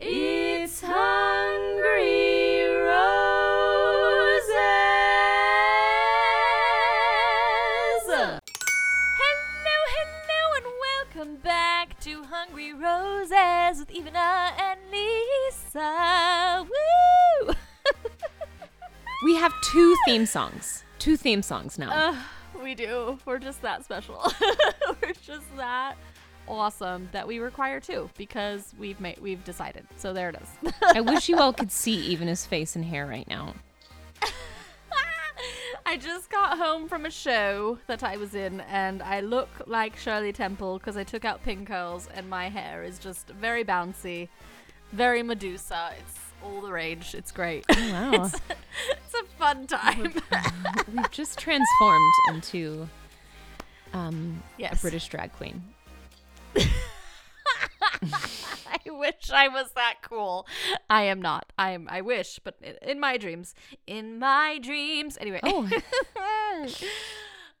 It's 0.00 0.82
Hungry 0.82 2.66
Roses. 2.68 3.24
Hello, 9.16 9.78
hello, 9.96 10.42
and 10.56 10.66
welcome 10.82 11.36
back 11.36 11.98
to 12.00 12.22
Hungry 12.24 12.74
Roses 12.74 13.78
with 13.80 13.88
Ivana 13.88 14.52
and 14.60 14.80
Lisa. 14.92 16.66
Woo! 16.68 17.54
We 19.24 19.36
have 19.36 19.54
two 19.62 19.96
theme 20.04 20.26
songs. 20.26 20.77
Two 20.98 21.16
theme 21.16 21.42
songs 21.42 21.78
now. 21.78 21.90
Uh, 21.90 22.16
we 22.62 22.74
do. 22.74 23.18
We're 23.24 23.38
just 23.38 23.62
that 23.62 23.84
special. 23.84 24.32
We're 25.02 25.12
just 25.24 25.56
that 25.56 25.96
awesome 26.48 27.08
that 27.12 27.28
we 27.28 27.38
require 27.38 27.78
two 27.78 28.08
because 28.16 28.74
we've 28.78 29.00
made 29.00 29.18
we've 29.20 29.44
decided. 29.44 29.86
So 29.96 30.12
there 30.12 30.30
it 30.30 30.36
is. 30.42 30.72
I 30.94 31.00
wish 31.00 31.28
you 31.28 31.38
all 31.38 31.52
could 31.52 31.70
see 31.70 31.96
even 32.06 32.26
his 32.28 32.46
face 32.46 32.74
and 32.74 32.84
hair 32.84 33.06
right 33.06 33.28
now. 33.28 33.54
I 35.86 35.96
just 35.96 36.30
got 36.30 36.58
home 36.58 36.88
from 36.88 37.06
a 37.06 37.10
show 37.10 37.78
that 37.86 38.02
I 38.02 38.16
was 38.16 38.34
in, 38.34 38.60
and 38.62 39.02
I 39.02 39.20
look 39.20 39.48
like 39.66 39.96
Shirley 39.96 40.32
Temple 40.32 40.78
because 40.78 40.96
I 40.96 41.04
took 41.04 41.24
out 41.24 41.42
pin 41.44 41.64
curls, 41.64 42.08
and 42.14 42.28
my 42.28 42.48
hair 42.48 42.82
is 42.82 42.98
just 42.98 43.28
very 43.28 43.64
bouncy, 43.64 44.28
very 44.92 45.22
Medusa. 45.22 45.92
It's 45.98 46.18
all 46.42 46.60
the 46.60 46.72
rage. 46.72 47.14
It's 47.14 47.32
great. 47.32 47.64
Oh, 47.68 47.92
wow. 47.92 48.12
it's, 48.24 48.34
it's 48.90 49.14
a 49.14 49.24
fun 49.38 49.66
time. 49.66 50.14
We've 50.92 51.10
just 51.10 51.38
transformed 51.38 52.14
into 52.28 52.88
um, 53.92 54.42
a 54.58 54.76
British 54.76 55.08
drag 55.08 55.32
queen. 55.32 55.62
I 58.00 58.78
wish 58.86 59.30
I 59.32 59.48
was 59.48 59.72
that 59.72 59.96
cool. 60.02 60.46
I 60.88 61.02
am 61.04 61.20
not. 61.20 61.52
I 61.58 61.70
am. 61.70 61.88
I 61.90 62.00
wish, 62.00 62.38
but 62.42 62.56
in, 62.62 62.76
in 62.82 63.00
my 63.00 63.16
dreams, 63.16 63.54
in 63.86 64.18
my 64.18 64.58
dreams. 64.62 65.18
Anyway. 65.20 65.40
Oh. 65.42 65.68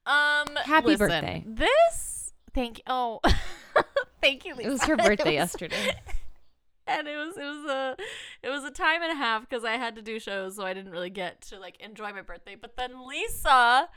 um. 0.06 0.56
Happy 0.64 0.88
listen, 0.88 1.08
birthday. 1.08 1.44
This. 1.46 2.32
Thank 2.54 2.78
you. 2.78 2.84
Oh. 2.86 3.20
thank 4.22 4.44
you, 4.44 4.54
Lisa. 4.54 4.68
It 4.68 4.72
was 4.72 4.84
her 4.84 4.96
birthday 4.96 5.24
was- 5.24 5.34
yesterday. 5.34 5.94
And 6.88 7.06
it 7.06 7.16
was 7.16 7.36
it 7.36 7.44
was 7.44 7.64
a 7.70 7.96
it 8.42 8.48
was 8.48 8.64
a 8.64 8.70
time 8.70 9.02
and 9.02 9.12
a 9.12 9.14
half 9.16 9.48
because 9.48 9.64
I 9.64 9.72
had 9.72 9.94
to 9.96 10.02
do 10.02 10.18
shows, 10.18 10.56
so 10.56 10.64
I 10.64 10.72
didn't 10.74 10.90
really 10.92 11.10
get 11.10 11.42
to 11.42 11.58
like 11.58 11.78
enjoy 11.80 12.12
my 12.12 12.22
birthday. 12.22 12.54
But 12.54 12.76
then 12.76 13.06
Lisa 13.06 13.88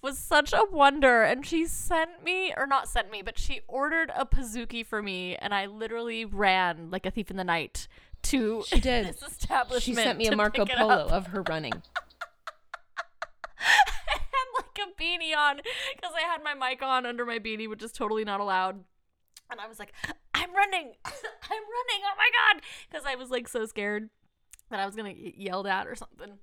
was 0.00 0.16
such 0.16 0.52
a 0.52 0.64
wonder, 0.70 1.22
and 1.22 1.44
she 1.44 1.66
sent 1.66 2.22
me 2.24 2.54
or 2.56 2.66
not 2.66 2.88
sent 2.88 3.10
me, 3.10 3.20
but 3.20 3.38
she 3.38 3.60
ordered 3.68 4.10
a 4.16 4.24
Pizookie 4.24 4.86
for 4.86 5.02
me, 5.02 5.36
and 5.36 5.52
I 5.54 5.66
literally 5.66 6.24
ran 6.24 6.90
like 6.90 7.04
a 7.04 7.10
thief 7.10 7.30
in 7.30 7.36
the 7.36 7.44
night 7.44 7.88
to 8.22 8.62
She 8.66 8.80
did. 8.80 9.06
this 9.08 9.22
establishment. 9.22 9.82
She 9.82 9.94
sent 9.94 10.18
me 10.18 10.26
a 10.28 10.36
Marco 10.36 10.64
Polo 10.64 11.08
of 11.08 11.28
her 11.28 11.42
running. 11.42 11.72
Like 14.56 14.88
a 14.88 15.02
beanie 15.02 15.36
on 15.36 15.56
because 15.56 16.12
I 16.16 16.20
had 16.22 16.42
my 16.42 16.54
mic 16.54 16.82
on 16.82 17.04
under 17.06 17.24
my 17.24 17.38
beanie, 17.38 17.68
which 17.68 17.82
is 17.82 17.92
totally 17.92 18.24
not 18.24 18.40
allowed. 18.40 18.82
And 19.50 19.60
I 19.60 19.66
was 19.68 19.78
like, 19.78 19.92
I'm 20.40 20.54
running. 20.54 20.92
I'm 21.04 21.10
running. 21.50 22.02
Oh 22.04 22.14
my 22.16 22.30
God. 22.54 22.62
Because 22.90 23.04
I 23.06 23.14
was 23.16 23.30
like 23.30 23.48
so 23.48 23.66
scared 23.66 24.08
that 24.70 24.80
I 24.80 24.86
was 24.86 24.94
going 24.94 25.14
to 25.14 25.20
get 25.20 25.36
yelled 25.36 25.66
at 25.66 25.86
or 25.86 25.94
something. 25.94 26.38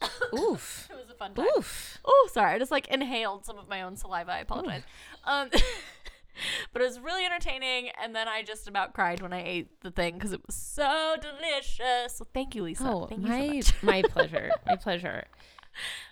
Oof. 0.38 0.88
It 0.90 0.96
was 0.96 1.10
a 1.10 1.14
fun 1.14 1.34
time. 1.34 1.46
Oof. 1.56 1.98
Oh, 2.04 2.28
sorry. 2.32 2.54
I 2.54 2.58
just 2.58 2.70
like 2.70 2.88
inhaled 2.88 3.44
some 3.46 3.58
of 3.58 3.68
my 3.68 3.82
own 3.82 3.96
saliva. 3.96 4.32
I 4.32 4.38
apologize. 4.40 4.82
Um, 5.24 5.48
but 6.72 6.82
it 6.82 6.84
was 6.84 7.00
really 7.00 7.24
entertaining. 7.24 7.90
And 8.02 8.14
then 8.14 8.28
I 8.28 8.42
just 8.42 8.68
about 8.68 8.92
cried 8.92 9.22
when 9.22 9.32
I 9.32 9.42
ate 9.42 9.80
the 9.80 9.90
thing 9.90 10.14
because 10.14 10.32
it 10.32 10.40
was 10.46 10.54
so 10.54 11.16
delicious. 11.20 12.16
So 12.16 12.26
thank 12.34 12.54
you, 12.54 12.62
Lisa. 12.62 12.84
Oh, 12.86 13.06
thank 13.06 13.22
you 13.22 13.28
my 13.28 13.60
so 13.60 13.72
much. 13.72 13.74
my 13.82 14.02
pleasure. 14.02 14.50
My 14.66 14.76
pleasure. 14.76 15.24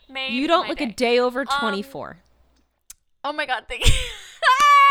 Made 0.08 0.32
You 0.32 0.46
don't 0.46 0.69
look 0.69 0.78
day. 0.78 0.84
a 0.84 0.92
day 0.92 1.19
over 1.19 1.41
Um, 1.42 1.46
24. 1.60 2.19
Oh 3.25 3.32
my 3.32 3.46
God. 3.46 3.64
Thank 3.69 3.86
you. 3.86 3.92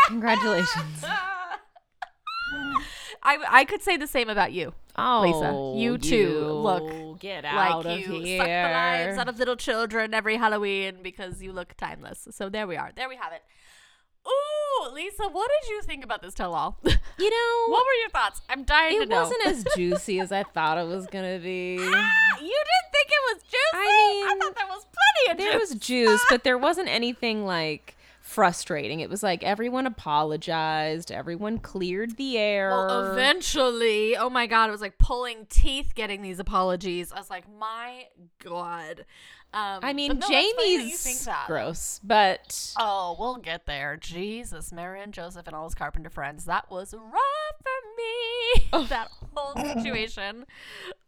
Congratulations. 0.08 1.04
I, 3.24 3.38
I 3.50 3.66
could 3.66 3.82
say 3.82 3.96
the 3.98 4.08
same 4.08 4.30
about 4.30 4.52
you. 4.52 4.74
Oh, 4.98 5.22
Lisa, 5.24 5.80
you 5.82 5.98
too 5.98 6.40
look 6.52 7.20
get 7.20 7.44
like 7.46 7.54
out 7.72 7.86
of 7.86 8.00
you 8.00 8.20
here. 8.22 8.38
suck 8.40 8.48
the 8.48 8.52
lives 8.74 9.18
out 9.18 9.30
of 9.30 9.40
little 9.40 9.56
children 9.56 10.14
every 10.14 10.38
Halloween 10.38 10.98
because 11.02 11.42
you 11.42 11.52
look 11.52 11.74
timeless. 11.78 12.28
So 12.32 12.50
there 12.50 12.68
we 12.68 12.76
are. 12.76 12.92
There 12.96 13.08
we 13.10 13.16
have 13.16 13.32
it. 13.34 13.42
Ooh, 14.28 14.94
Lisa, 14.94 15.24
what 15.30 15.50
did 15.62 15.70
you 15.70 15.82
think 15.82 16.04
about 16.04 16.22
this 16.22 16.34
tell-all? 16.34 16.78
you 16.84 17.30
know, 17.30 17.66
what 17.74 17.86
were 17.86 17.94
your 18.02 18.10
thoughts? 18.10 18.42
I'm 18.50 18.64
dying 18.64 18.98
to 18.98 19.04
it 19.04 19.10
wasn't 19.10 19.46
as 19.48 19.66
juicy 19.76 20.20
as 20.20 20.32
I 20.32 20.44
thought 20.44 20.78
it 20.78 20.88
was 20.88 21.08
gonna 21.08 21.40
be. 21.40 21.78
Ah, 21.80 22.38
you 22.40 22.48
didn't 22.48 22.92
think 22.92 23.08
it 23.10 23.36
was 23.36 23.44
juicy? 23.44 23.58
I 23.74 24.28
mean, 24.30 24.40
thought 24.40 24.56
there 24.56 24.68
was 24.68 24.86
plenty 24.86 25.32
of 25.32 25.38
There 25.38 25.60
juice. 25.60 25.70
was 25.72 25.80
juice, 25.80 26.26
but 26.30 26.44
there 26.44 26.58
wasn't 26.58 26.88
anything 26.90 27.46
like 27.46 27.98
frustrating. 28.34 29.00
It 29.00 29.10
was 29.10 29.22
like 29.22 29.44
everyone 29.44 29.86
apologized, 29.86 31.12
everyone 31.12 31.60
cleared 31.60 32.18
the 32.18 32.38
air. 32.38 32.70
Well, 32.72 33.12
eventually, 33.12 34.18
oh 34.18 34.30
my 34.30 34.48
god, 34.48 34.70
it 34.70 34.72
was 34.72 34.82
like 34.82 34.98
pulling 34.98 35.46
teeth 35.50 35.94
getting 35.94 36.22
these 36.22 36.40
apologies. 36.40 37.12
I 37.12 37.20
was 37.20 37.30
like, 37.30 37.46
my 37.60 38.08
god. 38.44 39.06
Um, 39.54 39.82
I 39.84 39.94
mean, 39.94 40.14
no, 40.14 40.28
that 40.28 40.30
Jamie's 40.30 41.26
that. 41.26 41.46
gross, 41.46 42.00
but 42.04 42.74
Oh, 42.80 43.16
we'll 43.20 43.36
get 43.38 43.68
there. 43.68 43.98
Jesus, 43.98 44.72
Mary 44.72 45.00
and 45.00 45.14
Joseph 45.14 45.46
and 45.46 45.56
all 45.56 45.66
his 45.66 45.76
carpenter 45.76 46.10
friends. 46.10 46.46
That 46.46 46.72
was 46.72 46.96
rough 46.96 47.62
for 47.62 48.82
me. 48.82 48.88
that 48.90 49.10
whole 49.36 49.56
situation. 49.64 50.46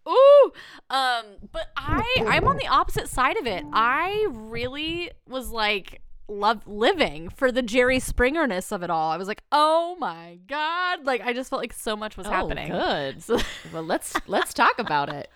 Ooh. 0.07 0.51
Um, 0.91 1.25
but 1.51 1.71
I 1.75 2.05
I'm 2.27 2.47
on 2.47 2.57
the 2.57 2.67
opposite 2.67 3.09
side 3.09 3.37
of 3.37 3.47
it. 3.47 3.65
I 3.73 4.27
really 4.29 5.09
was 5.27 5.49
like 5.49 6.03
love 6.27 6.65
living 6.67 7.29
for 7.29 7.51
the 7.51 7.61
Jerry 7.61 7.99
Springerness 7.99 8.71
of 8.71 8.83
it 8.83 8.89
all. 8.89 9.11
I 9.11 9.17
was 9.17 9.27
like, 9.27 9.43
"Oh 9.51 9.95
my 9.99 10.39
god." 10.47 11.05
Like 11.05 11.21
I 11.21 11.33
just 11.33 11.49
felt 11.49 11.61
like 11.61 11.73
so 11.73 11.95
much 11.95 12.17
was 12.17 12.27
oh, 12.27 12.31
happening. 12.31 12.71
good. 12.71 13.23
So, 13.23 13.39
well, 13.73 13.83
let's 13.83 14.13
let's 14.27 14.53
talk 14.53 14.79
about 14.79 15.09
it. 15.09 15.29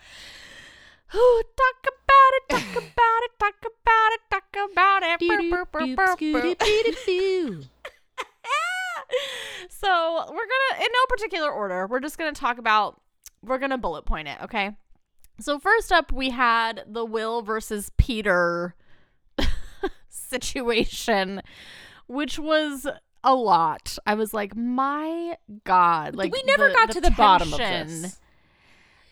Ooh, 1.16 1.44
talk 1.57 1.94
about 1.94 2.31
it, 2.33 2.49
talk 2.49 2.72
about 2.72 3.23
it, 3.23 3.31
talk 3.39 3.55
about 3.66 4.11
it, 4.13 4.22
talk 4.29 4.72
about 4.72 5.03
it. 5.03 5.49
Burp, 5.49 5.72
burp. 5.72 6.19
Doo-doo-doo-doo-doo. 6.19 7.63
so 9.69 10.25
we're 10.29 10.35
gonna 10.35 10.83
in 10.83 10.88
no 10.91 11.05
particular 11.07 11.51
order 11.51 11.88
we're 11.88 11.99
just 11.99 12.17
gonna 12.17 12.31
talk 12.31 12.57
about 12.57 13.01
we're 13.41 13.57
gonna 13.57 13.78
bullet 13.78 14.05
point 14.05 14.28
it 14.28 14.38
okay 14.41 14.75
so 15.39 15.59
first 15.59 15.91
up 15.91 16.11
we 16.11 16.29
had 16.29 16.83
the 16.88 17.05
will 17.05 17.41
versus 17.41 17.91
peter 17.97 18.75
situation 20.29 21.41
which 22.07 22.38
was 22.40 22.88
a 23.23 23.35
lot 23.35 23.97
i 24.06 24.13
was 24.13 24.34
like 24.34 24.56
my 24.56 25.35
god 25.66 26.16
like 26.16 26.31
we 26.31 26.41
never 26.45 26.72
got 26.72 26.91
to 26.91 27.01
the 27.01 27.12
bottom 27.12 27.51
of 27.51 27.59
tension- 27.59 28.03
this. 28.03 28.19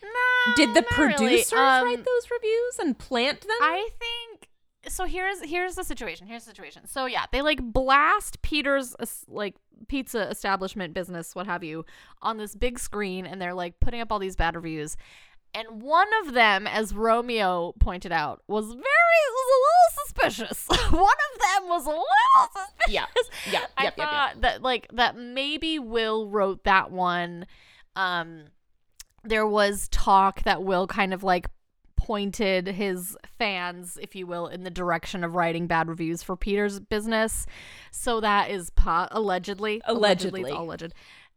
No, 0.02 0.54
Did 0.56 0.74
the 0.74 0.80
not 0.82 0.98
really. 0.98 1.14
producers 1.14 1.52
Um, 1.52 1.84
write 1.84 1.98
those 2.04 2.30
reviews 2.30 2.78
and 2.80 2.98
plant 2.98 3.42
them? 3.42 3.50
I 3.60 3.88
think 3.98 4.48
so. 4.88 5.04
Here's 5.04 5.42
here's 5.42 5.74
the 5.74 5.84
situation. 5.84 6.26
Here's 6.28 6.44
the 6.44 6.50
situation. 6.50 6.86
So 6.86 7.04
yeah, 7.06 7.24
they 7.32 7.42
like 7.42 7.60
blast 7.62 8.40
Peter's 8.40 8.94
like 9.28 9.56
pizza 9.88 10.28
establishment 10.30 10.94
business, 10.94 11.34
what 11.34 11.46
have 11.46 11.62
you, 11.62 11.84
on 12.22 12.38
this 12.38 12.54
big 12.54 12.78
screen, 12.78 13.26
and 13.26 13.42
they're 13.42 13.54
like 13.54 13.78
putting 13.80 14.00
up 14.00 14.10
all 14.12 14.18
these 14.18 14.36
bad 14.36 14.54
reviews. 14.54 14.96
And 15.54 15.82
one 15.82 16.08
of 16.24 16.34
them, 16.34 16.66
as 16.66 16.94
Romeo 16.94 17.74
pointed 17.80 18.12
out, 18.12 18.42
was 18.46 18.66
very 18.66 18.78
was 19.32 19.48
a 19.48 19.60
little 19.64 20.06
suspicious. 20.06 20.66
one 20.90 21.02
of 21.02 21.40
them 21.40 21.68
was 21.68 21.86
a 21.86 21.90
little 21.90 22.04
suspicious. 22.54 22.92
yeah, 22.92 23.06
yeah, 23.50 23.66
I 23.76 23.84
yep, 23.84 23.96
yep, 23.96 23.98
yep. 23.98 24.08
thought 24.08 24.40
that 24.42 24.62
like 24.62 24.88
that 24.92 25.16
maybe 25.16 25.78
Will 25.78 26.28
wrote 26.28 26.64
that 26.64 26.90
one. 26.90 27.46
Um, 27.96 28.44
there 29.24 29.46
was 29.46 29.88
talk 29.88 30.42
that 30.44 30.62
Will 30.62 30.86
kind 30.86 31.12
of 31.12 31.24
like 31.24 31.48
pointed 31.96 32.68
his 32.68 33.16
fans, 33.38 33.98
if 34.00 34.14
you 34.14 34.26
will, 34.26 34.46
in 34.46 34.62
the 34.62 34.70
direction 34.70 35.24
of 35.24 35.34
writing 35.34 35.66
bad 35.66 35.88
reviews 35.88 36.22
for 36.22 36.36
Peter's 36.36 36.80
business. 36.80 37.44
So 37.90 38.20
that 38.20 38.50
is 38.50 38.70
po- 38.70 39.08
allegedly, 39.10 39.82
Allegedly. 39.84 40.42
it's 40.42 40.50
all 40.52 40.64
alleged, 40.64 40.94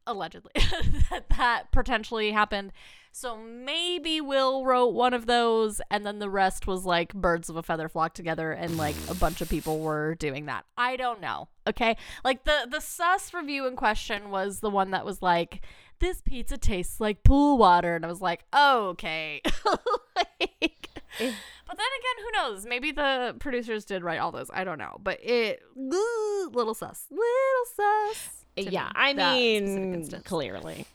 allegedly 0.08 0.52
that 1.10 1.26
that 1.38 1.72
potentially 1.72 2.32
happened. 2.32 2.72
So 3.14 3.38
maybe 3.38 4.22
Will 4.22 4.66
wrote 4.66 4.94
one 4.94 5.14
of 5.14 5.26
those, 5.26 5.82
and 5.92 6.06
then 6.06 6.20
the 6.20 6.30
rest 6.30 6.66
was 6.66 6.86
like 6.86 7.14
birds 7.14 7.50
of 7.50 7.58
a 7.58 7.64
feather 7.64 7.90
flock 7.90 8.14
together, 8.14 8.52
and 8.52 8.78
like 8.78 8.96
a 9.10 9.14
bunch 9.14 9.42
of 9.42 9.50
people 9.50 9.80
were 9.80 10.16
doing 10.16 10.46
that. 10.46 10.66
I 10.78 10.96
don't 10.96 11.20
know. 11.20 11.50
Okay, 11.68 11.98
like 12.24 12.46
the 12.46 12.68
the 12.70 12.80
sus 12.80 13.34
review 13.34 13.68
in 13.68 13.76
question 13.76 14.30
was 14.32 14.62
the 14.62 14.70
one 14.70 14.92
that 14.92 15.06
was 15.06 15.22
like, 15.22 15.62
"This 16.00 16.22
pizza 16.22 16.58
tastes 16.58 17.02
like 17.02 17.24
pool 17.24 17.58
water," 17.58 17.96
and 17.96 18.06
I 18.06 18.08
was 18.08 18.22
like, 18.22 18.46
oh, 18.54 18.90
"Okay." 18.90 19.42
like. 19.66 20.88
But 21.18 21.78
then 21.78 21.88
again, 22.00 22.24
who 22.24 22.32
knows? 22.32 22.66
Maybe 22.66 22.92
the 22.92 23.36
producers 23.40 23.86
did 23.86 24.04
write 24.04 24.20
all 24.20 24.32
those. 24.32 24.50
I 24.54 24.64
don't 24.64 24.78
know. 24.78 24.98
But 25.02 25.20
it 25.24 25.62
little 25.76 26.74
sus, 26.74 27.08
little 27.10 27.66
sus. 27.76 28.46
Uh, 28.58 28.62
yeah, 28.70 28.86
me, 28.88 28.92
I 28.96 29.14
mean, 29.14 30.10
clearly. 30.24 30.86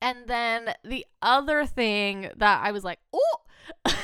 And 0.00 0.26
then 0.26 0.74
the 0.84 1.06
other 1.22 1.64
thing 1.66 2.30
that 2.36 2.60
I 2.62 2.72
was 2.72 2.84
like, 2.84 2.98
oh, 3.12 3.40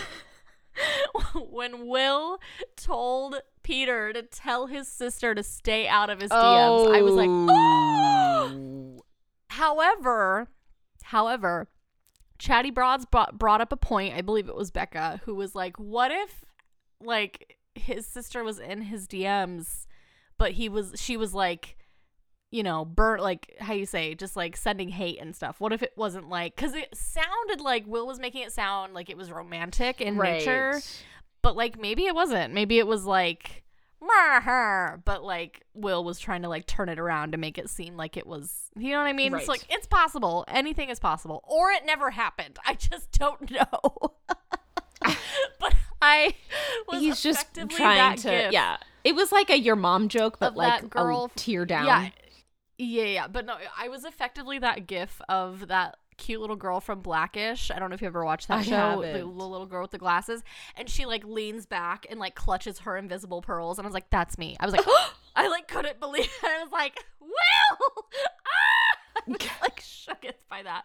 when 1.51 1.87
Will 1.87 2.39
told 2.77 3.41
Peter 3.63 4.13
to 4.13 4.23
tell 4.23 4.67
his 4.67 4.89
sister 4.89 5.35
to 5.35 5.43
stay 5.43 5.87
out 5.87 6.09
of 6.11 6.21
his 6.21 6.31
DMs, 6.31 6.95
I 6.95 7.03
was 7.03 7.15
like, 7.15 7.29
oh. 7.29 8.97
Ah! 8.99 9.03
However, 9.51 10.49
however, 11.03 11.69
Chatty 12.39 12.71
Broads 12.71 13.05
brought, 13.05 13.39
brought 13.39 13.61
up 13.61 13.73
a 13.73 13.77
point. 13.77 14.15
I 14.15 14.23
believe 14.23 14.49
it 14.49 14.57
was 14.57 14.71
Becca 14.71 15.21
who 15.25 15.35
was 15.35 15.55
like, 15.55 15.79
"What 15.79 16.11
if, 16.11 16.45
like, 17.03 17.59
his 17.75 18.07
sister 18.07 18.43
was 18.43 18.59
in 18.59 18.83
his 18.83 19.07
DMs, 19.07 19.87
but 20.39 20.53
he 20.53 20.69
was, 20.69 20.95
she 20.97 21.17
was 21.17 21.35
like." 21.35 21.77
You 22.51 22.63
know, 22.63 22.85
burn 22.85 23.21
like 23.21 23.57
how 23.61 23.73
you 23.73 23.87
say, 23.87 24.15
just 24.15 24.37
like 24.37 24.57
sending 24.57 24.89
hate 24.89 25.21
and 25.21 25.35
stuff. 25.35 25.61
What 25.61 25.73
if 25.73 25.83
it 25.83 25.93
wasn't 25.97 26.29
like 26.29 26.57
because 26.57 26.75
it 26.75 26.89
sounded 26.97 27.61
like 27.61 27.87
Will 27.87 28.07
was 28.07 28.19
making 28.19 28.43
it 28.43 28.53
sound 28.53 28.93
like 28.95 29.09
it 29.09 29.17
was 29.17 29.31
romantic 29.31 30.01
in 30.01 30.17
nature, 30.17 30.81
but 31.43 31.57
like 31.57 31.79
maybe 31.79 32.07
it 32.07 32.15
wasn't. 32.15 32.53
Maybe 32.53 32.79
it 32.79 32.87
was 32.87 33.05
like, 33.05 33.63
but 35.05 35.23
like 35.23 35.65
Will 35.75 36.03
was 36.03 36.19
trying 36.19 36.43
to 36.43 36.49
like 36.49 36.67
turn 36.67 36.89
it 36.89 36.99
around 36.99 37.33
to 37.33 37.39
make 37.39 37.57
it 37.57 37.71
seem 37.71 37.97
like 37.97 38.17
it 38.17 38.27
was. 38.27 38.71
You 38.77 38.93
know 38.93 38.99
what 38.99 39.07
I 39.07 39.13
mean? 39.13 39.33
It's 39.35 39.49
like 39.49 39.65
it's 39.71 39.87
possible. 39.87 40.45
Anything 40.49 40.89
is 40.91 40.99
possible, 40.99 41.45
or 41.47 41.71
it 41.71 41.87
never 41.87 42.11
happened. 42.11 42.59
I 42.67 42.75
just 42.75 43.13
don't 43.13 43.49
know. 43.51 44.15
but 45.61 45.75
I 46.03 46.35
was 46.89 47.01
He's 47.01 47.23
just 47.23 47.47
trying 47.55 48.17
to. 48.19 48.29
gif 48.29 48.53
Yeah, 48.53 48.79
it 49.05 49.15
was 49.15 49.31
like 49.33 49.51
a 49.51 49.59
your 49.59 49.77
mom 49.77 50.09
joke, 50.09 50.39
but 50.41 50.53
of 50.53 50.57
like 50.57 50.81
that 50.83 50.91
girl 50.91 51.31
a 51.35 51.39
tear 51.39 51.65
down. 51.65 51.87
Yeah, 51.87 52.09
yeah, 52.85 53.05
yeah. 53.05 53.29
But 53.29 53.47
no, 53.47 53.57
I 53.79 53.89
was 53.89 54.05
effectively 54.05 54.59
that 54.59 54.87
gif 54.87 55.21
of 55.29 55.69
that 55.69 55.99
cute 56.17 56.41
little 56.41 56.57
girl 56.57 56.81
from 56.81 57.01
Blackish. 57.01 57.71
I 57.71 57.79
don't 57.79 57.91
know 57.91 57.95
if 57.95 58.01
you 58.01 58.07
ever 58.07 58.25
watched 58.25 58.49
that 58.49 58.59
I 58.59 58.63
show. 58.63 59.01
The 59.01 59.07
haven't. 59.07 59.27
little, 59.37 59.51
little 59.51 59.67
girl 59.67 59.83
with 59.83 59.91
the 59.91 59.99
glasses, 59.99 60.43
and 60.77 60.89
she 60.89 61.07
like 61.07 61.25
leans 61.25 61.67
back 61.67 62.07
and 62.09 62.19
like 62.21 62.35
clutches 62.35 62.81
her 62.81 62.97
invisible 62.97 63.43
pearls, 63.43 63.79
and 63.79 63.87
I 63.87 63.89
was 63.89 63.95
like, 63.95 64.11
"That's 64.11 64.39
me." 64.39 64.57
I 64.61 64.67
was 64.67 64.75
like, 64.75 64.87
I 65.37 65.49
like 65.49 65.69
couldn't 65.69 66.01
believe. 66.01 66.25
It. 66.25 66.45
I 66.45 66.63
was 66.63 66.73
like, 66.73 67.05
"Will!" 67.21 67.31
Ah! 68.47 68.67
Was 69.41 69.49
like 69.63 69.81
shooketh 69.81 70.35
by 70.51 70.63
that. 70.63 70.85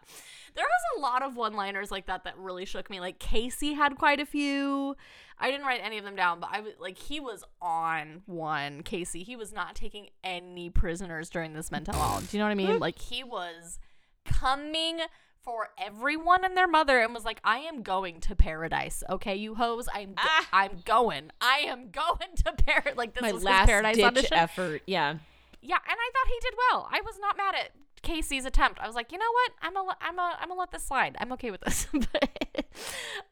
There 0.56 0.64
was 0.66 0.98
a 0.98 1.02
lot 1.02 1.22
of 1.22 1.36
one-liners 1.36 1.92
like 1.92 2.06
that 2.06 2.24
that 2.24 2.38
really 2.38 2.64
shook 2.66 2.90
me. 2.90 3.00
Like 3.02 3.20
Casey 3.20 3.74
had 3.74 3.98
quite 3.98 4.20
a 4.22 4.26
few. 4.26 4.96
I 5.38 5.52
didn't 5.52 5.66
write 5.66 5.82
any 5.84 5.98
of 5.98 6.06
them 6.06 6.16
down, 6.16 6.40
but 6.40 6.50
I 6.54 6.62
was 6.62 6.74
like, 6.80 6.98
he 6.98 7.20
was 7.20 7.44
on 7.62 8.22
one. 8.26 8.84
Casey, 8.84 9.24
he 9.24 9.36
was 9.36 9.52
not 9.52 9.76
taking 9.76 10.08
any 10.24 10.70
prisoners 10.70 11.30
during 11.30 11.54
this 11.54 11.72
mental 11.72 11.94
Do 11.94 12.26
you 12.32 12.40
know 12.40 12.46
what 12.46 12.52
I 12.52 12.56
mean? 12.56 12.80
Like 12.80 13.00
he 13.00 13.24
was 13.24 13.80
coming 14.24 15.00
for 15.42 15.70
everyone 15.78 16.44
and 16.44 16.56
their 16.58 16.68
mother 16.68 17.00
and 17.00 17.14
was 17.14 17.26
like, 17.26 17.40
I 17.44 17.60
am 17.60 17.84
going 17.84 18.20
to 18.22 18.36
paradise. 18.36 19.04
Okay, 19.10 19.36
you 19.36 19.56
hoes, 19.56 19.88
I'm 19.94 20.10
go- 20.14 20.24
Ah. 20.26 20.48
I'm 20.54 20.82
going. 20.86 21.32
I 21.42 21.66
am 21.68 21.92
going 21.92 22.36
to 22.46 22.54
paradise. 22.54 22.96
Like 22.98 23.14
this 23.14 23.22
My 23.22 23.32
was 23.32 23.44
last 23.44 23.68
paradise 23.68 23.96
ditch 23.98 24.06
audition. 24.06 24.34
effort. 24.38 24.82
Yeah. 24.88 25.16
Yeah, 25.62 25.78
and 25.78 25.98
I 26.00 26.10
thought 26.14 26.28
he 26.28 26.40
did 26.42 26.54
well. 26.72 26.90
I 26.92 27.02
was 27.02 27.16
not 27.20 27.38
mad 27.38 27.56
at 27.56 27.72
Casey's 28.06 28.46
attempt. 28.46 28.80
I 28.80 28.88
was 28.88 28.96
like, 28.96 29.12
you 29.12 29.18
know 29.18 29.32
what? 29.32 29.52
I'm 29.62 29.76
a, 29.76 29.98
I'm 30.00 30.20
a, 30.20 30.38
I'm 30.40 30.48
gonna 30.48 30.60
let 30.60 30.72
this 30.72 30.84
slide. 30.84 31.18
I'm 31.20 31.34
okay 31.34 31.52
with 31.52 31.62
this. 31.62 31.88
But, 32.12 32.66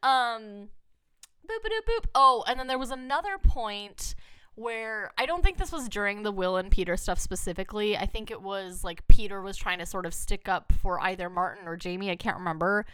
um, 0.02 0.68
boop 1.46 1.60
boop 1.62 1.84
boop. 1.88 2.04
Oh, 2.14 2.44
and 2.46 2.58
then 2.58 2.66
there 2.66 2.78
was 2.78 2.90
another 2.90 3.38
point 3.38 4.14
where 4.56 5.12
I 5.18 5.26
don't 5.26 5.42
think 5.42 5.58
this 5.58 5.70
was 5.72 5.88
during 5.88 6.22
the 6.22 6.32
Will 6.32 6.56
and 6.56 6.70
Peter 6.70 6.96
stuff 6.96 7.18
specifically. 7.18 7.96
I 7.96 8.06
think 8.06 8.30
it 8.30 8.42
was 8.42 8.82
like 8.84 9.06
Peter 9.06 9.40
was 9.42 9.56
trying 9.56 9.78
to 9.78 9.86
sort 9.86 10.06
of 10.06 10.14
stick 10.14 10.48
up 10.48 10.72
for 10.72 11.00
either 11.00 11.30
Martin 11.30 11.68
or 11.68 11.76
Jamie. 11.76 12.10
I 12.10 12.16
can't 12.16 12.38
remember. 12.38 12.84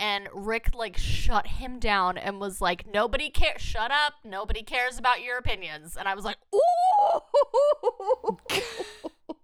And 0.00 0.28
Rick 0.32 0.70
like 0.74 0.96
shut 0.96 1.46
him 1.46 1.78
down 1.78 2.16
and 2.16 2.40
was 2.40 2.60
like, 2.60 2.86
"Nobody 2.92 3.30
cares. 3.30 3.60
Shut 3.60 3.90
up. 3.90 4.14
Nobody 4.24 4.62
cares 4.62 4.96
about 4.98 5.22
your 5.22 5.36
opinions." 5.36 5.96
And 5.96 6.06
I 6.08 6.14
was 6.14 6.24
like, 6.24 6.38
"Ooh." 6.54 8.38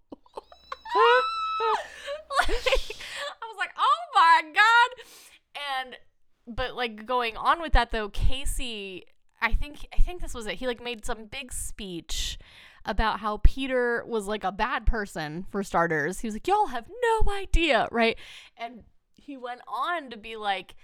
like, 2.48 2.96
I 3.42 3.46
was 3.46 3.56
like, 3.58 3.70
"Oh 3.78 4.00
my 4.14 4.42
god!" 4.54 5.04
And 5.80 5.96
but 6.46 6.74
like 6.74 7.06
going 7.06 7.36
on 7.36 7.60
with 7.60 7.72
that 7.72 7.90
though, 7.90 8.08
Casey, 8.08 9.06
I 9.40 9.52
think 9.52 9.86
I 9.92 9.98
think 9.98 10.20
this 10.20 10.34
was 10.34 10.46
it. 10.46 10.54
He 10.56 10.66
like 10.66 10.82
made 10.82 11.04
some 11.04 11.26
big 11.26 11.52
speech 11.52 12.38
about 12.84 13.20
how 13.20 13.40
Peter 13.42 14.04
was 14.06 14.26
like 14.26 14.44
a 14.44 14.52
bad 14.52 14.84
person 14.86 15.46
for 15.50 15.62
starters. 15.62 16.20
He 16.20 16.26
was 16.26 16.34
like, 16.34 16.46
"Y'all 16.46 16.66
have 16.66 16.88
no 16.88 17.32
idea, 17.32 17.88
right?" 17.90 18.18
And 18.56 18.84
he 19.14 19.36
went 19.36 19.60
on 19.66 20.10
to 20.10 20.16
be 20.16 20.36
like. 20.36 20.74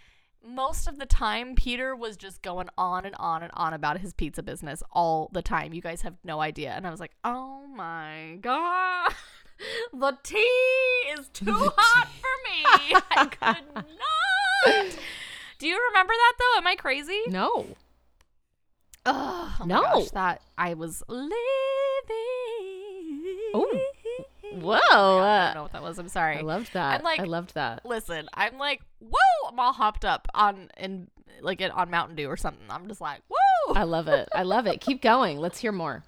Most 0.42 0.88
of 0.88 0.98
the 0.98 1.04
time, 1.04 1.54
Peter 1.54 1.94
was 1.94 2.16
just 2.16 2.40
going 2.40 2.70
on 2.78 3.04
and 3.04 3.14
on 3.16 3.42
and 3.42 3.52
on 3.52 3.74
about 3.74 3.98
his 3.98 4.14
pizza 4.14 4.42
business 4.42 4.82
all 4.90 5.28
the 5.34 5.42
time. 5.42 5.74
You 5.74 5.82
guys 5.82 6.00
have 6.00 6.14
no 6.24 6.40
idea. 6.40 6.70
And 6.70 6.86
I 6.86 6.90
was 6.90 6.98
like, 6.98 7.12
oh 7.24 7.66
my 7.66 8.38
God. 8.40 9.12
The 9.92 10.16
tea 10.22 10.38
is 11.18 11.28
too 11.32 11.52
hot 11.76 12.08
for 12.08 12.34
me. 12.46 13.00
I 13.10 13.26
could 13.26 13.74
not. 13.74 14.98
Do 15.58 15.66
you 15.66 15.78
remember 15.88 16.12
that 16.14 16.32
though? 16.38 16.58
Am 16.58 16.66
I 16.66 16.76
crazy? 16.76 17.20
No. 17.28 17.66
Oh, 19.06 19.56
my 19.60 19.66
No. 19.66 19.82
gosh, 19.82 20.10
that 20.10 20.42
I 20.58 20.74
was 20.74 21.02
living. 21.08 21.32
Oh. 23.54 23.80
Whoa. 24.52 24.78
I 25.20 25.44
don't 25.46 25.54
know 25.54 25.62
what 25.62 25.72
that 25.72 25.82
was. 25.82 25.98
I'm 25.98 26.08
sorry. 26.08 26.36
I 26.38 26.40
loved 26.42 26.72
that. 26.74 26.98
I'm 26.98 27.04
like- 27.04 27.20
I 27.20 27.24
loved 27.24 27.54
that. 27.54 27.84
Listen, 27.86 28.28
I'm 28.34 28.58
like, 28.58 28.80
whoa! 28.98 29.48
I'm 29.48 29.58
all 29.58 29.72
hopped 29.72 30.04
up 30.04 30.28
on 30.34 30.70
in 30.76 31.08
like 31.40 31.62
on 31.74 31.90
Mountain 31.90 32.16
Dew 32.16 32.26
or 32.28 32.36
something. 32.36 32.66
I'm 32.68 32.86
just 32.88 33.00
like, 33.00 33.20
whoa! 33.28 33.74
I 33.74 33.84
love 33.84 34.08
it. 34.08 34.28
I 34.34 34.42
love 34.42 34.66
it. 34.66 34.80
Keep 34.80 35.00
going. 35.02 35.38
Let's 35.38 35.58
hear 35.58 35.72
more. 35.72 36.02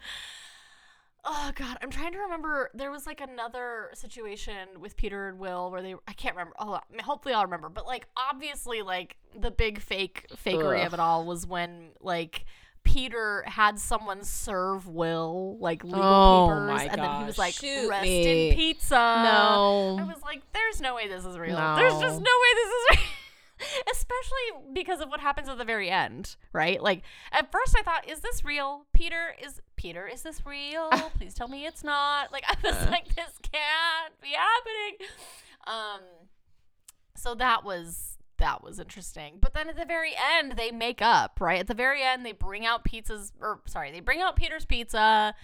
Oh 1.24 1.52
god, 1.54 1.78
I'm 1.80 1.90
trying 1.90 2.12
to 2.12 2.18
remember. 2.18 2.70
There 2.74 2.90
was 2.90 3.06
like 3.06 3.20
another 3.20 3.90
situation 3.94 4.68
with 4.80 4.96
Peter 4.96 5.28
and 5.28 5.38
Will 5.38 5.70
where 5.70 5.80
they 5.80 5.94
I 6.08 6.12
can't 6.14 6.34
remember. 6.34 6.54
Oh, 6.58 6.74
I 6.74 6.80
mean, 6.90 6.98
hopefully 7.00 7.32
I'll 7.34 7.44
remember. 7.44 7.68
But 7.68 7.86
like 7.86 8.06
obviously 8.16 8.82
like 8.82 9.16
the 9.38 9.50
big 9.52 9.80
fake 9.80 10.26
fakery 10.44 10.80
Ugh. 10.80 10.86
of 10.88 10.94
it 10.94 11.00
all 11.00 11.24
was 11.24 11.46
when 11.46 11.90
like 12.00 12.44
Peter 12.82 13.44
had 13.46 13.78
someone 13.78 14.24
serve 14.24 14.88
Will 14.88 15.56
like 15.60 15.84
legal 15.84 16.02
Oh 16.02 16.48
papers 16.68 16.88
and 16.90 17.00
then 17.00 17.20
he 17.20 17.24
was 17.26 17.38
like 17.38 17.54
Shoot 17.54 17.88
rest 17.88 18.02
me. 18.02 18.48
in 18.50 18.56
pizza. 18.56 18.94
No 18.96 19.98
i 20.00 20.04
was 20.04 20.20
like 20.24 20.42
there's 20.52 20.80
no 20.80 20.96
way 20.96 21.06
this 21.06 21.24
is 21.24 21.38
real. 21.38 21.56
There's 21.76 21.92
just 22.00 22.18
No. 22.20 22.24
no 22.24 22.32
way 22.42 22.54
this 22.54 22.68
is 22.68 22.86
real. 22.90 23.06
Especially 23.92 24.72
because 24.72 25.00
of 25.00 25.08
what 25.08 25.20
happens 25.20 25.48
at 25.48 25.58
the 25.58 25.64
very 25.64 25.90
end, 25.90 26.36
right? 26.52 26.82
Like 26.82 27.02
at 27.32 27.50
first 27.52 27.74
I 27.78 27.82
thought, 27.82 28.08
is 28.08 28.20
this 28.20 28.44
real? 28.44 28.86
Peter 28.92 29.34
is 29.42 29.60
Peter, 29.76 30.06
is 30.06 30.22
this 30.22 30.44
real? 30.46 30.90
Please 31.18 31.34
tell 31.34 31.48
me 31.48 31.66
it's 31.66 31.82
not. 31.84 32.32
Like 32.32 32.44
I 32.48 32.54
was 32.62 32.76
Uh. 32.76 32.90
like, 32.90 33.14
this 33.14 33.38
can't 33.42 34.20
be 34.20 34.28
happening. 34.30 35.08
Um 35.66 36.00
so 37.16 37.34
that 37.34 37.64
was 37.64 38.16
that 38.38 38.64
was 38.64 38.80
interesting. 38.80 39.38
But 39.40 39.54
then 39.54 39.68
at 39.68 39.76
the 39.76 39.84
very 39.84 40.14
end 40.38 40.52
they 40.52 40.70
make 40.72 41.00
up, 41.00 41.40
right? 41.40 41.60
At 41.60 41.66
the 41.68 41.74
very 41.74 42.02
end 42.02 42.24
they 42.26 42.32
bring 42.32 42.66
out 42.66 42.84
pizzas 42.84 43.30
or 43.40 43.60
sorry, 43.66 43.92
they 43.92 44.00
bring 44.00 44.20
out 44.20 44.36
Peter's 44.36 44.64
pizza 44.64 45.34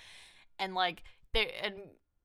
and 0.58 0.74
like 0.74 1.04
they 1.32 1.52
and 1.62 1.74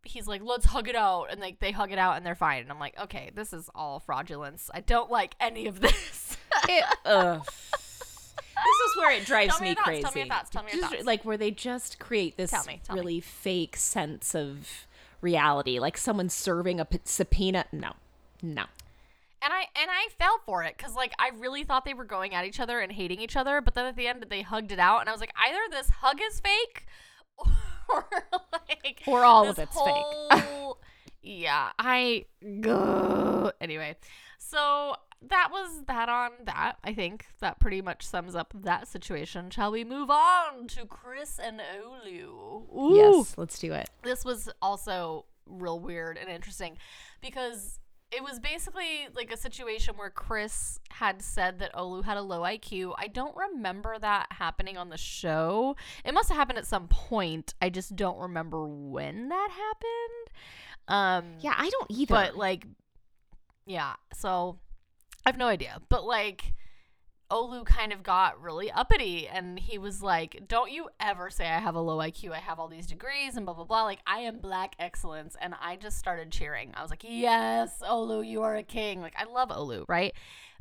he's 0.04 0.28
like, 0.28 0.42
let's 0.44 0.66
hug 0.66 0.88
it 0.90 0.96
out, 0.96 1.28
and 1.32 1.40
like 1.42 1.60
they 1.60 1.72
hug 1.72 1.92
it 1.92 1.98
out 1.98 2.18
and 2.18 2.26
they're 2.26 2.36
fine. 2.36 2.62
And 2.64 2.72
I'm 2.72 2.80
like, 2.80 3.00
okay, 3.00 3.32
this 3.34 3.54
is 3.54 3.70
all 3.76 4.00
fraudulence. 4.00 4.70
I 4.74 4.82
don't 4.82 5.10
like 5.12 5.36
any 5.40 5.68
of 5.68 5.80
this. 5.82 6.38
It, 6.70 6.86
ugh. 7.06 7.42
This 7.44 8.92
is 8.92 8.96
where 8.98 9.12
it 9.12 9.26
drives 9.26 9.60
me 9.60 9.70
me 9.70 9.76
thoughts, 9.76 9.88
crazy. 9.88 10.04
tell 10.04 10.12
me 10.14 10.20
your 10.22 10.28
thoughts, 10.30 10.50
tell 10.52 10.64
me 10.64 10.72
your 10.72 10.82
Just, 10.82 10.94
thoughts. 10.94 11.06
Like 11.06 11.26
where 11.26 11.36
they 11.38 11.52
just 11.52 12.00
create 12.00 12.38
this 12.38 12.52
Tell 12.52 12.64
me, 12.66 12.80
tell 12.84 12.96
me. 12.96 13.02
really 13.02 13.20
fake 13.20 13.76
sense 13.76 14.34
of 14.36 14.88
reality, 15.20 15.80
like 15.80 15.98
someone 15.98 16.30
serving 16.30 16.80
a 16.80 16.86
p- 16.86 17.00
subpoena. 17.04 17.66
No, 17.72 17.94
no. 18.42 18.64
And 19.42 19.52
I 19.52 19.66
and 19.82 19.90
I 19.92 20.08
fell 20.18 20.40
for 20.46 20.64
it 20.64 20.78
because 20.78 20.96
like 20.96 21.12
I 21.20 21.32
really 21.38 21.64
thought 21.66 21.84
they 21.86 21.94
were 21.96 22.06
going 22.06 22.34
at 22.34 22.46
each 22.46 22.60
other 22.62 22.80
and 22.80 22.92
hating 22.94 23.20
each 23.20 23.36
other, 23.36 23.60
but 23.60 23.74
then 23.74 23.86
at 23.88 23.96
the 23.98 24.08
end 24.08 24.26
they 24.30 24.42
hugged 24.44 24.72
it 24.72 24.80
out, 24.80 25.02
and 25.02 25.10
I 25.10 25.12
was 25.12 25.20
like, 25.20 25.34
either 25.46 25.60
this 25.72 25.90
hug 25.90 26.20
is 26.22 26.40
fake, 26.40 26.86
or 27.38 27.48
like, 28.54 29.02
Or 29.08 29.24
all 29.24 29.48
of 29.50 29.60
it's 29.60 29.76
fake. 29.80 30.44
yeah, 31.22 31.70
I. 31.80 32.26
Gah. 32.62 33.52
Anyway, 33.62 33.96
so 34.38 34.96
that 35.28 35.50
was 35.52 35.84
that 35.88 36.10
on 36.10 36.32
that. 36.46 36.74
I 36.84 36.94
think 36.94 37.26
that 37.40 37.60
pretty 37.60 37.82
much 37.82 38.06
sums 38.06 38.36
up 38.36 38.54
that 38.64 38.88
situation. 38.88 39.50
Shall 39.50 39.72
we 39.72 39.84
move 39.84 40.10
on 40.10 40.68
to 40.70 40.86
Chris 40.86 41.40
and 41.42 41.60
Olu? 41.60 42.24
Ooh 42.76 42.94
Yes, 42.96 43.34
let's 43.38 43.58
do 43.60 43.74
it. 43.74 43.90
this 44.04 44.26
was 44.26 44.50
also 44.62 45.26
real 45.46 45.80
weird 45.80 46.18
and 46.18 46.30
interesting 46.30 46.78
because 47.22 47.80
it 48.16 48.24
was 48.24 48.40
basically 48.40 49.08
like 49.16 49.32
a 49.32 49.38
situation 49.38 49.96
where 49.96 50.10
Chris 50.10 50.80
had 50.92 51.22
said 51.22 51.60
that 51.60 51.74
Olu 51.74 52.04
had 52.04 52.18
a 52.18 52.22
low 52.22 52.42
IQ. 52.42 52.94
I 52.98 53.08
don't 53.08 53.36
remember 53.36 53.98
that 54.00 54.28
happening 54.32 54.78
on 54.78 54.90
the 54.90 54.98
show. 54.98 55.76
It 56.06 56.14
must 56.14 56.30
have 56.30 56.38
happened 56.38 56.58
at 56.60 56.68
some 56.68 56.88
point. 56.88 57.54
I 57.62 57.70
just 57.70 57.96
don't 57.96 58.18
remember 58.20 58.68
when 58.68 59.30
that 59.30 59.50
happened. 59.52 60.30
Um 60.88 61.40
Yeah, 61.40 61.54
I 61.58 61.70
don't 61.70 61.90
either. 61.92 62.14
but 62.14 62.36
like 62.38 62.68
yeah, 63.66 63.94
so 64.14 64.60
I 65.26 65.30
have 65.30 65.38
no 65.38 65.48
idea. 65.48 65.80
But 65.90 66.04
like 66.06 66.54
Olu 67.34 67.66
kind 67.66 67.92
of 67.92 68.04
got 68.04 68.40
really 68.40 68.72
uppity 68.72 69.28
and 69.28 69.58
he 69.58 69.80
was 69.80 70.04
like, 70.04 70.44
Don't 70.48 70.72
you 70.72 70.90
ever 71.00 71.32
say 71.32 71.46
I 71.48 71.60
have 71.60 71.74
a 71.74 71.82
low 71.82 71.98
IQ. 71.98 72.32
I 72.32 72.38
have 72.38 72.60
all 72.60 72.68
these 72.68 72.86
degrees 72.86 73.36
and 73.36 73.46
blah, 73.46 73.56
blah, 73.56 73.64
blah. 73.64 73.84
Like, 73.84 74.00
I 74.06 74.20
am 74.20 74.38
black 74.38 74.76
excellence. 74.78 75.36
And 75.42 75.56
I 75.60 75.76
just 75.76 75.98
started 75.98 76.32
cheering. 76.32 76.74
I 76.76 76.84
was 76.84 76.92
like, 76.92 77.04
Yes, 77.04 77.82
Olu, 77.82 78.26
you 78.26 78.44
are 78.44 78.56
a 78.56 78.64
king. 78.64 79.02
Like, 79.02 79.16
I 79.18 79.24
love 79.24 79.50
Olu, 79.50 79.86
right? 79.88 80.14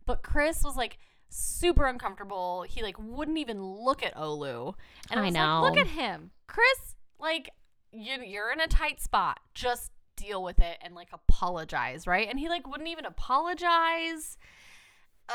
But 0.07 0.23
Chris 0.23 0.65
was 0.65 0.77
like, 0.77 0.99
super 1.29 1.87
uncomfortable. 1.87 2.65
He 2.69 2.83
like 2.83 2.97
wouldn't 2.99 3.39
even 3.39 3.63
look 3.63 4.03
at 4.03 4.15
Olu. 4.15 4.75
And 5.11 5.21
I, 5.21 5.23
I 5.23 5.27
was 5.27 5.35
know. 5.35 5.61
like, 5.63 5.75
look 5.75 5.87
at 5.87 5.91
him. 5.91 6.31
Chris, 6.47 6.97
like 7.19 7.51
you 7.93 8.17
you're 8.23 8.53
in 8.53 8.61
a 8.61 8.67
tight 8.67 9.01
spot. 9.01 9.41
Just 9.55 9.93
deal 10.17 10.43
with 10.43 10.61
it 10.61 10.79
and 10.83 10.95
like 10.95 11.09
apologize, 11.13 12.07
right? 12.07 12.29
And 12.29 12.39
he 12.39 12.49
like 12.49 12.67
wouldn't 12.67 12.89
even 12.89 13.05
apologize. 13.05 14.39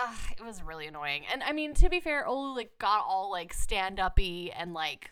Ugh, 0.03 0.15
it 0.37 0.43
was 0.43 0.61
really 0.63 0.87
annoying. 0.87 1.23
And 1.31 1.43
I 1.43 1.51
mean, 1.53 1.73
to 1.75 1.89
be 1.89 1.99
fair, 1.99 2.25
Olu 2.27 2.55
like 2.55 2.77
got 2.79 3.05
all 3.07 3.31
like 3.31 3.53
stand 3.53 3.99
uppy 3.99 4.51
and 4.51 4.73
like 4.73 5.11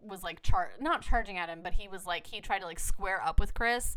was 0.00 0.22
like 0.22 0.42
char 0.42 0.70
not 0.80 1.02
charging 1.02 1.36
at 1.38 1.48
him, 1.48 1.60
but 1.62 1.74
he 1.74 1.88
was 1.88 2.06
like 2.06 2.26
he 2.26 2.40
tried 2.40 2.60
to 2.60 2.66
like 2.66 2.80
square 2.80 3.22
up 3.24 3.40
with 3.40 3.54
Chris. 3.54 3.96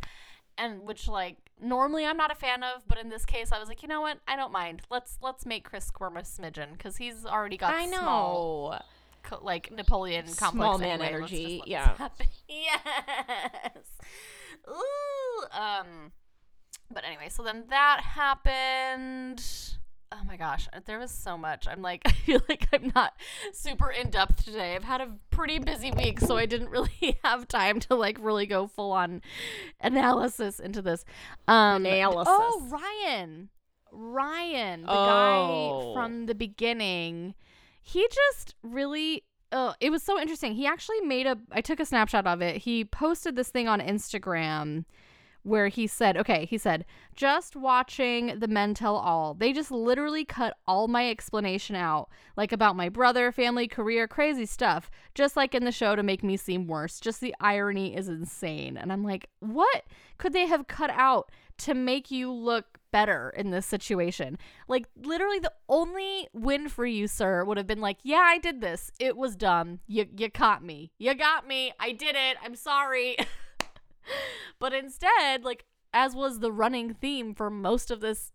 And 0.58 0.84
which 0.84 1.08
like 1.08 1.38
normally 1.60 2.06
I'm 2.06 2.18
not 2.18 2.32
a 2.32 2.36
fan 2.36 2.64
of, 2.64 2.84
but 2.88 3.00
in 3.00 3.10
this 3.10 3.26
case 3.26 3.52
I 3.52 3.60
was 3.60 3.68
like, 3.68 3.82
you 3.82 3.88
know 3.88 4.02
what? 4.02 4.20
I 4.28 4.36
don't 4.36 4.52
mind. 4.52 4.82
Let's 4.92 5.18
let's 5.22 5.46
make 5.46 5.64
Chris 5.64 5.86
squirm 5.86 6.16
a 6.18 6.22
smidgen 6.22 6.74
because 6.74 6.98
he's 6.98 7.26
already 7.26 7.58
got 7.58 7.74
I 7.74 7.88
small 7.88 8.72
know. 8.72 8.80
co- 9.24 9.44
like 9.44 9.72
Napoleon 9.72 10.26
complex. 10.26 10.52
Small 10.52 10.78
man 10.78 11.02
anyway. 11.02 11.08
Energy, 11.08 11.62
yeah. 11.66 11.96
yes. 12.48 13.88
Ooh. 14.70 15.46
Um. 15.52 16.12
But 16.94 17.04
anyway, 17.06 17.30
so 17.30 17.42
then 17.44 17.64
that 17.70 18.02
happened. 18.02 19.44
Oh 20.16 20.24
my 20.26 20.38
gosh, 20.38 20.68
there 20.86 21.00
was 21.00 21.10
so 21.12 21.38
much. 21.38 21.68
I'm 21.68 21.82
like, 21.82 22.02
I 22.06 22.12
feel 22.12 22.42
like 22.48 22.68
I'm 22.72 22.92
not 22.96 23.14
super 23.52 23.90
in 23.90 24.10
depth 24.10 24.46
today. 24.46 24.76
I've 24.76 24.84
had 24.84 25.02
a 25.02 25.10
pretty 25.32 25.58
busy 25.60 25.92
week, 25.92 26.20
so 26.20 26.38
I 26.38 26.46
didn't 26.46 26.70
really 26.72 27.18
have 27.24 27.48
time 27.48 27.80
to 27.82 27.96
like 27.96 28.18
really 28.22 28.46
go 28.46 28.68
full 28.68 28.92
on 28.92 29.22
analysis 29.82 30.60
into 30.60 30.82
this. 30.82 31.04
Um, 31.48 31.86
Analysis. 31.86 32.28
Oh, 32.36 32.68
Ryan, 32.70 33.50
Ryan, 33.92 34.82
the 34.84 34.88
Oh. 34.92 35.94
guy 35.96 36.02
from 36.02 36.26
the 36.28 36.36
beginning. 36.36 37.34
He 37.82 38.08
just 38.10 38.56
really. 38.64 39.24
Oh, 39.52 39.76
it 39.80 39.92
was 39.92 40.02
so 40.02 40.20
interesting. 40.20 40.54
He 40.56 40.66
actually 40.66 41.02
made 41.02 41.28
a. 41.28 41.38
I 41.52 41.62
took 41.62 41.80
a 41.80 41.86
snapshot 41.86 42.26
of 42.26 42.42
it. 42.42 42.58
He 42.58 42.86
posted 42.86 43.36
this 43.36 43.50
thing 43.50 43.68
on 43.68 43.80
Instagram 43.80 44.86
where 45.44 45.68
he 45.68 45.86
said, 45.88 46.18
okay, 46.18 46.46
he 46.46 46.58
said, 46.58 46.86
just 47.16 47.56
watching 47.56 48.40
the 48.40 48.48
men 48.48 48.74
tell 48.74 48.96
all. 48.96 49.34
They 49.34 49.54
just 49.54 49.72
literally 49.72 50.26
cut 50.26 50.58
all 50.66 50.88
my 50.88 51.10
explanation 51.10 51.76
out, 51.76 52.10
like 52.36 52.52
about 52.52 52.76
my 52.76 52.90
brother, 52.90 53.32
family, 53.32 53.68
career, 53.68 54.08
crazy 54.08 54.46
stuff, 54.46 54.90
just 55.14 55.36
like 55.36 55.54
in 55.54 55.66
the 55.66 55.72
show 55.72 55.96
to 55.96 56.04
make 56.04 56.24
me 56.24 56.38
seem 56.38 56.68
worse. 56.68 57.00
Just 57.00 57.22
the 57.22 57.36
irony 57.40 57.96
is 57.96 58.08
insane. 58.08 58.78
And 58.78 58.92
I'm 58.92 59.04
like, 59.04 59.30
what 59.40 59.84
could 60.18 60.34
they 60.34 60.48
have 60.48 60.68
cut 60.68 60.90
out 60.92 61.30
to 61.60 61.74
make 61.74 62.10
you 62.10 62.32
look 62.32 62.80
better 62.92 63.34
in 63.36 63.52
this 63.52 63.66
situation? 63.66 64.38
Like, 64.68 64.88
literally, 64.96 65.40
the 65.40 65.54
only 65.68 66.30
win 66.34 66.70
for 66.70 66.86
you, 66.86 67.08
sir, 67.08 67.44
would 67.44 67.58
have 67.58 67.68
been 67.68 67.82
like, 67.82 67.98
yeah, 68.04 68.24
I 68.24 68.38
did 68.38 68.62
this. 68.62 68.92
It 69.00 69.18
was 69.18 69.36
dumb. 69.36 69.82
You, 69.88 70.08
you 70.18 70.32
caught 70.32 70.64
me. 70.64 70.94
You 70.98 71.14
got 71.16 71.46
me. 71.46 71.74
I 71.80 71.92
did 71.92 72.16
it. 72.16 72.38
I'm 72.42 72.56
sorry. 72.56 73.18
but 74.60 74.74
instead, 74.74 75.44
like 75.44 75.66
as 75.94 76.16
was 76.16 76.40
the 76.40 76.52
running 76.52 76.94
theme 76.94 77.34
for 77.34 77.50
most 77.50 77.92
of 77.92 78.02
this 78.02 78.32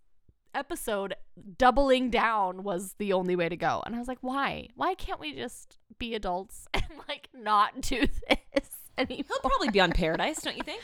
episode, 0.54 1.14
doubling 1.56 2.10
down 2.10 2.62
was 2.62 2.94
the 2.98 3.12
only 3.12 3.36
way 3.36 3.48
to 3.48 3.56
go. 3.56 3.82
And 3.84 3.94
I 3.94 3.98
was 3.98 4.08
like, 4.08 4.18
why? 4.20 4.68
Why 4.74 4.94
can't 4.94 5.20
we 5.20 5.34
just 5.34 5.78
be 5.98 6.14
adults 6.14 6.66
and 6.74 6.84
like 7.08 7.28
not 7.34 7.80
do 7.80 8.06
this 8.28 8.70
anymore? 8.98 9.24
He'll 9.28 9.50
probably 9.50 9.70
be 9.70 9.80
on 9.80 9.92
Paradise, 9.92 10.42
don't 10.42 10.56
you 10.56 10.62
think? 10.62 10.82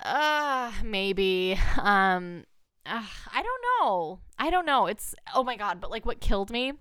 Uh, 0.00 0.72
maybe. 0.84 1.58
Um, 1.78 2.44
uh, 2.86 3.04
I 3.32 3.42
don't 3.42 3.62
know. 3.80 4.20
I 4.38 4.50
don't 4.50 4.66
know. 4.66 4.86
It's 4.86 5.14
oh 5.34 5.42
my 5.42 5.56
god. 5.56 5.80
But 5.80 5.90
like, 5.90 6.06
what 6.06 6.20
killed 6.20 6.50
me? 6.50 6.72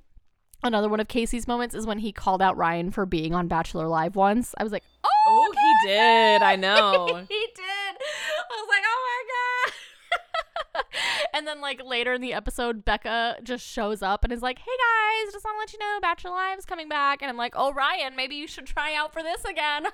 Another 0.64 0.90
one 0.90 1.00
of 1.00 1.08
Casey's 1.08 1.48
moments 1.48 1.76
is 1.76 1.86
when 1.86 2.00
he 2.00 2.12
called 2.12 2.42
out 2.42 2.58
Ryan 2.58 2.92
for 2.92 3.06
being 3.06 3.34
on 3.36 3.48
Bachelor 3.48 3.88
Live 3.88 4.16
once. 4.16 4.56
I 4.58 4.64
was 4.64 4.72
like, 4.72 4.84
oh, 5.04 5.10
Oh, 5.30 5.50
okay, 5.50 5.60
he 5.60 5.88
did. 5.90 6.42
I 6.42 6.56
know. 6.60 7.26
he 7.28 7.48
did. 7.56 7.96
I 8.00 8.50
was 8.50 8.68
like, 8.70 8.84
oh 8.86 9.02
my 9.08 9.24
god. 9.34 10.86
and 11.34 11.46
then 11.48 11.60
like 11.62 11.82
later 11.86 12.14
in 12.14 12.22
the 12.22 12.34
episode, 12.34 12.86
Becca 12.86 13.38
just 13.44 13.66
shows 13.66 14.02
up 14.02 14.24
and 14.24 14.32
is 14.32 14.42
like, 14.42 14.58
hey 14.60 14.66
guys, 14.66 15.34
just 15.34 15.44
want 15.46 15.56
to 15.56 15.60
let 15.60 15.74
you 15.74 15.80
know 15.80 16.00
Bachelor 16.02 16.32
Live 16.32 16.58
is 16.58 16.66
coming 16.66 16.88
back. 16.90 17.22
And 17.22 17.30
I'm 17.30 17.38
like, 17.38 17.54
oh 17.58 17.74
Ryan, 17.74 18.16
maybe 18.16 18.36
you 18.36 18.48
should 18.48 18.66
try 18.66 18.96
out 18.96 19.12
for 19.14 19.22
this 19.22 19.44
again. 19.46 19.86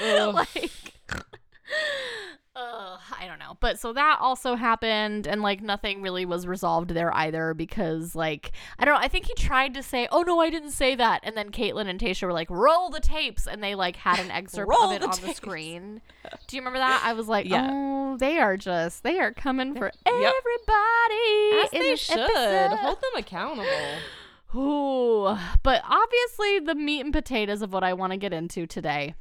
Like. 0.34 0.70
Ugh, 2.56 3.00
I 3.20 3.26
don't 3.26 3.40
know. 3.40 3.56
But 3.58 3.80
so 3.80 3.92
that 3.94 4.18
also 4.20 4.54
happened, 4.54 5.26
and 5.26 5.42
like 5.42 5.60
nothing 5.60 6.02
really 6.02 6.24
was 6.24 6.46
resolved 6.46 6.90
there 6.90 7.12
either 7.12 7.52
because, 7.52 8.14
like, 8.14 8.52
I 8.78 8.84
don't 8.84 8.94
know. 8.94 9.00
I 9.00 9.08
think 9.08 9.26
he 9.26 9.34
tried 9.34 9.74
to 9.74 9.82
say, 9.82 10.06
oh 10.12 10.22
no, 10.22 10.38
I 10.40 10.50
didn't 10.50 10.70
say 10.70 10.94
that. 10.94 11.20
And 11.24 11.36
then 11.36 11.50
Kaitlyn 11.50 11.88
and 11.88 11.98
Tayshia 11.98 12.22
were 12.28 12.32
like, 12.32 12.48
roll 12.50 12.90
the 12.90 13.00
tapes. 13.00 13.48
And 13.48 13.60
they 13.62 13.74
like 13.74 13.96
had 13.96 14.20
an 14.20 14.30
excerpt 14.30 14.70
of 14.80 14.92
it 14.92 15.00
the 15.00 15.08
on 15.08 15.18
the 15.20 15.32
screen. 15.34 16.00
Do 16.46 16.56
you 16.56 16.60
remember 16.60 16.78
that? 16.78 17.02
I 17.04 17.12
was 17.14 17.26
like, 17.26 17.46
Yeah. 17.46 17.68
oh, 17.72 18.16
they 18.18 18.38
are 18.38 18.56
just, 18.56 19.02
they 19.02 19.18
are 19.18 19.32
coming 19.32 19.74
for 19.74 19.86
Yep. 20.06 20.34
everybody. 20.38 21.64
As 21.64 21.70
they 21.72 21.96
should. 21.96 22.18
episode. 22.20 22.76
Hold 22.76 22.98
them 23.02 23.10
accountable. 23.16 23.66
Ooh, 24.56 25.36
but 25.64 25.82
obviously 25.88 26.60
the 26.60 26.76
meat 26.76 27.00
and 27.00 27.12
potatoes 27.12 27.62
of 27.62 27.72
what 27.72 27.82
I 27.82 27.94
want 27.94 28.12
to 28.12 28.16
get 28.16 28.32
into 28.32 28.64
today. 28.68 29.16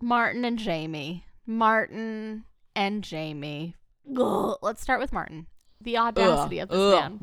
Martin 0.00 0.46
and 0.46 0.58
Jamie. 0.58 1.26
Martin 1.46 2.44
and 2.74 3.02
Jamie. 3.02 3.76
Ugh. 4.16 4.56
Let's 4.62 4.82
start 4.82 5.00
with 5.00 5.12
Martin. 5.12 5.46
The 5.80 5.98
audacity 5.98 6.60
of 6.60 6.68
this 6.68 6.78
man. 6.94 7.18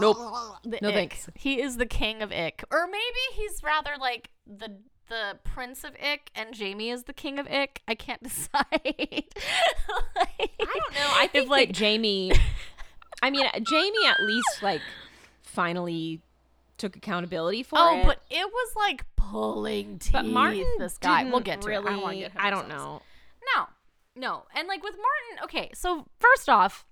Nope. 0.00 0.16
The 0.64 0.78
No 0.82 0.88
ick. 0.88 0.94
thanks. 0.94 1.28
He 1.34 1.60
is 1.62 1.76
the 1.76 1.86
king 1.86 2.20
of 2.22 2.32
ick. 2.32 2.64
Or 2.70 2.86
maybe 2.86 3.02
he's 3.34 3.62
rather 3.62 3.92
like 4.00 4.30
the 4.46 4.78
the 5.08 5.38
prince 5.44 5.84
of 5.84 5.92
ick 6.02 6.30
and 6.34 6.54
Jamie 6.54 6.90
is 6.90 7.04
the 7.04 7.12
king 7.12 7.38
of 7.38 7.46
ick. 7.48 7.82
I 7.86 7.94
can't 7.94 8.22
decide. 8.24 8.62
I 8.84 9.24
don't 10.48 10.94
know. 10.94 11.10
I 11.14 11.28
think 11.30 11.48
like- 11.48 11.68
like 11.68 11.72
Jamie. 11.72 12.32
I 13.22 13.30
mean, 13.30 13.46
Jamie 13.68 14.06
at 14.06 14.20
least 14.20 14.62
like 14.62 14.80
finally 15.42 16.20
took 16.82 16.96
accountability 16.96 17.62
for 17.62 17.78
Oh, 17.78 18.00
it. 18.00 18.04
but 18.06 18.20
it 18.28 18.44
was 18.46 18.72
like 18.76 19.04
pulling 19.16 19.98
teeth. 19.98 20.12
but 20.12 20.26
Martin, 20.26 20.66
this 20.78 20.98
guy. 20.98 21.24
We'll 21.24 21.40
get 21.40 21.62
to 21.62 21.68
really. 21.68 21.86
it. 21.86 21.88
I 21.88 21.92
don't 21.92 22.02
want 22.02 22.14
to 22.16 22.20
get. 22.20 22.32
I 22.36 22.50
don't 22.50 22.68
know. 22.68 23.00
No, 23.56 23.66
no. 24.16 24.42
And 24.54 24.68
like 24.68 24.82
with 24.82 24.94
Martin, 24.94 25.44
okay, 25.44 25.70
so 25.74 26.06
first 26.18 26.48
off, 26.48 26.84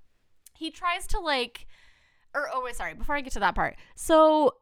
he 0.56 0.70
tries 0.70 1.06
to 1.08 1.18
like, 1.18 1.66
or 2.34 2.48
oh, 2.52 2.62
wait, 2.64 2.76
sorry, 2.76 2.94
before 2.94 3.16
I 3.16 3.20
get 3.20 3.32
to 3.34 3.40
that 3.40 3.54
part. 3.54 3.76
So 3.96 4.54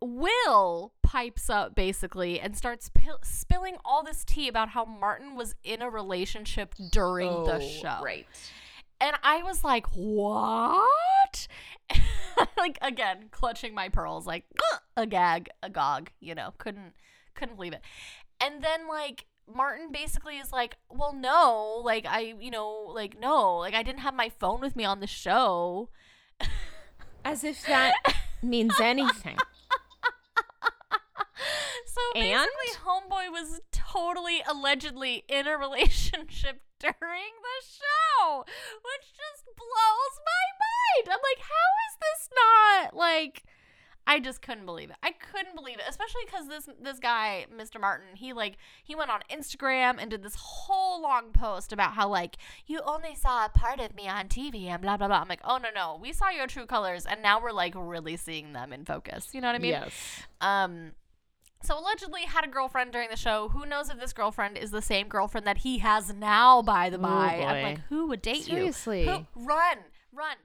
Will 0.00 0.92
pipes 1.02 1.48
up 1.48 1.74
basically 1.74 2.38
and 2.40 2.54
starts 2.56 2.90
pil- 2.92 3.20
spilling 3.22 3.76
all 3.86 4.02
this 4.04 4.22
tea 4.24 4.48
about 4.48 4.68
how 4.70 4.84
Martin 4.84 5.34
was 5.34 5.54
in 5.64 5.80
a 5.80 5.88
relationship 5.88 6.74
during 6.90 7.30
the 7.44 7.54
Oh, 7.54 7.60
show. 7.60 8.00
Right. 8.02 8.26
And 9.00 9.16
I 9.22 9.42
was 9.42 9.64
like, 9.64 9.86
what? 9.94 11.48
like 12.58 12.78
again, 12.82 13.28
clutching 13.30 13.74
my 13.74 13.88
pearls, 13.88 14.26
like 14.26 14.44
a 14.96 15.06
gag, 15.06 15.50
a 15.62 15.70
gog, 15.70 16.10
you 16.20 16.34
know, 16.34 16.52
couldn't 16.58 16.92
couldn't 17.34 17.56
believe 17.56 17.72
it. 17.72 17.82
And 18.40 18.62
then 18.62 18.88
like 18.88 19.26
Martin 19.52 19.90
basically 19.92 20.38
is 20.38 20.52
like, 20.52 20.76
well, 20.90 21.12
no, 21.14 21.80
like 21.84 22.06
I, 22.06 22.34
you 22.40 22.50
know, 22.50 22.90
like 22.94 23.18
no, 23.18 23.56
like 23.56 23.74
I 23.74 23.82
didn't 23.82 24.00
have 24.00 24.14
my 24.14 24.28
phone 24.28 24.60
with 24.60 24.76
me 24.76 24.84
on 24.84 25.00
the 25.00 25.06
show. 25.06 25.90
As 27.24 27.42
if 27.44 27.64
that 27.66 27.94
means 28.42 28.78
anything. 28.80 29.38
So 31.86 32.00
And? 32.20 32.24
basically, 32.24 32.84
Homeboy 32.84 33.30
was 33.30 33.60
totally 33.70 34.42
allegedly 34.48 35.24
in 35.28 35.46
a 35.46 35.56
relationship 35.56 36.60
during 36.84 37.32
the 37.40 37.58
show, 37.64 38.44
which 38.44 39.06
just 39.16 39.44
blows 39.56 40.14
my 40.20 40.44
mind. 40.60 41.08
I'm 41.08 41.24
like, 41.24 41.40
how 41.40 41.70
is 41.88 41.96
this 42.00 42.28
not 42.36 42.96
like? 42.96 43.44
I 44.06 44.20
just 44.20 44.42
couldn't 44.42 44.66
believe 44.66 44.90
it. 44.90 44.96
I 45.02 45.12
couldn't 45.12 45.56
believe 45.56 45.76
it, 45.76 45.84
especially 45.88 46.22
because 46.26 46.46
this 46.46 46.68
this 46.80 46.98
guy, 46.98 47.46
Mr. 47.54 47.80
Martin, 47.80 48.16
he 48.16 48.32
like 48.34 48.58
he 48.82 48.94
went 48.94 49.10
on 49.10 49.20
Instagram 49.30 49.96
and 49.98 50.10
did 50.10 50.22
this 50.22 50.34
whole 50.38 51.00
long 51.00 51.32
post 51.32 51.72
about 51.72 51.92
how 51.94 52.08
like 52.08 52.36
you 52.66 52.80
only 52.84 53.14
saw 53.14 53.46
a 53.46 53.48
part 53.48 53.80
of 53.80 53.94
me 53.94 54.06
on 54.06 54.28
TV 54.28 54.66
and 54.66 54.82
blah 54.82 54.98
blah 54.98 55.06
blah. 55.08 55.20
I'm 55.20 55.28
like, 55.28 55.40
oh 55.44 55.56
no 55.56 55.70
no, 55.74 55.98
we 56.00 56.12
saw 56.12 56.28
your 56.28 56.46
true 56.46 56.66
colors, 56.66 57.06
and 57.06 57.22
now 57.22 57.40
we're 57.40 57.52
like 57.52 57.72
really 57.74 58.16
seeing 58.18 58.52
them 58.52 58.74
in 58.74 58.84
focus. 58.84 59.30
You 59.32 59.40
know 59.40 59.48
what 59.48 59.56
I 59.56 59.58
mean? 59.58 59.70
yes. 59.70 59.92
Um, 60.42 60.92
so 61.64 61.78
allegedly 61.78 62.22
had 62.22 62.44
a 62.44 62.48
girlfriend 62.48 62.92
during 62.92 63.08
the 63.10 63.16
show. 63.16 63.48
Who 63.48 63.66
knows 63.66 63.90
if 63.90 63.98
this 63.98 64.12
girlfriend 64.12 64.58
is 64.58 64.70
the 64.70 64.82
same 64.82 65.08
girlfriend 65.08 65.46
that 65.46 65.58
he 65.58 65.78
has 65.78 66.12
now? 66.12 66.62
By 66.62 66.90
the 66.90 66.98
by, 66.98 67.44
I'm 67.46 67.62
like, 67.62 67.80
who 67.88 68.06
would 68.08 68.22
date 68.22 68.44
Seriously. 68.44 69.04
you? 69.04 69.10
Who, 69.34 69.44
run, 69.46 69.78
run, 70.12 70.36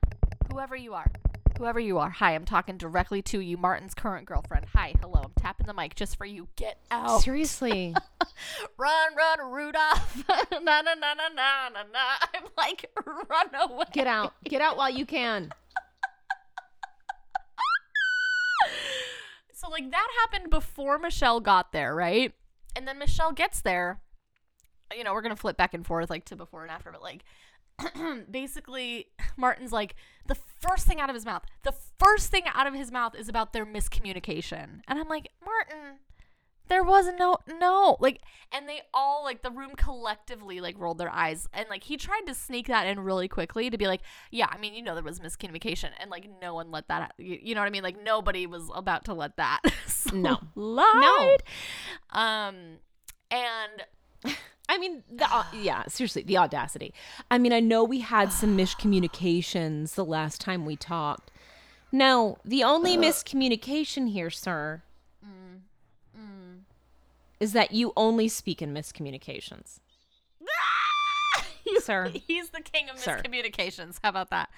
whoever 0.52 0.76
you 0.76 0.94
are, 0.94 1.12
whoever 1.58 1.80
you 1.80 1.98
are. 1.98 2.10
Hi, 2.10 2.34
I'm 2.36 2.46
talking 2.46 2.78
directly 2.78 3.22
to 3.24 3.40
you, 3.40 3.58
Martin's 3.58 3.94
current 3.94 4.26
girlfriend. 4.26 4.66
Hi, 4.74 4.94
hello. 5.02 5.22
I'm 5.26 5.32
tapping 5.38 5.68
the 5.68 5.74
mic 5.74 5.96
just 5.96 6.18
for 6.18 6.26
you. 6.26 6.48
Get 6.56 6.78
out. 6.90 7.22
Seriously. 7.22 7.94
Run, 8.78 9.16
run, 9.16 9.52
Rudolph. 9.52 10.24
na 10.52 10.82
na 10.82 10.82
na 10.82 11.14
na 11.14 11.28
na 11.36 11.70
na 11.70 11.84
na. 11.92 12.28
I'm 12.34 12.44
like, 12.58 12.90
run 13.30 13.48
away. 13.54 13.84
Get 13.92 14.08
out. 14.08 14.34
Get 14.46 14.62
out 14.62 14.78
while 14.78 14.90
you 14.90 15.06
can. 15.06 15.52
So 19.60 19.70
like 19.70 19.92
that 19.92 20.08
happened 20.22 20.50
before 20.50 20.98
Michelle 20.98 21.42
got 21.42 21.74
there, 21.74 21.94
right? 21.94 22.34
And 22.78 22.88
then 22.88 22.98
Michelle 22.98 23.34
gets 23.34 23.60
there. 23.60 24.00
You 24.96 25.04
know, 25.04 25.14
we're 25.14 25.22
gonna 25.22 25.36
flip 25.36 25.58
back 25.58 25.74
and 25.74 25.86
forth 25.86 26.10
like 26.10 26.24
to 26.26 26.38
before 26.38 26.62
and 26.62 26.72
after, 26.72 26.94
but 26.94 27.02
like 27.02 27.26
basically 28.32 29.08
Martin's 29.38 29.74
like 29.74 29.96
the 30.28 30.36
first 30.36 30.88
thing 30.88 31.02
out 31.02 31.10
of 31.10 31.14
his 31.14 31.26
mouth, 31.26 31.44
the 31.64 31.74
first 32.00 32.32
thing 32.32 32.44
out 32.54 32.68
of 32.68 32.74
his 32.74 32.90
mouth 32.90 33.16
is 33.16 33.28
about 33.28 33.52
their 33.52 33.66
miscommunication. 33.66 34.80
And 34.88 34.98
I'm 34.98 35.10
like, 35.10 35.30
Martin, 35.44 36.00
there 36.70 36.84
was 36.84 37.08
no 37.18 37.38
no 37.60 37.98
like 38.00 38.22
and 38.52 38.68
they 38.70 38.80
all 38.94 39.24
like 39.24 39.42
the 39.42 39.52
room 39.52 39.72
collectively 39.76 40.62
like 40.62 40.78
rolled 40.80 40.98
their 40.98 41.10
eyes 41.12 41.48
and 41.54 41.68
like 41.70 41.84
he 41.84 41.98
tried 41.98 42.22
to 42.26 42.34
sneak 42.34 42.68
that 42.68 42.88
in 42.88 43.00
really 43.00 43.28
quickly 43.28 43.70
to 43.70 43.78
be 43.78 43.88
like 43.88 44.02
yeah 44.32 44.48
i 44.52 44.58
mean 44.58 44.74
you 44.74 44.82
know 44.82 44.94
there 44.96 45.04
was 45.04 45.20
miscommunication 45.20 45.90
and 46.00 46.10
like 46.10 46.28
no 46.42 46.54
one 46.54 46.72
let 46.72 46.88
that 46.88 47.14
you, 47.18 47.38
you 47.42 47.56
know 47.56 47.62
what 47.62 47.68
i 47.68 47.72
mean 47.72 47.84
like 47.84 48.02
nobody 48.04 48.46
was 48.46 48.70
about 48.74 49.04
to 49.06 49.14
let 49.14 49.36
that 49.38 49.60
No. 50.14 50.38
slide. 50.54 51.38
um 52.12 52.78
and 53.32 53.86
I 54.72 54.78
mean, 54.78 55.02
the 55.12 55.26
au- 55.28 55.48
yeah, 55.56 55.84
seriously, 55.88 56.22
the 56.22 56.38
audacity. 56.38 56.94
I 57.32 57.40
mean, 57.40 57.52
I 57.54 57.60
know 57.60 57.84
we 57.84 58.02
had 58.02 58.32
some 58.32 58.56
miscommunications 58.56 59.96
the 59.96 60.06
last 60.06 60.40
time 60.40 60.64
we 60.66 60.76
talked. 60.76 61.32
No, 61.92 62.38
the 62.46 62.64
only 62.64 62.96
miscommunication 62.96 64.12
here, 64.12 64.30
sir, 64.30 64.84
is 67.40 67.54
that 67.54 67.72
you 67.72 67.94
only 67.96 68.28
speak 68.28 68.62
in 68.62 68.74
miscommunications, 68.74 69.80
sir. 71.80 72.08
he's 72.28 72.50
the 72.50 72.62
king 72.62 72.90
of 72.90 73.00
Sir. 73.00 73.22
miscommunications 73.24 73.98
how 74.04 74.10
about 74.10 74.30
that 74.30 74.50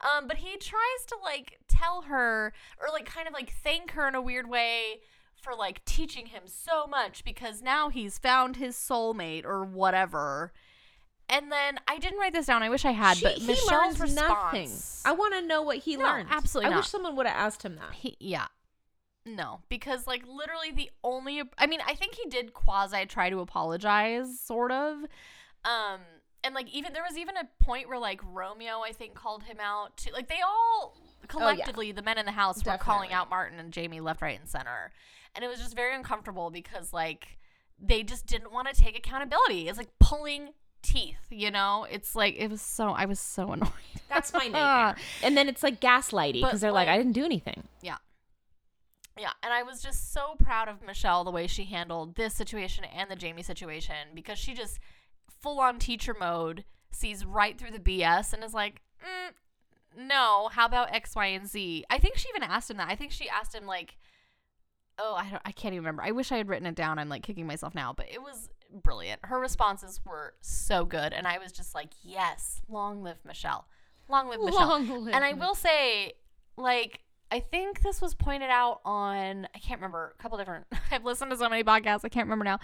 um 0.00 0.26
but 0.26 0.38
he 0.38 0.56
tries 0.58 1.04
to 1.06 1.16
like 1.22 1.58
tell 1.68 2.02
her 2.02 2.52
or 2.80 2.88
like 2.92 3.06
kind 3.06 3.26
of 3.28 3.32
like 3.34 3.52
thank 3.62 3.92
her 3.92 4.06
in 4.08 4.14
a 4.14 4.20
weird 4.20 4.48
way 4.48 5.00
for 5.40 5.54
like 5.54 5.84
teaching 5.84 6.26
him 6.26 6.42
so 6.46 6.86
much 6.86 7.24
because 7.24 7.62
now 7.62 7.88
he's 7.88 8.18
found 8.18 8.56
his 8.56 8.76
soulmate 8.76 9.44
or 9.44 9.64
whatever 9.64 10.52
and 11.28 11.50
then 11.50 11.78
I 11.88 11.98
didn't 11.98 12.20
write 12.20 12.34
this 12.34 12.46
down. 12.46 12.62
I 12.62 12.68
wish 12.70 12.84
I 12.84 12.92
had, 12.92 13.16
She- 13.16 13.24
but 13.24 13.32
he 13.38 13.46
Michelle's 13.48 13.98
learns 13.98 14.14
nothing. 14.14 14.60
response. 14.62 15.02
I 15.04 15.10
want 15.10 15.34
to 15.34 15.42
know 15.42 15.60
what 15.60 15.78
he 15.78 15.96
No, 15.96 16.04
learned. 16.04 16.28
absolutely 16.30 16.72
I 16.72 16.76
wish 16.76 16.86
someone 16.86 17.16
would 17.16 17.26
have 17.26 17.34
asked 17.36 17.64
him 17.64 17.74
that. 17.74 17.94
He, 17.94 18.16
yeah. 18.20 18.46
No, 19.26 19.60
because 19.68 20.06
like 20.06 20.22
literally 20.26 20.70
the 20.70 20.90
only 21.02 21.42
I 21.58 21.66
mean, 21.66 21.80
I 21.86 21.94
think 21.94 22.14
he 22.14 22.28
did 22.30 22.54
quasi 22.54 23.04
try 23.06 23.28
to 23.28 23.40
apologize 23.40 24.38
sort 24.40 24.70
of. 24.70 24.98
Um 25.64 26.00
and 26.44 26.54
like 26.54 26.72
even 26.72 26.92
there 26.92 27.02
was 27.02 27.18
even 27.18 27.36
a 27.36 27.48
point 27.64 27.88
where 27.88 27.98
like 27.98 28.20
Romeo 28.24 28.80
I 28.86 28.92
think 28.92 29.14
called 29.14 29.42
him 29.42 29.58
out 29.60 29.96
to 29.98 30.12
like 30.12 30.28
they 30.28 30.40
all 30.46 30.96
collectively 31.26 31.90
the 31.90 32.02
men 32.02 32.18
in 32.18 32.24
the 32.26 32.32
house 32.32 32.64
were 32.64 32.78
calling 32.78 33.12
out 33.12 33.28
Martin 33.28 33.58
and 33.58 33.72
Jamie 33.72 34.00
left 34.00 34.22
right 34.22 34.38
and 34.38 34.48
center. 34.48 34.92
And 35.34 35.44
it 35.44 35.48
was 35.48 35.58
just 35.58 35.74
very 35.74 35.94
uncomfortable 35.94 36.50
because 36.50 36.92
like 36.92 37.38
they 37.80 38.04
just 38.04 38.26
didn't 38.26 38.52
want 38.52 38.68
to 38.68 38.80
take 38.80 38.96
accountability. 38.96 39.68
It's 39.68 39.76
like 39.76 39.90
pulling 39.98 40.50
teeth, 40.82 41.26
you 41.30 41.50
know? 41.50 41.86
It's 41.90 42.14
like 42.14 42.36
it 42.38 42.48
was 42.48 42.62
so 42.62 42.90
I 42.90 43.06
was 43.06 43.18
so 43.18 43.52
annoyed. 43.52 43.70
That's 44.08 44.32
my 44.32 44.46
nightmare. 44.46 44.96
and 45.24 45.36
then 45.36 45.48
it's 45.48 45.62
like 45.64 45.80
gaslighty 45.80 46.40
But, 46.40 46.48
because 46.48 46.60
they're 46.60 46.70
like, 46.70 46.86
like- 46.86 46.94
I 46.94 46.98
didn't 46.98 47.12
do 47.12 47.24
anything. 47.24 47.64
Yeah. 47.82 47.96
Yeah, 49.18 49.32
and 49.42 49.52
I 49.52 49.62
was 49.62 49.82
just 49.82 50.12
so 50.12 50.36
proud 50.38 50.68
of 50.68 50.82
Michelle 50.86 51.24
the 51.24 51.30
way 51.30 51.46
she 51.46 51.64
handled 51.64 52.16
this 52.16 52.34
situation 52.34 52.84
and 52.84 53.10
the 53.10 53.16
Jamie 53.16 53.42
situation 53.42 53.94
because 54.14 54.38
she 54.38 54.52
just 54.52 54.78
full 55.40 55.60
on 55.60 55.78
teacher 55.78 56.14
mode 56.18 56.64
sees 56.90 57.24
right 57.24 57.58
through 57.58 57.70
the 57.70 57.78
BS 57.78 58.32
and 58.32 58.44
is 58.44 58.52
like, 58.52 58.82
mm, 59.02 59.32
no, 59.96 60.48
how 60.52 60.66
about 60.66 60.94
X, 60.94 61.14
Y, 61.14 61.26
and 61.26 61.46
Z? 61.46 61.84
I 61.88 61.98
think 61.98 62.16
she 62.16 62.28
even 62.28 62.42
asked 62.42 62.70
him 62.70 62.76
that. 62.76 62.90
I 62.90 62.94
think 62.94 63.12
she 63.12 63.28
asked 63.28 63.54
him 63.54 63.66
like, 63.66 63.96
oh, 64.98 65.14
I 65.16 65.30
don't, 65.30 65.42
I 65.44 65.52
can't 65.52 65.72
even 65.72 65.84
remember. 65.84 66.02
I 66.02 66.10
wish 66.10 66.32
I 66.32 66.36
had 66.36 66.48
written 66.48 66.66
it 66.66 66.74
down. 66.74 66.98
I'm 66.98 67.08
like 67.08 67.22
kicking 67.22 67.46
myself 67.46 67.74
now, 67.74 67.92
but 67.92 68.06
it 68.12 68.20
was 68.20 68.50
brilliant. 68.82 69.20
Her 69.24 69.38
responses 69.40 70.00
were 70.04 70.34
so 70.40 70.84
good, 70.84 71.12
and 71.12 71.26
I 71.26 71.38
was 71.38 71.52
just 71.52 71.74
like, 71.74 71.90
yes, 72.02 72.60
long 72.68 73.02
live 73.02 73.18
Michelle, 73.24 73.66
long 74.08 74.28
live 74.28 74.40
Michelle. 74.42 74.68
Long 74.68 75.04
live 75.04 75.14
and 75.14 75.24
I 75.24 75.32
will 75.32 75.54
say, 75.54 76.14
like, 76.56 77.00
I 77.30 77.40
think 77.40 77.82
this 77.82 78.00
was 78.00 78.14
pointed 78.14 78.50
out 78.50 78.80
on 78.84 79.48
I 79.54 79.58
can't 79.58 79.80
remember 79.80 80.14
a 80.18 80.22
couple 80.22 80.38
different. 80.38 80.66
I've 80.90 81.04
listened 81.04 81.30
to 81.32 81.36
so 81.36 81.48
many 81.48 81.64
podcasts 81.64 82.00
I 82.04 82.08
can't 82.08 82.26
remember 82.26 82.44
now. 82.44 82.60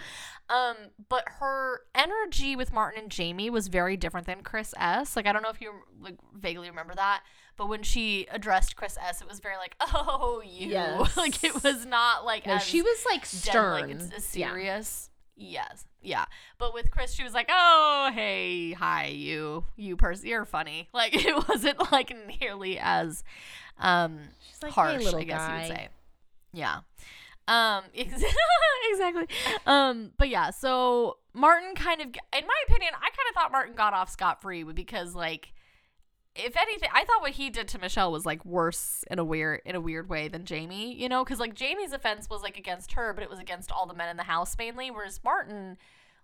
Um, 0.49 0.75
but 1.09 1.23
her 1.39 1.81
energy 1.93 2.55
with 2.55 2.71
Martin 2.73 3.03
and 3.03 3.11
Jamie 3.11 3.49
was 3.49 3.67
very 3.67 3.97
different 3.97 4.25
than 4.25 4.41
Chris 4.41 4.73
S. 4.77 5.15
Like 5.15 5.27
I 5.27 5.33
don't 5.33 5.41
know 5.41 5.49
if 5.49 5.61
you 5.61 5.73
like 6.01 6.15
vaguely 6.33 6.69
remember 6.69 6.95
that, 6.95 7.23
but 7.57 7.67
when 7.67 7.83
she 7.83 8.27
addressed 8.31 8.75
Chris 8.75 8.97
S, 9.01 9.21
it 9.21 9.27
was 9.27 9.39
very 9.39 9.57
like, 9.57 9.75
oh 9.81 10.41
you, 10.45 10.69
Yes. 10.69 11.17
like 11.17 11.43
it 11.43 11.63
was 11.63 11.85
not 11.85 12.25
like 12.25 12.45
No, 12.45 12.57
she 12.57 12.81
was 12.81 13.05
like 13.05 13.21
dead, 13.21 13.27
stern. 13.27 13.71
like 13.73 13.89
it's, 13.89 14.09
it's 14.15 14.35
Yeah. 14.35 14.53
Yes, 15.35 15.85
yeah. 16.01 16.25
But 16.57 16.73
with 16.73 16.91
Chris, 16.91 17.13
she 17.13 17.23
was 17.23 17.33
like, 17.33 17.49
"Oh, 17.51 18.11
hey, 18.13 18.73
hi, 18.73 19.07
you, 19.07 19.65
you 19.75 19.97
person, 19.97 20.27
you're 20.27 20.45
funny." 20.45 20.89
Like 20.93 21.13
it 21.15 21.47
wasn't 21.47 21.91
like 21.91 22.15
nearly 22.39 22.77
as 22.79 23.23
um 23.79 24.19
She's 24.47 24.61
like, 24.61 24.71
harsh, 24.73 25.03
hey, 25.03 25.17
I 25.17 25.23
guess 25.23 25.49
you 25.49 25.55
would 25.55 25.67
say. 25.67 25.87
Yeah. 26.53 26.79
Um. 27.47 27.83
ex- 27.95 28.23
exactly. 28.91 29.27
Um. 29.65 30.11
But 30.17 30.29
yeah. 30.29 30.51
So 30.51 31.17
Martin 31.33 31.73
kind 31.75 31.99
of, 32.01 32.07
in 32.07 32.13
my 32.47 32.63
opinion, 32.67 32.93
I 32.95 33.07
kind 33.07 33.27
of 33.29 33.35
thought 33.35 33.51
Martin 33.51 33.75
got 33.75 33.93
off 33.93 34.09
scot 34.09 34.41
free 34.41 34.63
because, 34.63 35.15
like, 35.15 35.51
if 36.35 36.57
anything, 36.57 36.89
I 36.93 37.03
thought 37.05 37.21
what 37.21 37.31
he 37.31 37.49
did 37.49 37.67
to 37.69 37.79
Michelle 37.79 38.11
was 38.11 38.25
like 38.25 38.43
worse 38.43 39.03
in 39.11 39.19
a 39.19 39.23
weird 39.23 39.61
in 39.65 39.75
a 39.75 39.81
weird 39.81 40.09
way 40.09 40.27
than 40.27 40.45
Jamie. 40.45 40.95
You 40.95 41.07
know, 41.09 41.23
because 41.23 41.39
like 41.39 41.53
Jamie's 41.53 41.93
offense 41.93 42.29
was 42.29 42.41
like 42.41 42.57
against 42.57 42.93
her, 42.93 43.13
but 43.13 43.23
it 43.23 43.29
was 43.29 43.39
against 43.39 43.71
all 43.71 43.85
the 43.85 43.93
men 43.93 44.09
in 44.09 44.17
the 44.17 44.23
house 44.23 44.55
mainly, 44.57 44.89
whereas 44.89 45.19
Martin 45.23 45.77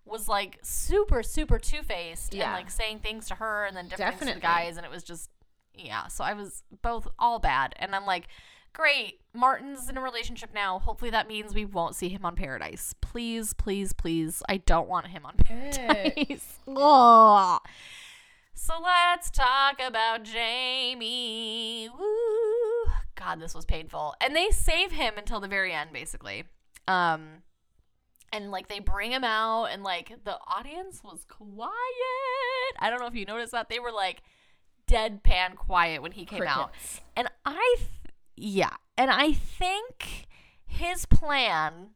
was 0.04 0.26
like 0.26 0.58
super 0.62 1.22
super 1.22 1.58
two 1.58 1.82
faced 1.82 2.32
and 2.32 2.40
like 2.54 2.70
saying 2.70 2.98
things 2.98 3.28
to 3.28 3.36
her 3.36 3.66
and 3.66 3.76
then 3.76 3.86
different 3.88 4.18
things 4.18 4.30
to 4.30 4.34
the 4.34 4.40
guys, 4.40 4.76
and 4.76 4.84
it 4.84 4.90
was 4.90 5.04
just 5.04 5.30
yeah. 5.74 6.08
So 6.08 6.24
I 6.24 6.34
was 6.34 6.64
both 6.82 7.06
all 7.18 7.38
bad, 7.38 7.74
and 7.76 7.94
I'm 7.94 8.06
like. 8.06 8.26
Great. 8.72 9.18
Martin's 9.34 9.88
in 9.90 9.96
a 9.96 10.00
relationship 10.00 10.50
now. 10.54 10.78
Hopefully 10.78 11.10
that 11.10 11.26
means 11.26 11.52
we 11.52 11.64
won't 11.64 11.96
see 11.96 12.08
him 12.08 12.24
on 12.24 12.36
Paradise. 12.36 12.94
Please, 13.00 13.52
please, 13.52 13.92
please. 13.92 14.44
I 14.48 14.58
don't 14.58 14.88
want 14.88 15.08
him 15.08 15.26
on 15.26 15.34
Paradise. 15.44 16.56
So 18.62 18.74
let's 18.84 19.30
talk 19.30 19.80
about 19.84 20.22
Jamie. 20.22 21.88
Woo. 21.98 22.92
God, 23.14 23.40
this 23.40 23.54
was 23.54 23.64
painful. 23.64 24.14
And 24.20 24.36
they 24.36 24.50
save 24.50 24.92
him 24.92 25.14
until 25.16 25.40
the 25.40 25.48
very 25.48 25.72
end, 25.72 25.94
basically. 25.94 26.44
Um, 26.86 27.38
and 28.30 28.50
like 28.50 28.68
they 28.68 28.78
bring 28.78 29.12
him 29.12 29.24
out, 29.24 29.66
and 29.72 29.82
like 29.82 30.12
the 30.24 30.36
audience 30.46 31.00
was 31.02 31.24
quiet. 31.26 31.70
I 32.78 32.90
don't 32.90 33.00
know 33.00 33.06
if 33.06 33.14
you 33.14 33.24
noticed 33.24 33.52
that 33.52 33.70
they 33.70 33.80
were 33.80 33.92
like 33.92 34.20
deadpan 34.86 35.56
quiet 35.56 36.02
when 36.02 36.12
he 36.12 36.26
came 36.26 36.42
out. 36.42 36.70
And 37.16 37.28
I, 37.46 37.76
th- 37.78 37.88
yeah, 38.36 38.74
and 38.98 39.10
I 39.10 39.32
think 39.32 40.26
his 40.66 41.06
plan 41.06 41.88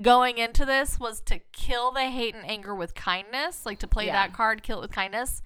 going 0.00 0.38
into 0.38 0.64
this 0.64 1.00
was 1.00 1.20
to 1.22 1.40
kill 1.52 1.90
the 1.90 2.08
hate 2.08 2.36
and 2.36 2.48
anger 2.48 2.76
with 2.76 2.94
kindness, 2.94 3.66
like 3.66 3.80
to 3.80 3.88
play 3.88 4.06
Yeah. 4.06 4.12
that 4.12 4.32
card, 4.32 4.62
kill 4.62 4.78
it 4.78 4.82
with 4.82 4.92
kindness. 4.92 5.42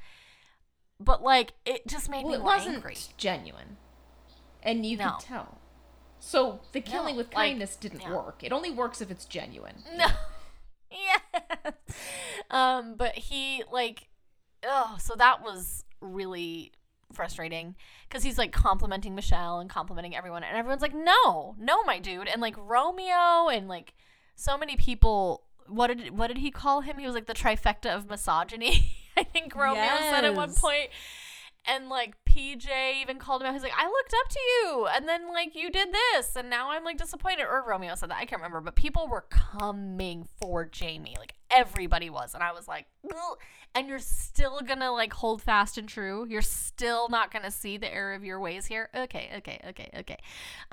But 0.98 1.22
like, 1.22 1.52
it 1.64 1.87
just 1.87 2.09
made 2.09 2.24
Well, 2.24 2.32
me 2.32 2.38
it 2.38 2.42
wasn't 2.42 2.76
angry. 2.76 2.96
genuine, 3.16 3.76
and 4.62 4.85
you 4.87 4.96
No. 4.96 5.12
could 5.12 5.20
tell. 5.26 5.59
So 6.18 6.61
the 6.72 6.80
killing 6.80 7.14
No, 7.14 7.18
with 7.18 7.26
like, 7.28 7.48
kindness 7.50 7.76
didn't 7.76 8.00
yeah. 8.00 8.12
work. 8.14 8.42
It 8.42 8.50
only 8.52 8.70
works 8.70 9.00
if 9.00 9.11
it's 9.11 9.24
genuine. 9.26 9.85
No. 9.94 10.06
yeah. 10.90 11.70
Um, 12.50 12.94
but 12.96 13.14
he 13.14 13.62
like, 13.70 14.09
oh, 14.64 14.96
so 14.98 15.14
that 15.16 15.42
was 15.42 15.85
really 16.00 16.72
frustrating 17.12 17.76
because 18.09 18.22
he's 18.24 18.38
like 18.38 18.52
complimenting 18.52 19.14
Michelle 19.14 19.59
and 19.61 19.68
complimenting 19.68 20.16
everyone, 20.16 20.42
and 20.44 20.56
everyone's 20.56 20.82
like, 20.82 20.94
"No, 20.94 21.54
no, 21.59 21.82
my 21.85 21.98
dude," 21.98 22.28
and 22.28 22.40
like 22.40 22.54
Romeo 22.56 23.48
and 23.48 23.68
like 23.68 23.94
so 24.35 24.56
many 24.56 24.76
people. 24.76 25.42
What 25.68 25.88
did 25.88 26.16
what 26.16 26.28
did 26.28 26.38
he 26.38 26.50
call 26.50 26.80
him? 26.82 26.98
He 26.98 27.06
was 27.06 27.14
like 27.14 27.26
the 27.26 27.35
trifecta 27.35 27.94
of 27.94 28.09
misogyny. 28.09 28.92
I 29.18 29.24
think 29.24 29.55
Romeo 29.55 29.96
said 30.11 30.24
at 30.24 30.35
one 30.35 30.52
point. 30.52 30.90
And 31.68 31.88
like 31.88 32.14
PJ 32.29 32.68
even 33.02 33.18
called 33.18 33.42
him 33.42 33.48
out. 33.48 33.55
He's 33.55 33.62
like, 33.64 33.72
I 33.76 33.87
looked 33.87 34.14
up 34.14 34.29
to 34.29 34.38
you, 34.38 34.87
and 34.94 35.09
then 35.09 35.29
like 35.29 35.57
you 35.57 35.68
did 35.68 35.88
this, 35.92 36.37
and 36.37 36.48
now 36.48 36.70
I'm 36.70 36.85
like 36.85 36.96
disappointed. 36.96 37.42
Or 37.50 37.64
Romeo 37.66 37.96
said 37.96 38.11
that. 38.11 38.18
I 38.18 38.24
can't 38.24 38.40
remember, 38.40 38.61
but 38.61 38.76
people 38.76 39.09
were 39.09 39.24
coming 39.31 40.29
for 40.40 40.64
Jamie. 40.64 41.16
Like 41.18 41.35
everybody 41.50 42.11
was, 42.11 42.35
and 42.35 42.42
I 42.42 42.52
was 42.52 42.68
like, 42.68 42.87
"Ugh." 43.04 43.38
and 43.76 43.90
you're 43.90 43.98
still 43.98 44.61
gonna 44.66 44.90
like 44.90 45.12
hold 45.12 45.42
fast 45.42 45.76
and 45.76 45.87
true. 45.87 46.26
You're 46.26 46.40
still 46.40 47.11
not 47.11 47.30
gonna 47.30 47.50
see 47.50 47.76
the 47.76 47.92
error 47.92 48.14
of 48.14 48.24
your 48.24 48.40
ways 48.40 48.64
here. 48.64 48.88
Okay, 48.94 49.30
okay, 49.37 49.61
okay, 49.68 49.90
okay. 49.98 50.16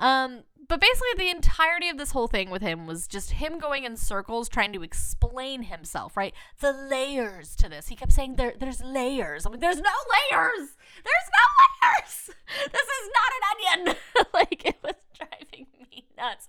Um, 0.00 0.44
but 0.66 0.80
basically, 0.80 1.10
the 1.18 1.28
entirety 1.28 1.90
of 1.90 1.98
this 1.98 2.12
whole 2.12 2.28
thing 2.28 2.48
with 2.48 2.62
him 2.62 2.86
was 2.86 3.06
just 3.06 3.32
him 3.32 3.58
going 3.58 3.84
in 3.84 3.98
circles 3.98 4.48
trying 4.48 4.72
to 4.72 4.82
explain 4.82 5.64
himself. 5.64 6.16
Right, 6.16 6.32
the 6.60 6.72
layers 6.72 7.54
to 7.56 7.68
this. 7.68 7.88
He 7.88 7.94
kept 7.94 8.12
saying 8.12 8.36
there, 8.36 8.54
there's 8.58 8.82
layers. 8.82 9.44
I'm 9.44 9.52
like, 9.52 9.60
there's 9.60 9.76
no 9.76 9.90
layers. 10.30 10.70
There's 11.04 11.30
no 11.30 11.44
layers. 11.60 12.30
This 12.72 12.82
is 12.82 13.10
not 13.14 13.32
an 13.36 13.82
onion. 13.82 13.96
like 14.34 14.64
it 14.64 14.76
was 14.82 14.94
driving 15.14 15.66
me 15.90 16.06
nuts. 16.16 16.46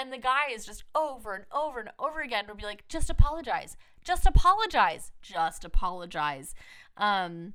And 0.00 0.10
the 0.10 0.18
guy 0.18 0.46
is 0.50 0.64
just 0.64 0.84
over 0.94 1.34
and 1.34 1.44
over 1.52 1.78
and 1.78 1.90
over 1.98 2.22
again 2.22 2.46
would 2.48 2.56
be 2.56 2.64
like, 2.64 2.88
just 2.88 3.10
apologize. 3.10 3.76
Just 4.02 4.24
apologize. 4.24 5.12
Just 5.20 5.62
apologize. 5.62 6.54
Um 6.96 7.52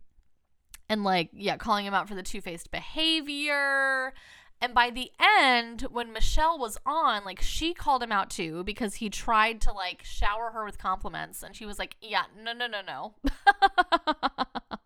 and 0.88 1.04
like, 1.04 1.32
yeah, 1.34 1.58
calling 1.58 1.88
him 1.88 1.96
out 1.96 2.08
for 2.08 2.14
the 2.14 2.22
two-faced 2.22 2.70
behavior. 2.70 4.14
And 4.62 4.76
by 4.76 4.92
the 4.92 5.12
end, 5.20 5.88
when 5.90 6.14
Michelle 6.14 6.60
was 6.60 6.78
on, 6.86 7.26
like 7.26 7.42
she 7.42 7.74
called 7.74 8.04
him 8.04 8.12
out 8.12 8.30
too 8.30 8.64
because 8.64 8.96
he 8.96 9.10
tried 9.10 9.60
to 9.62 9.74
like 9.74 10.04
shower 10.04 10.52
her 10.52 10.64
with 10.64 10.78
compliments 10.78 11.42
and 11.42 11.56
she 11.56 11.66
was 11.66 11.80
like, 11.80 11.96
"Yeah, 12.00 12.26
no, 12.40 12.54
no, 12.54 12.68
no, 12.68 12.82
no." 12.86 13.16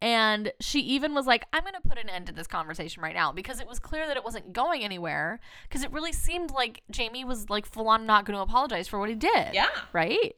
and 0.00 0.52
she 0.60 0.80
even 0.80 1.14
was 1.14 1.26
like, 1.26 1.44
"I'm 1.52 1.62
going 1.62 1.74
to 1.74 1.88
put 1.88 1.98
an 1.98 2.08
end 2.08 2.26
to 2.26 2.32
this 2.32 2.46
conversation 2.46 3.02
right 3.02 3.14
now 3.14 3.32
because 3.32 3.60
it 3.60 3.68
was 3.68 3.78
clear 3.78 4.06
that 4.06 4.16
it 4.16 4.24
wasn't 4.24 4.52
going 4.52 4.82
anywhere 4.82 5.40
because 5.68 5.82
it 5.82 5.92
really 5.92 6.12
seemed 6.12 6.50
like 6.50 6.82
Jamie 6.90 7.24
was 7.24 7.50
like 7.50 7.66
full 7.66 7.88
on 7.88 8.06
not 8.06 8.24
going 8.24 8.36
to 8.36 8.42
apologize 8.42 8.88
for 8.88 8.98
what 8.98 9.08
he 9.08 9.14
did." 9.14 9.54
Yeah. 9.54 9.68
Right? 9.92 10.36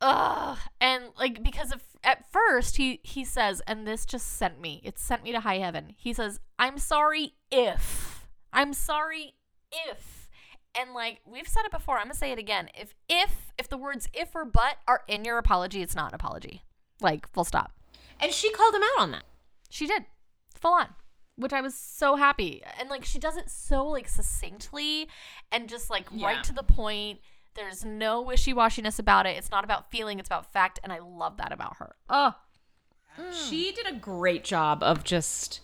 Ugh. 0.00 0.58
And 0.80 1.04
like 1.18 1.42
because 1.42 1.72
of 1.72 1.82
at 2.02 2.30
first 2.32 2.76
he 2.78 3.00
he 3.02 3.24
says, 3.24 3.60
and 3.66 3.86
this 3.86 4.06
just 4.06 4.26
sent 4.38 4.60
me. 4.60 4.80
It 4.84 4.98
sent 4.98 5.22
me 5.22 5.32
to 5.32 5.40
high 5.40 5.58
heaven. 5.58 5.94
He 5.96 6.12
says, 6.12 6.40
"I'm 6.58 6.78
sorry 6.78 7.34
if. 7.50 8.26
I'm 8.52 8.72
sorry 8.72 9.34
if." 9.70 10.28
And 10.78 10.94
like 10.94 11.20
we've 11.26 11.48
said 11.48 11.64
it 11.64 11.70
before, 11.70 11.98
I'm 11.98 12.04
gonna 12.04 12.14
say 12.14 12.32
it 12.32 12.38
again. 12.38 12.70
If 12.74 12.94
if 13.08 13.52
if 13.58 13.68
the 13.68 13.76
words 13.76 14.08
if 14.14 14.34
or 14.34 14.44
but 14.44 14.76
are 14.86 15.02
in 15.08 15.24
your 15.24 15.38
apology, 15.38 15.82
it's 15.82 15.96
not 15.96 16.12
an 16.12 16.14
apology. 16.14 16.62
Like 17.00 17.30
full 17.32 17.44
stop. 17.44 17.72
And 18.20 18.32
she 18.32 18.50
called 18.52 18.74
him 18.74 18.82
out 18.82 19.02
on 19.02 19.10
that. 19.12 19.24
She 19.68 19.86
did. 19.86 20.04
Full 20.54 20.72
on. 20.72 20.88
Which 21.36 21.52
I 21.52 21.60
was 21.60 21.74
so 21.74 22.16
happy. 22.16 22.62
And 22.78 22.90
like 22.90 23.04
she 23.04 23.18
does 23.18 23.36
it 23.36 23.48
so 23.48 23.86
like 23.86 24.08
succinctly 24.08 25.08
and 25.50 25.68
just 25.68 25.88
like 25.90 26.06
Yeah. 26.12 26.26
right 26.26 26.44
to 26.44 26.52
the 26.52 26.62
point. 26.62 27.20
There's 27.54 27.84
no 27.84 28.20
wishy-washiness 28.20 28.98
about 28.98 29.26
it. 29.26 29.36
It's 29.36 29.50
not 29.50 29.64
about 29.64 29.90
feeling, 29.90 30.20
it's 30.20 30.28
about 30.28 30.52
fact, 30.52 30.78
and 30.84 30.92
I 30.92 31.00
love 31.00 31.36
that 31.38 31.50
about 31.50 31.78
her. 31.78 31.96
Oh. 32.08 32.34
She 33.32 33.72
did 33.72 33.88
a 33.88 33.92
great 33.92 34.44
job 34.44 34.82
of 34.84 35.02
just 35.02 35.60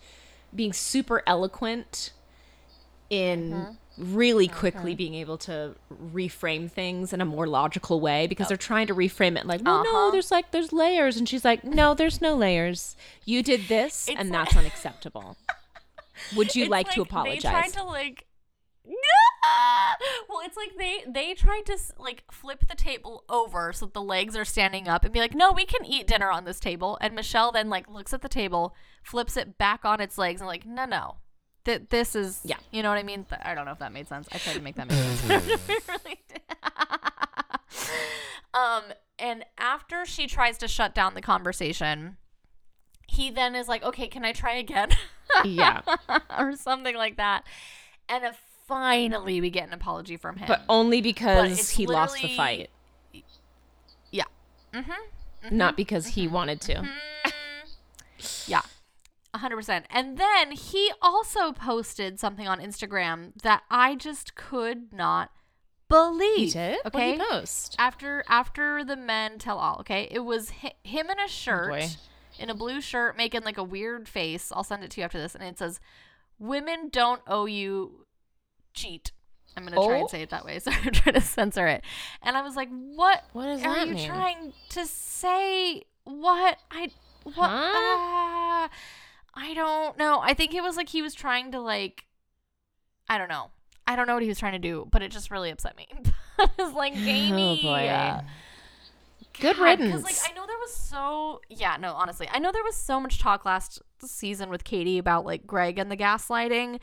being 0.53 0.73
super 0.73 1.23
eloquent 1.25 2.11
in 3.09 3.51
mm-hmm. 3.51 3.71
Really 3.97 4.47
quickly 4.47 4.93
being 4.95 5.13
able 5.15 5.37
to 5.39 5.75
reframe 6.13 6.69
things 6.71 7.13
in 7.13 7.21
a 7.21 7.25
more 7.25 7.47
logical 7.47 7.99
way 7.99 8.27
because 8.27 8.47
they're 8.47 8.57
trying 8.57 8.87
to 8.87 8.95
reframe 8.95 9.37
it 9.37 9.45
like, 9.45 9.61
well, 9.65 9.83
no, 9.83 9.89
Uh-huh. 9.89 10.11
there's 10.11 10.31
like 10.31 10.51
there's 10.51 10.71
layers, 10.71 11.17
and 11.17 11.27
she's 11.27 11.43
like, 11.43 11.63
no, 11.63 11.93
there's 11.93 12.21
no 12.21 12.35
layers. 12.35 12.95
You 13.25 13.41
did 13.43 13.67
this, 13.67 14.07
It's 14.07 14.19
and 14.19 14.29
like- 14.29 14.45
that's 14.45 14.57
unacceptable. 14.57 15.37
Would 16.35 16.55
you 16.55 16.63
It's 16.63 16.71
like, 16.71 16.89
to 16.91 17.01
apologize? 17.01 17.41
They 17.43 17.49
tried 17.49 17.73
to 17.73 17.83
like 17.83 18.25
well, 20.29 20.39
it's 20.45 20.57
like 20.57 20.77
they 20.77 21.03
they 21.07 21.33
tried 21.33 21.65
to 21.65 21.73
s- 21.73 21.91
like 21.97 22.23
flip 22.31 22.65
the 22.67 22.75
table 22.75 23.23
over 23.29 23.73
so 23.73 23.85
that 23.85 23.93
the 23.93 24.01
legs 24.01 24.35
are 24.35 24.45
standing 24.45 24.87
up 24.87 25.03
and 25.03 25.13
be 25.13 25.19
like, 25.19 25.33
"No, 25.35 25.51
we 25.51 25.65
can 25.65 25.85
eat 25.85 26.07
dinner 26.07 26.29
on 26.31 26.45
this 26.45 26.59
table." 26.59 26.97
And 27.01 27.13
Michelle 27.15 27.51
then 27.51 27.69
like 27.69 27.89
looks 27.89 28.13
at 28.13 28.21
the 28.21 28.29
table, 28.29 28.75
flips 29.03 29.35
it 29.37 29.57
back 29.57 29.83
on 29.85 29.99
its 29.99 30.17
legs, 30.17 30.41
and 30.41 30.47
like, 30.47 30.65
"No, 30.65 30.85
no, 30.85 31.17
Th- 31.67 31.81
this 31.89 32.15
is 32.15 32.39
Yeah. 32.43 32.55
you 32.71 32.81
know 32.81 32.89
what 32.89 32.97
I 32.97 33.03
mean." 33.03 33.25
Th- 33.25 33.41
I 33.43 33.53
don't 33.53 33.65
know 33.65 33.73
if 33.73 33.79
that 33.79 33.91
made 33.91 34.07
sense. 34.07 34.27
I 34.31 34.37
tried 34.37 34.53
to 34.55 34.61
make 34.61 34.75
that 34.75 34.87
make 34.87 34.97
sense. 35.19 35.45
Really 35.87 36.19
did. 36.29 36.41
um, 38.53 38.83
and 39.19 39.43
after 39.57 40.05
she 40.05 40.27
tries 40.27 40.57
to 40.59 40.67
shut 40.67 40.95
down 40.95 41.13
the 41.13 41.21
conversation, 41.21 42.17
he 43.07 43.29
then 43.29 43.53
is 43.55 43.67
like, 43.67 43.83
"Okay, 43.83 44.07
can 44.07 44.23
I 44.25 44.31
try 44.31 44.53
again?" 44.55 44.89
yeah, 45.43 45.81
or 46.37 46.55
something 46.55 46.95
like 46.95 47.17
that. 47.17 47.43
And 48.09 48.23
uh, 48.23 48.31
finally, 48.67 49.41
we 49.41 49.49
get 49.49 49.67
an 49.67 49.73
apology 49.73 50.15
from 50.17 50.37
him. 50.37 50.47
but 50.47 50.61
only 50.69 51.01
because 51.01 51.59
it's 51.59 51.69
he 51.71 51.85
lost 51.85 52.15
the 52.21 52.35
fight, 52.37 52.69
yeah, 54.11 54.23
mm-hmm. 54.73 55.55
not 55.55 55.75
because 55.75 56.07
he 56.07 56.27
wanted 56.27 56.61
to. 56.61 56.87
yeah, 58.47 58.61
hundred 59.37 59.57
percent. 59.57 59.85
And 59.89 60.17
then 60.17 60.51
he 60.51 60.91
also 61.01 61.51
posted 61.51 62.19
something 62.19 62.47
on 62.47 62.59
Instagram 62.59 63.31
that 63.43 63.63
I 63.69 63.95
just 63.95 64.35
could 64.35 64.91
not 64.93 65.31
believe. 65.89 66.37
He 66.37 66.49
did. 66.51 66.77
What 66.83 66.95
Okay. 66.95 67.11
did 67.17 67.21
he 67.21 67.27
post? 67.31 67.75
after 67.79 68.23
after 68.27 68.83
the 68.83 68.95
men 68.97 69.39
tell 69.39 69.57
all 69.57 69.77
okay 69.79 70.07
it 70.11 70.19
was 70.19 70.49
hi- 70.61 70.73
him 70.83 71.09
in 71.09 71.19
a 71.19 71.27
shirt 71.27 71.69
boy. 71.69 71.87
in 72.39 72.49
a 72.49 72.53
blue 72.55 72.81
shirt 72.81 73.15
making 73.15 73.43
like 73.43 73.57
a 73.57 73.63
weird 73.63 74.07
face 74.09 74.51
i'll 74.53 74.63
send 74.65 74.83
it 74.83 74.91
to 74.91 74.99
you 75.01 75.05
after 75.05 75.17
this 75.17 75.33
and 75.33 75.43
it 75.45 75.57
says 75.57 75.79
women 76.39 76.89
don't 76.91 77.21
owe 77.25 77.45
you 77.45 78.05
cheat 78.73 79.11
i'm 79.55 79.63
gonna 79.63 79.77
try 79.77 79.85
Oh? 79.97 80.01
and 80.01 80.09
say 80.09 80.21
it 80.23 80.29
that 80.31 80.43
way 80.43 80.59
so 80.63 80.71
i'm 80.71 80.91
trying 80.91 81.13
to 81.15 81.21
censor 81.21 81.67
it 81.67 81.83
and 82.21 82.35
i 82.35 82.41
was 82.41 82.55
like 82.57 82.69
what 82.69 83.23
What 83.31 83.45
does 83.45 83.63
are 83.63 83.75
that 83.75 83.87
you 83.87 83.93
mean? 83.95 84.07
trying 84.09 84.53
to 84.69 84.85
say 84.85 85.83
what 86.03 86.57
i 86.69 86.89
what 87.23 87.35
Huh? 87.35 87.47
ah, 87.49 88.69
i 89.37 89.53
don't 89.53 89.97
know 89.97 90.19
i 90.23 90.33
think 90.33 90.53
it 90.55 90.61
was 90.63 90.75
like 90.75 90.89
he 90.89 91.01
was 91.01 91.13
trying 91.13 91.51
to 91.51 91.59
like 91.59 92.05
i 93.07 93.17
don't 93.17 93.29
know 93.29 93.51
i 93.85 93.95
don't 93.95 94.07
know 94.07 94.15
what 94.15 94.23
he 94.23 94.29
was 94.29 94.39
trying 94.39 94.53
to 94.53 94.59
do 94.59 94.87
but 94.91 95.01
it 95.03 95.11
just 95.11 95.29
really 95.31 95.51
upset 95.51 95.77
me 95.77 95.87
like 96.73 96.93
jamie 96.95 97.59
Oh 97.61 97.67
boy. 97.67 97.87
uh, 97.87 98.21
Good 99.39 99.55
God, 99.57 99.63
riddance. 99.79 100.03
like 100.03 100.15
I 100.27 100.33
know 100.33 100.47
there 100.47 100.57
was 100.57 100.73
so 100.73 101.41
yeah, 101.47 101.77
no, 101.79 101.93
honestly. 101.93 102.27
I 102.31 102.39
know 102.39 102.51
there 102.51 102.63
was 102.63 102.75
so 102.75 102.99
much 102.99 103.19
talk 103.19 103.45
last 103.45 103.79
season 104.03 104.49
with 104.49 104.63
Katie 104.63 104.97
about 104.97 105.25
like 105.25 105.45
Greg 105.45 105.77
and 105.77 105.91
the 105.91 105.97
gaslighting, 105.97 106.79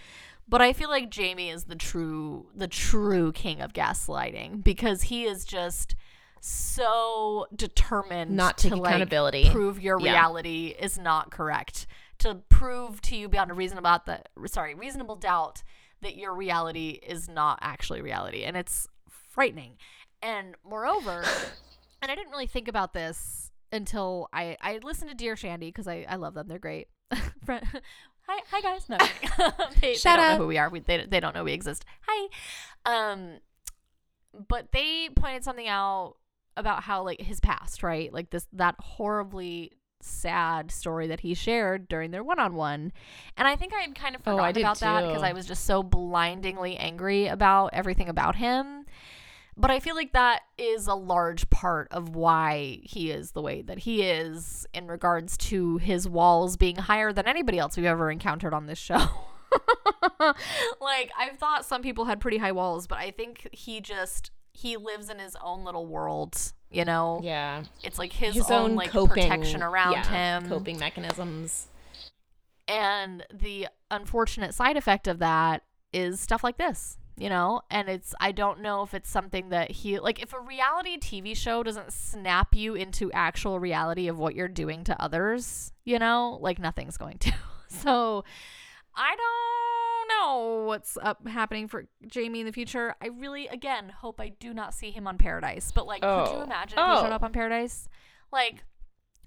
but 0.48 0.62
I 0.62 0.72
feel 0.72 0.88
like 0.88 1.10
Jamie 1.10 1.50
is 1.50 1.64
the 1.64 1.74
true 1.74 2.46
the 2.54 2.68
true 2.68 3.32
king 3.32 3.60
of 3.60 3.72
gaslighting 3.72 4.62
because 4.62 5.02
he 5.02 5.24
is 5.24 5.44
just 5.44 5.96
so 6.40 7.46
determined 7.56 8.30
Not 8.36 8.58
to 8.58 8.76
like, 8.76 8.90
accountability. 8.90 9.50
prove 9.50 9.80
your 9.80 9.98
Yeah. 10.00 10.12
reality 10.12 10.76
is 10.78 10.96
not 10.96 11.30
correct. 11.32 11.86
To 12.18 12.36
prove 12.48 13.00
to 13.02 13.16
you 13.16 13.28
beyond 13.28 13.50
a 13.50 13.54
reasonable 13.54 13.88
doubt 13.88 14.06
that 14.06 14.28
sorry, 14.46 14.74
reasonable 14.74 15.16
doubt 15.16 15.62
that 16.00 16.16
your 16.16 16.34
reality 16.34 17.00
is 17.02 17.28
not 17.28 17.58
actually 17.60 18.00
reality. 18.02 18.44
And 18.44 18.56
it's 18.56 18.86
frightening. 19.08 19.76
And 20.22 20.54
moreover, 20.64 21.24
and 22.02 22.10
I 22.10 22.14
didn't 22.14 22.30
really 22.30 22.46
think 22.46 22.68
about 22.68 22.92
this 22.94 23.50
until 23.72 24.28
I 24.32 24.56
I 24.60 24.78
listened 24.82 25.10
to 25.10 25.16
Dear 25.16 25.36
Shandy 25.36 25.68
because 25.68 25.88
I 25.88 26.06
I 26.08 26.16
love 26.16 26.34
them. 26.34 26.48
They're 26.48 26.58
great. 26.58 26.88
Hi 28.26 28.40
hi 28.50 28.60
guys. 28.62 28.88
No, 28.88 28.96
they, 29.82 29.94
Shout 29.94 30.16
they 30.16 30.22
don't 30.22 30.30
out. 30.30 30.32
know 30.32 30.38
who 30.38 30.46
we 30.46 30.56
are. 30.56 30.70
We, 30.70 30.80
they 30.80 31.04
they 31.06 31.20
don't 31.20 31.34
know 31.34 31.44
we 31.44 31.52
exist. 31.52 31.84
Hi. 32.06 32.28
Um, 32.86 33.38
but 34.48 34.72
they 34.72 35.10
pointed 35.14 35.44
something 35.44 35.68
out 35.68 36.14
about 36.56 36.82
how 36.84 37.02
like 37.02 37.20
his 37.20 37.38
past, 37.40 37.82
right? 37.82 38.10
Like 38.12 38.30
this 38.30 38.46
that 38.54 38.76
horribly 38.78 39.72
sad 40.04 40.70
story 40.70 41.06
that 41.06 41.20
he 41.20 41.34
shared 41.34 41.88
during 41.88 42.10
their 42.10 42.22
one-on-one. 42.22 42.92
And 43.36 43.48
i 43.48 43.56
think 43.56 43.72
i 43.72 43.80
had 43.80 43.94
kind 43.94 44.14
of 44.14 44.20
Oh, 44.22 44.32
forgotten 44.32 44.44
I 44.44 44.52
did 44.52 44.60
about 44.60 44.78
that 44.80 45.06
because 45.06 45.22
i 45.22 45.32
was 45.32 45.46
just 45.46 45.64
so 45.64 45.82
blindingly 45.82 46.76
angry 46.76 47.26
about 47.26 47.70
everything 47.72 48.08
about 48.08 48.36
him. 48.36 48.84
But 49.56 49.70
I 49.70 49.78
feel 49.78 49.94
like 49.94 50.12
that 50.14 50.40
is 50.58 50.88
a 50.88 50.94
large 50.94 51.48
part 51.48 51.86
of 51.92 52.08
why 52.16 52.80
he 52.82 53.12
is 53.12 53.30
the 53.30 53.40
way 53.40 53.62
that 53.62 53.78
he 53.78 54.02
is 54.02 54.66
in 54.74 54.88
regards 54.88 55.36
to 55.38 55.76
his 55.78 56.08
walls 56.08 56.56
being 56.56 56.74
higher 56.74 57.12
than 57.12 57.28
anybody 57.28 57.60
else 57.60 57.76
we've 57.76 57.86
ever 57.86 58.10
encountered 58.10 58.52
on 58.52 58.66
this 58.66 58.78
show. 58.80 59.06
like, 60.80 61.12
I've 61.16 61.38
thought 61.38 61.64
some 61.64 61.82
people 61.82 62.06
had 62.06 62.20
pretty 62.20 62.38
high 62.38 62.50
walls, 62.50 62.88
but 62.88 62.98
I 62.98 63.12
think 63.12 63.48
he 63.52 63.80
just 63.80 64.32
he 64.54 64.76
lives 64.78 65.10
in 65.10 65.18
his 65.18 65.36
own 65.42 65.64
little 65.64 65.86
world. 65.86 66.52
You 66.70 66.84
know, 66.84 67.20
Yeah. 67.22 67.62
it's 67.84 68.00
like 68.00 68.12
his, 68.12 68.34
His 68.34 68.50
own, 68.50 68.70
own 68.70 68.74
like 68.76 68.90
coping 68.90 69.28
protection 69.30 69.62
around 69.62 69.92
yeah, 69.92 70.38
him. 70.40 70.48
Coping 70.48 70.76
mechanisms. 70.78 71.68
And 72.66 73.24
the 73.32 73.68
unfortunate 73.92 74.54
side 74.54 74.76
effect 74.76 75.06
of 75.06 75.18
that 75.20 75.62
is 75.92 76.18
stuff 76.20 76.42
like 76.42 76.56
this, 76.56 76.98
you 77.16 77.28
know? 77.28 77.60
And 77.70 77.88
it's, 77.88 78.12
I 78.18 78.32
don't 78.32 78.60
know 78.60 78.82
if 78.82 78.92
it's 78.94 79.08
something 79.08 79.50
that 79.50 79.70
he, 79.70 80.00
like, 80.00 80.20
if 80.20 80.32
a 80.32 80.40
reality 80.40 80.98
TV 80.98 81.36
show 81.36 81.62
doesn't 81.62 81.92
snap 81.92 82.54
you 82.56 82.74
into 82.74 83.12
actual 83.12 83.60
reality 83.60 84.08
of 84.08 84.18
what 84.18 84.34
you're 84.34 84.48
doing 84.48 84.82
to 84.84 85.00
others, 85.00 85.72
you 85.84 86.00
know, 86.00 86.38
like, 86.40 86.58
nothing's 86.58 86.96
going 86.96 87.18
to. 87.18 87.32
so 87.68 88.24
I 88.96 89.10
don't 89.14 89.93
know 90.08 90.64
what's 90.66 90.96
up 91.02 91.26
happening 91.26 91.68
for 91.68 91.84
Jamie 92.06 92.40
in 92.40 92.46
the 92.46 92.52
future. 92.52 92.94
I 93.00 93.08
really, 93.08 93.46
again, 93.48 93.88
hope 93.88 94.20
I 94.20 94.28
do 94.30 94.52
not 94.54 94.74
see 94.74 94.90
him 94.90 95.06
on 95.06 95.18
Paradise. 95.18 95.72
But, 95.74 95.86
like, 95.86 96.02
could 96.02 96.08
you 96.30 96.36
Oh. 96.38 96.42
imagine 96.42 96.78
if 96.78 96.84
he 96.84 96.96
showed 96.96 97.10
Oh. 97.12 97.14
up 97.14 97.22
on 97.22 97.32
Paradise? 97.32 97.88
Like, 98.32 98.64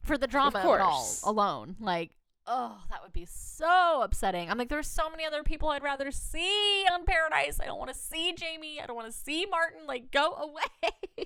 for 0.04 0.18
the 0.18 0.28
drama 0.28 0.60
of, 0.60 0.66
all 0.66 1.08
alone. 1.24 1.76
Like, 1.80 2.12
oh, 2.46 2.78
that 2.90 3.02
would 3.04 3.13
be 3.13 3.26
so 3.26 4.02
upsetting. 4.02 4.50
I'm 4.50 4.58
like, 4.58 4.70
there's 4.70 4.88
so 4.88 5.10
many 5.10 5.26
other 5.26 5.44
people 5.44 5.70
I'd 5.70 5.84
rather 5.84 6.12
see 6.12 6.86
on 6.92 7.04
Paradise. 7.06 7.60
I 7.62 7.66
don't 7.66 7.78
want 7.80 7.92
to 7.92 7.98
see 7.98 8.34
Jamie. 8.34 8.80
I 8.82 8.86
don't 8.86 8.96
want 8.96 9.12
to 9.12 9.18
see 9.18 9.46
Martin. 9.46 9.82
Like, 9.88 10.12
go 10.12 10.34
away. 10.34 11.26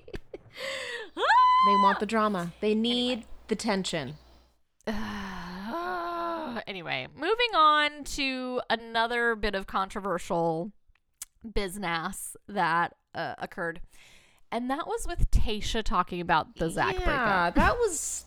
They 1.64 1.76
want 1.76 1.98
the 2.00 2.04
drama. 2.06 2.52
They 2.60 2.74
need 2.74 3.24
the 3.48 3.56
tension. 3.56 4.16
anyway, 6.66 7.08
moving 7.14 7.54
on 7.54 8.04
to 8.04 8.60
another 8.70 9.34
bit 9.36 9.54
of 9.54 9.66
controversial 9.66 10.72
business 11.54 12.36
that 12.48 12.94
uh, 13.14 13.34
occurred. 13.38 13.80
And 14.50 14.70
that 14.70 14.86
was 14.86 15.06
with 15.06 15.30
Tayshia 15.30 15.82
talking 15.82 16.20
about 16.20 16.56
the 16.56 16.68
Zac 16.68 16.98
yeah, 16.98 17.04
breakup. 17.04 17.54
that 17.54 17.76
was 17.78 18.26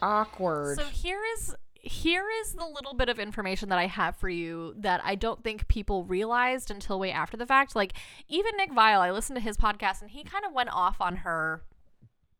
awkward. 0.00 0.78
So 0.78 0.84
here 0.86 1.20
is 1.36 1.54
here 1.74 2.24
is 2.42 2.52
the 2.52 2.66
little 2.66 2.94
bit 2.94 3.08
of 3.08 3.18
information 3.18 3.68
that 3.70 3.78
I 3.78 3.86
have 3.86 4.16
for 4.16 4.28
you 4.28 4.74
that 4.78 5.00
I 5.04 5.16
don't 5.16 5.42
think 5.42 5.66
people 5.66 6.04
realized 6.04 6.70
until 6.70 6.98
way 6.98 7.10
after 7.10 7.36
the 7.36 7.46
fact. 7.46 7.74
Like 7.74 7.94
even 8.28 8.56
Nick 8.56 8.70
Viall, 8.70 9.00
I 9.00 9.10
listened 9.10 9.36
to 9.36 9.42
his 9.42 9.56
podcast 9.56 10.00
and 10.00 10.10
he 10.10 10.22
kind 10.22 10.44
of 10.44 10.52
went 10.52 10.70
off 10.72 11.00
on 11.00 11.16
her 11.16 11.62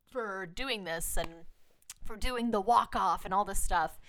for 0.09 0.45
doing 0.45 0.85
this 0.85 1.17
and 1.17 1.29
for 2.05 2.15
doing 2.15 2.51
the 2.51 2.61
walk 2.61 2.95
off 2.95 3.25
and 3.25 3.33
all 3.33 3.45
this 3.45 3.61
stuff. 3.61 3.99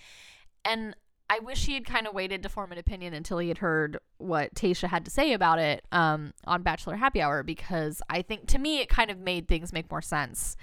And 0.65 0.95
I 1.29 1.39
wish 1.39 1.65
he 1.65 1.73
had 1.73 1.85
kind 1.85 2.07
of 2.07 2.13
waited 2.13 2.43
to 2.43 2.49
form 2.49 2.71
an 2.71 2.77
opinion 2.77 3.13
until 3.13 3.39
he 3.39 3.47
had 3.47 3.57
heard 3.57 3.97
what 4.17 4.53
Tayshia 4.53 4.89
had 4.89 5.05
to 5.05 5.11
say 5.11 5.33
about 5.33 5.59
it 5.59 5.83
um, 5.91 6.33
on 6.45 6.61
Bachelor 6.61 6.95
Happy 6.97 7.21
Hour 7.21 7.43
because 7.43 8.01
I 8.09 8.21
think 8.21 8.47
to 8.47 8.59
me 8.59 8.79
it 8.79 8.89
kind 8.89 9.09
of 9.09 9.19
made 9.19 9.47
things 9.47 9.73
make 9.73 9.89
more 9.89 10.01
sense. 10.01 10.55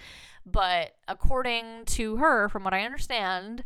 But 0.47 0.93
according 1.09 1.85
to 1.87 2.17
her, 2.17 2.49
from 2.49 2.65
what 2.65 2.75
I 2.75 2.85
understand, 2.85 3.65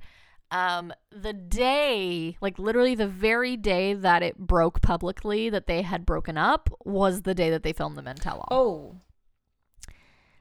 um, 0.50 0.92
the 1.10 1.32
day, 1.32 2.36
like 2.40 2.58
literally 2.58 2.94
the 2.94 3.08
very 3.08 3.56
day 3.56 3.92
that 3.94 4.22
it 4.22 4.38
broke 4.38 4.80
publicly 4.80 5.50
that 5.50 5.66
they 5.66 5.82
had 5.82 6.06
broken 6.06 6.38
up, 6.38 6.70
was 6.84 7.22
the 7.22 7.34
day 7.34 7.50
that 7.50 7.62
they 7.62 7.72
filmed 7.72 7.96
the 7.96 8.02
Men 8.02 8.16
Tell 8.16 8.44
All. 8.48 8.58
oh, 8.58 9.00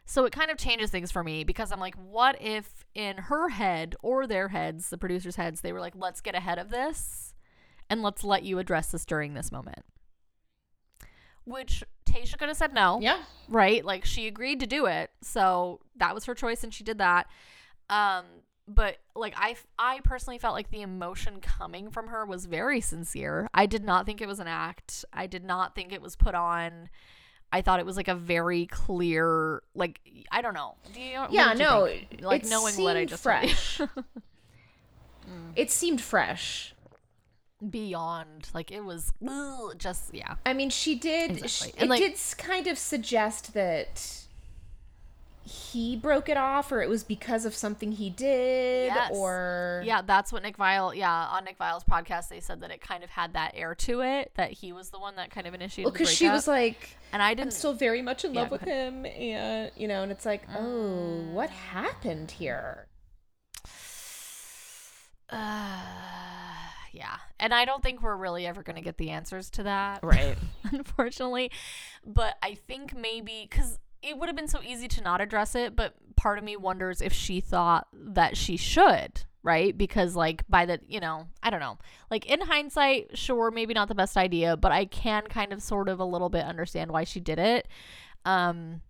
So 0.06 0.26
it 0.26 0.32
kind 0.32 0.52
of 0.52 0.58
changes 0.58 0.92
things 0.92 1.12
for 1.12 1.24
me 1.24 1.44
because 1.44 1.72
I'm 1.72 1.80
like, 1.80 1.96
what 1.96 2.40
if 2.40 2.86
in 2.94 3.18
her 3.18 3.50
head 3.50 3.96
or 4.04 4.28
their 4.28 4.50
heads, 4.50 4.90
the 4.90 4.98
producers' 4.98 5.36
heads, 5.36 5.62
they 5.62 5.74
were 5.74 5.80
like, 5.80 5.94
let's 5.96 6.22
get 6.22 6.36
ahead 6.36 6.60
of 6.60 6.70
this 6.70 7.34
and 7.90 8.04
let's 8.04 8.24
let 8.24 8.44
you 8.44 8.60
address 8.60 8.92
this 8.92 9.06
during 9.06 9.34
this 9.34 9.52
moment. 9.52 9.84
Which 11.44 11.84
Tayshia 12.06 12.38
could 12.38 12.48
have 12.48 12.58
said 12.58 12.74
no 12.74 13.00
yeah. 13.02 13.20
right? 13.50 13.84
Like 13.84 14.06
she 14.06 14.28
agreed 14.28 14.60
to 14.62 14.68
do 14.68 14.86
it, 14.86 15.12
so 15.22 15.82
that 15.98 16.16
was 16.16 16.26
her 16.26 16.34
choice, 16.34 16.64
and 16.64 16.74
she 16.74 16.84
did 16.84 16.98
that. 16.98 17.28
Um, 17.90 18.26
but 18.68 18.98
like 19.16 19.36
I, 19.38 19.56
I 19.78 20.00
personally 20.04 20.40
felt 20.40 20.56
like 20.56 20.72
the 20.72 20.82
emotion 20.82 21.40
coming 21.42 21.92
from 21.92 22.08
her 22.08 22.26
was 22.26 22.46
very 22.46 22.82
sincere. 22.82 23.48
I 23.54 23.68
did 23.68 23.84
not 23.84 24.06
think 24.06 24.22
it 24.22 24.28
was 24.28 24.40
an 24.40 24.48
act. 24.48 25.06
I 25.14 25.28
did 25.28 25.44
not 25.44 25.76
think 25.76 25.94
it 25.94 26.02
was 26.02 26.16
put 26.16 26.34
on. 26.34 26.90
I 27.56 27.62
thought 27.62 27.80
it 27.80 27.86
was 27.86 27.96
like 27.96 28.10
a 28.10 28.16
very 28.16 28.66
clear, 28.66 29.64
like 29.74 30.02
I 30.30 30.42
don't 30.42 30.54
know. 30.54 30.76
Do 30.94 31.00
you, 31.00 31.26
Yeah, 31.30 31.54
no, 31.54 31.90
like 32.20 32.44
it 32.44 32.50
knowing 32.50 32.76
what 32.84 32.98
I 32.98 33.06
just 33.06 33.24
fresh. 33.24 33.80
Mm. 35.28 35.54
It 35.56 35.72
seemed 35.72 36.02
fresh. 36.02 36.76
beyond, 37.68 38.50
like 38.54 38.70
it 38.72 38.84
was 38.84 39.12
ugh, 39.28 39.74
just 39.78 40.14
yeah. 40.14 40.36
I 40.46 40.54
mean, 40.54 40.70
she 40.70 40.94
did. 40.96 41.32
Exactly. 41.32 41.72
She, 41.80 41.84
it 41.84 41.90
like- 41.90 42.00
did 42.00 42.20
kind 42.38 42.68
of 42.68 42.78
suggest 42.78 43.54
that 43.54 44.25
he 45.48 45.96
broke 45.96 46.28
it 46.28 46.38
off, 46.38 46.72
or 46.72 46.82
it 46.82 46.90
was 46.90 47.04
because 47.04 47.46
of 47.46 47.54
something 47.54 47.92
he 47.92 48.10
did, 48.10 48.88
Yes. 48.88 49.12
or 49.14 49.84
Yeah, 49.86 50.02
that's 50.02 50.34
what 50.34 50.42
Nick 50.42 50.58
Viall. 50.58 50.96
Yeah, 50.96 51.12
on 51.28 51.46
Nick 51.46 51.58
Viall's 51.60 51.84
podcast, 51.84 52.30
they 52.30 52.40
said 52.40 52.62
that 52.62 52.72
it 52.72 52.82
kind 52.82 53.04
of 53.04 53.12
had 53.12 53.34
that 53.34 53.52
air 53.54 53.76
to 53.76 54.02
it. 54.02 54.32
That 54.36 54.52
he 54.52 54.74
was 54.74 54.90
the 54.90 54.98
one 55.00 55.16
that 55.18 55.30
kind 55.30 55.46
of 55.46 55.54
initiated. 55.54 55.94
because 55.94 56.10
the 56.10 56.16
she 56.16 56.30
was 56.30 56.48
like, 56.48 56.98
and 57.14 57.22
I 57.22 57.30
"I'm 57.32 57.38
didn't. 57.38 57.54
still 57.54 57.74
very 57.74 58.02
much 58.02 58.26
in 58.26 58.34
Yeah, 58.34 58.42
love 58.42 58.52
with 58.52 58.62
him," 58.62 59.06
and 59.06 59.72
you 59.78 59.88
know, 59.88 60.02
and 60.04 60.12
it's 60.12 60.26
like, 60.26 60.44
oh, 60.58 61.22
what 61.32 61.50
happened 61.52 62.32
here? 62.32 62.88
Uh, 65.30 65.82
yeah, 66.92 67.18
and 67.40 67.54
I 67.54 67.66
don't 67.66 67.82
think 67.84 68.02
we're 68.02 68.16
really 68.16 68.46
ever 68.46 68.64
going 68.64 68.76
to 68.76 68.82
get 68.82 68.98
the 68.98 69.10
answers 69.10 69.50
to 69.52 69.64
that, 69.64 70.00
Right. 70.04 70.38
unfortunately. 70.72 71.52
But 72.06 72.36
I 72.44 72.54
think 72.56 72.96
maybe 72.96 73.48
because 73.50 73.80
it 74.02 74.18
would 74.18 74.30
have 74.30 74.36
been 74.36 74.48
so 74.48 74.62
easy 74.62 74.88
to 74.90 75.02
not 75.02 75.22
address 75.22 75.56
it, 75.56 75.76
but 75.76 75.94
part 76.16 76.38
of 76.38 76.44
me 76.44 76.56
wonders 76.56 77.02
if 77.02 77.14
she 77.14 77.40
thought 77.42 77.88
that 77.94 78.38
she 78.38 78.58
should, 78.58 79.24
right? 79.44 79.78
Because 79.78 80.16
like 80.16 80.44
by 80.48 80.66
the, 80.66 80.80
you 80.88 81.00
know, 81.00 81.28
I 81.44 81.50
don't 81.50 81.60
know. 81.60 81.78
Like 82.10 82.26
in 82.26 82.42
hindsight, 82.42 83.18
sure, 83.18 83.52
maybe 83.52 83.74
not 83.74 83.88
the 83.88 83.96
best 83.96 84.18
idea, 84.18 84.58
but 84.58 84.72
I 84.72 84.86
can 84.86 85.24
kind 85.24 85.54
of 85.54 85.62
sort 85.62 85.90
of 85.90 86.00
a 86.00 86.06
little 86.06 86.30
bit 86.30 86.46
understand 86.46 86.92
why 86.92 87.04
she 87.04 87.20
did 87.20 87.40
it. 87.40 87.68
Um 88.26 88.82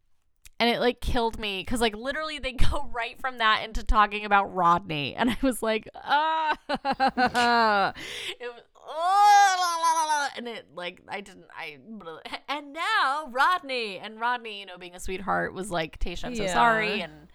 and 0.60 0.70
it 0.70 0.80
like 0.80 1.02
killed 1.02 1.38
me 1.38 1.62
because 1.62 1.82
like 1.82 1.96
literally 1.96 2.40
they 2.40 2.52
go 2.72 2.90
right 2.94 3.20
from 3.20 3.40
that 3.40 3.64
into 3.66 3.84
talking 3.84 4.26
about 4.26 4.54
Rodney, 4.54 5.16
and 5.16 5.30
I 5.30 5.38
was 5.42 5.62
like, 5.62 5.90
ah, 5.96 6.58
it 8.40 8.52
oh, 8.88 9.56
la, 9.60 9.76
la, 9.78 10.04
la, 10.04 10.24
la," 10.24 10.30
and 10.38 10.48
it 10.48 10.68
like 10.76 11.02
I 11.08 11.22
didn't 11.22 11.46
I 11.56 11.78
and 12.50 12.74
now 12.74 13.30
Rodney 13.32 13.98
and 13.98 14.20
Rodney, 14.20 14.60
you 14.60 14.66
know, 14.66 14.78
being 14.78 14.96
a 14.96 15.00
sweetheart 15.00 15.54
was 15.54 15.72
like 15.72 16.00
Tayshia, 16.00 16.26
I'm 16.26 16.36
so 16.36 16.48
sorry, 16.48 17.02
and 17.02 17.28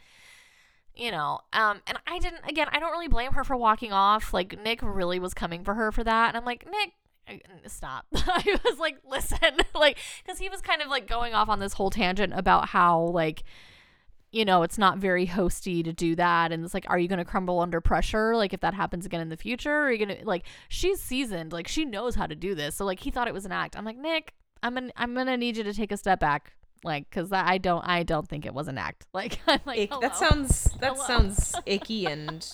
you 0.95 1.11
know, 1.11 1.41
um, 1.53 1.81
and 1.87 1.99
I 2.07 2.19
didn't 2.19 2.43
again, 2.49 2.69
I 2.71 2.81
don't 2.81 2.93
really 2.93 3.09
blame 3.09 3.33
her 3.33 3.45
for 3.45 3.57
walking 3.57 3.93
off. 3.93 4.35
Like 4.35 4.59
Nick 4.63 4.81
really 4.83 5.19
was 5.19 5.35
coming 5.35 5.65
for 5.65 5.75
her 5.75 5.93
for 5.93 6.05
that, 6.05 6.29
and 6.29 6.37
I'm 6.37 6.45
like 6.45 6.67
Nick. 6.67 6.93
Stop. 7.69 8.07
I 8.15 8.59
was 8.65 8.81
like, 8.81 8.97
listen, 9.09 9.39
like, 9.75 9.99
because 10.25 10.41
he 10.41 10.49
was 10.49 10.61
kind 10.61 10.83
of 10.83 10.89
like 10.89 11.07
going 11.07 11.33
off 11.33 11.49
on 11.49 11.61
this 11.61 11.75
whole 11.75 11.91
tangent 11.91 12.33
about 12.35 12.71
how, 12.71 13.03
like, 13.03 13.45
you 14.33 14.45
know, 14.45 14.63
it's 14.63 14.79
not 14.79 14.99
very 14.99 15.27
hosty 15.27 15.83
to 15.83 15.93
do 15.93 16.15
that. 16.15 16.53
And 16.53 16.65
it's 16.65 16.75
like, 16.75 16.87
are 16.89 16.99
you 16.99 17.09
going 17.09 17.19
to 17.19 17.25
crumble 17.25 17.61
under 17.61 17.81
pressure? 17.81 18.37
Like, 18.37 18.53
if 18.53 18.61
that 18.61 18.75
happens 18.75 19.05
again 19.05 19.21
in 19.21 19.29
the 19.29 19.37
future, 19.37 19.73
are 19.73 19.93
you 19.93 20.05
going 20.05 20.19
to, 20.19 20.25
like, 20.25 20.45
she's 20.69 21.01
seasoned. 21.01 21.53
Like, 21.53 21.67
she 21.67 21.85
knows 21.85 22.15
how 22.15 22.27
to 22.27 22.37
do 22.37 22.55
this. 22.55 22.77
So, 22.77 22.85
like, 22.85 23.01
he 23.01 23.11
thought 23.11 23.29
it 23.29 23.35
was 23.35 23.45
an 23.45 23.53
act. 23.53 23.77
I'm 23.77 23.85
like, 23.85 23.99
Nick, 23.99 24.35
I'm 24.63 24.75
going 24.75 24.89
to, 24.89 24.93
I'm 24.97 25.15
going 25.15 25.27
to 25.27 25.37
need 25.37 25.57
you 25.57 25.65
to 25.65 25.75
take 25.75 25.91
a 25.91 25.97
step 25.97 26.21
back. 26.21 26.53
Like, 26.83 27.11
cause 27.11 27.31
I 27.31 27.59
don't, 27.59 27.87
I 27.87 28.05
don't 28.05 28.27
think 28.27 28.47
it 28.47 28.55
was 28.55 28.69
an 28.69 28.79
act. 28.79 29.07
Like, 29.13 29.39
I'm 29.47 29.61
like, 29.67 29.91
that 30.01 30.17
sounds 30.17 30.65
that 30.81 30.93
Hello. 30.95 31.07
sounds 31.07 31.55
icky 31.67 32.07
and 32.07 32.47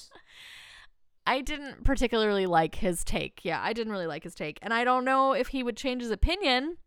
I 1.26 1.42
didn't 1.42 1.84
particularly 1.84 2.46
like 2.46 2.76
his 2.76 3.04
take. 3.04 3.40
Yeah, 3.44 3.60
I 3.62 3.72
didn't 3.72 3.92
really 3.92 4.06
like 4.06 4.24
his 4.24 4.34
take. 4.34 4.58
And 4.62 4.72
I 4.74 4.82
don't 4.82 5.04
know 5.04 5.32
if 5.32 5.48
he 5.48 5.62
would 5.62 5.76
change 5.76 6.02
his 6.02 6.10
opinion 6.10 6.78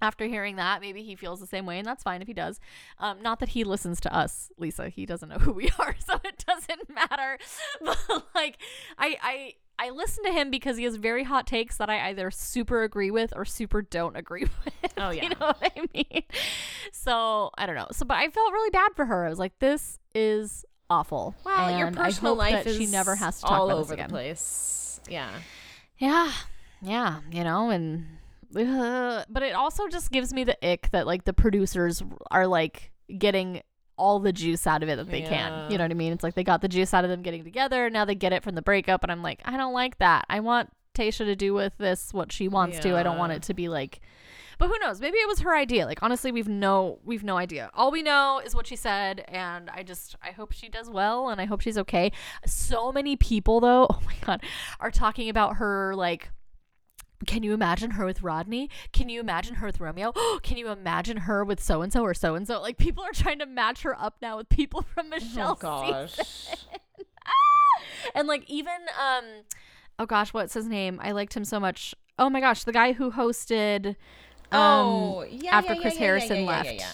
after 0.00 0.26
hearing 0.26 0.56
that. 0.56 0.80
Maybe 0.80 1.02
he 1.02 1.14
feels 1.16 1.40
the 1.40 1.46
same 1.46 1.66
way, 1.66 1.78
and 1.78 1.86
that's 1.86 2.02
fine 2.02 2.20
if 2.22 2.28
he 2.28 2.34
does. 2.34 2.60
Um, 2.98 3.22
not 3.22 3.40
that 3.40 3.50
he 3.50 3.64
listens 3.64 4.00
to 4.02 4.14
us, 4.14 4.50
Lisa. 4.58 4.88
He 4.88 5.06
doesn't 5.06 5.28
know 5.28 5.36
who 5.40 5.52
we 5.52 5.70
are, 5.78 5.96
so 6.04 6.14
it 6.24 6.44
doesn't 6.46 6.88
matter. 6.94 7.38
But 7.82 8.26
like, 8.34 8.58
I, 8.98 9.16
I, 9.22 9.54
I 9.78 9.90
listen 9.90 10.24
to 10.24 10.32
him 10.32 10.50
because 10.50 10.76
he 10.76 10.84
has 10.84 10.96
very 10.96 11.24
hot 11.24 11.46
takes 11.46 11.76
that 11.76 11.90
I 11.90 12.08
either 12.08 12.30
super 12.30 12.82
agree 12.82 13.10
with 13.10 13.32
or 13.36 13.44
super 13.44 13.82
don't 13.82 14.16
agree 14.16 14.44
with. 14.64 14.92
Oh, 14.96 15.10
yeah. 15.10 15.22
you 15.24 15.28
know 15.30 15.36
what 15.38 15.72
I 15.76 15.86
mean? 15.94 16.22
So 16.92 17.50
I 17.58 17.66
don't 17.66 17.76
know. 17.76 17.88
So, 17.92 18.06
but 18.06 18.16
I 18.16 18.28
felt 18.28 18.52
really 18.52 18.70
bad 18.70 18.92
for 18.96 19.04
her. 19.04 19.26
I 19.26 19.28
was 19.28 19.38
like, 19.38 19.58
this 19.58 19.98
is 20.14 20.64
awful. 20.88 21.34
well, 21.44 21.76
your 21.76 21.88
And 21.88 21.98
I 21.98 22.04
personal 22.04 22.34
life 22.34 22.66
is 22.66 22.76
she 22.76 22.86
never 22.86 23.14
has 23.16 23.36
to 23.36 23.42
talk 23.42 23.52
all 23.52 23.70
over 23.70 23.94
the 23.94 24.04
place. 24.04 25.00
Yeah. 25.08 25.30
Yeah, 25.98 26.30
yeah, 26.82 27.20
you 27.30 27.42
know, 27.42 27.70
and 27.70 28.06
uh, 28.56 29.24
but 29.28 29.42
it 29.42 29.54
also 29.54 29.88
just 29.88 30.10
gives 30.10 30.32
me 30.32 30.44
the 30.44 30.56
ick 30.66 30.90
that 30.92 31.06
like 31.06 31.24
the 31.24 31.32
producers 31.32 32.02
are 32.30 32.46
like 32.46 32.92
getting 33.18 33.62
all 33.98 34.18
the 34.20 34.32
juice 34.32 34.66
out 34.66 34.82
of 34.82 34.88
it 34.88 34.96
that 34.96 35.10
they 35.10 35.22
can. 35.22 35.70
You 35.70 35.78
know 35.78 35.84
what 35.84 35.90
I 35.90 35.94
mean? 35.94 36.12
It's 36.12 36.22
like 36.22 36.34
they 36.34 36.44
got 36.44 36.60
the 36.60 36.68
juice 36.68 36.92
out 36.92 37.04
of 37.04 37.10
them 37.10 37.22
getting 37.22 37.44
together. 37.44 37.88
Now 37.90 38.04
they 38.04 38.14
get 38.14 38.32
it 38.32 38.42
from 38.42 38.54
the 38.54 38.62
breakup, 38.62 39.02
and 39.02 39.10
I'm 39.10 39.22
like, 39.22 39.40
I 39.44 39.56
don't 39.56 39.72
like 39.72 39.98
that. 39.98 40.26
I 40.28 40.40
want 40.40 40.70
Tayshia 40.94 41.24
to 41.26 41.36
do 41.36 41.54
with 41.54 41.76
this 41.78 42.12
what 42.12 42.32
she 42.32 42.48
wants 42.48 42.78
to. 42.80 42.96
I 42.96 43.02
don't 43.02 43.18
want 43.18 43.32
it 43.32 43.42
to 43.44 43.54
be 43.54 43.68
like. 43.68 44.00
But 44.58 44.68
who 44.68 44.78
knows? 44.78 45.02
Maybe 45.02 45.18
it 45.18 45.28
was 45.28 45.40
her 45.40 45.54
idea. 45.54 45.84
Like 45.84 46.02
honestly, 46.02 46.32
we've 46.32 46.48
no 46.48 46.98
we've 47.04 47.24
no 47.24 47.36
idea. 47.36 47.70
All 47.74 47.90
we 47.90 48.02
know 48.02 48.40
is 48.44 48.54
what 48.54 48.66
she 48.66 48.76
said, 48.76 49.24
and 49.28 49.68
I 49.68 49.82
just 49.82 50.16
I 50.22 50.30
hope 50.30 50.52
she 50.52 50.68
does 50.68 50.88
well, 50.88 51.28
and 51.28 51.40
I 51.40 51.44
hope 51.44 51.60
she's 51.60 51.76
okay. 51.78 52.10
So 52.46 52.90
many 52.90 53.16
people 53.16 53.60
though, 53.60 53.86
oh 53.90 54.00
my 54.06 54.14
god, 54.24 54.42
are 54.80 54.90
talking 54.90 55.28
about 55.28 55.56
her 55.56 55.94
like. 55.94 56.30
Can 57.26 57.42
you 57.42 57.54
imagine 57.54 57.92
her 57.92 58.04
with 58.04 58.22
Rodney? 58.22 58.68
Can 58.92 59.08
you 59.08 59.20
imagine 59.20 59.56
her 59.56 59.66
with 59.66 59.80
Romeo? 59.80 60.12
Can 60.42 60.56
you 60.58 60.68
imagine 60.68 61.18
her 61.18 61.44
with 61.44 61.62
so 61.62 61.80
and 61.82 61.92
so 61.92 62.02
or 62.02 62.14
so 62.14 62.34
and 62.34 62.46
so? 62.46 62.60
Like 62.60 62.76
people 62.76 63.02
are 63.04 63.12
trying 63.12 63.38
to 63.38 63.46
match 63.46 63.82
her 63.82 63.98
up 63.98 64.16
now 64.20 64.36
with 64.36 64.48
people 64.48 64.82
from 64.94 65.08
Michelle. 65.08 65.52
Oh 65.52 65.54
gosh. 65.54 66.16
and 68.14 68.28
like 68.28 68.48
even 68.48 68.72
um 69.00 69.24
oh 69.98 70.06
gosh 70.06 70.32
what's 70.32 70.54
his 70.54 70.66
name 70.66 70.98
i 71.02 71.12
liked 71.12 71.36
him 71.36 71.44
so 71.44 71.58
much 71.58 71.94
oh 72.18 72.30
my 72.30 72.40
gosh 72.40 72.64
the 72.64 72.72
guy 72.72 72.92
who 72.92 73.10
hosted 73.10 73.88
um 74.52 74.86
Oh, 74.86 75.26
yeah, 75.28 75.56
after 75.56 75.74
yeah, 75.74 75.80
chris 75.80 75.94
yeah, 75.94 76.00
harrison 76.00 76.36
yeah, 76.36 76.42
yeah, 76.42 76.48
left 76.48 76.66
yeah, 76.66 76.72
yeah. 76.78 76.92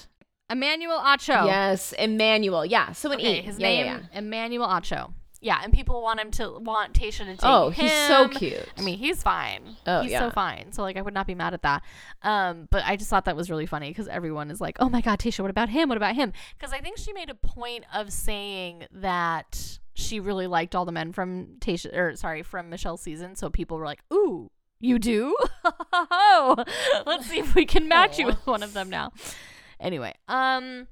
emmanuel 0.51 0.99
acho 0.99 1.47
Yes, 1.47 1.93
Emmanuel. 1.99 2.65
Yeah, 2.65 2.93
so 2.93 3.11
an 3.11 3.19
okay, 3.19 3.41
E. 3.41 3.43
his 3.43 3.59
name 3.59 4.09
emmanuel 4.15 4.67
acho 4.67 5.13
yeah 5.43 5.61
and 5.63 5.73
people 5.73 6.01
want 6.01 6.21
him 6.21 6.31
to 6.31 6.59
want 6.61 6.95
Tayshia 6.95 7.19
to 7.19 7.25
take 7.27 7.41
Oh, 7.43 7.69
he's 7.71 7.93
so 7.93 8.29
cute. 8.29 8.67
I 8.79 8.83
mean, 8.83 8.97
he's 8.97 9.23
fine. 9.23 9.77
Oh, 9.87 10.01
he's 10.01 10.13
yeah. 10.13 10.21
so 10.21 10.31
fine. 10.31 10.73
So 10.73 10.83
like, 10.83 10.97
I 10.97 11.03
would 11.03 11.13
not 11.13 11.27
be 11.27 11.35
mad 11.35 11.53
at 11.53 11.63
that. 11.63 11.83
Um, 12.23 12.69
but 12.71 12.85
I 12.87 12.97
just 12.97 13.11
thought 13.11 13.27
that 13.27 13.37
was 13.37 13.51
really 13.51 13.67
funny 13.67 13.89
because 13.91 14.09
everyone 14.09 14.51
is 14.51 14.61
like, 14.61 14.77
"Oh 14.81 14.89
my 14.89 15.01
God, 15.01 15.19
Tayshia, 15.19 15.41
what 15.41 15.51
about 15.51 15.69
him? 15.69 15.89
What 15.89 15.97
about 15.99 16.15
him?" 16.15 16.33
Because 16.57 16.73
I 16.73 16.81
think 16.81 16.97
she 16.97 17.13
made 17.13 17.29
a 17.29 17.35
point 17.35 17.85
of 17.93 18.13
saying 18.13 18.85
that 18.93 19.79
she 19.95 20.21
really 20.21 20.47
liked 20.47 20.75
all 20.75 20.85
the 20.85 20.93
men 20.93 21.13
from 21.13 21.57
Tayshia, 21.61 21.95
or 21.95 22.17
sorry, 22.17 22.43
from 22.43 22.71
Michelle's 22.71 23.03
season. 23.03 23.35
So 23.37 23.51
people 23.51 23.77
were 23.77 23.85
like, 23.85 24.01
"Ooh, 24.13 24.51
you 24.81 24.99
do? 24.99 25.37
Let's 27.07 27.27
see 27.27 27.41
if 27.41 27.55
we 27.55 27.67
can 27.67 27.89
match 27.89 28.19
you 28.19 28.27
with 28.27 28.47
one 28.47 28.63
of 28.63 28.73
them 28.73 28.89
now." 28.89 29.13
Anyway, 29.81 30.15
um. 30.29 30.87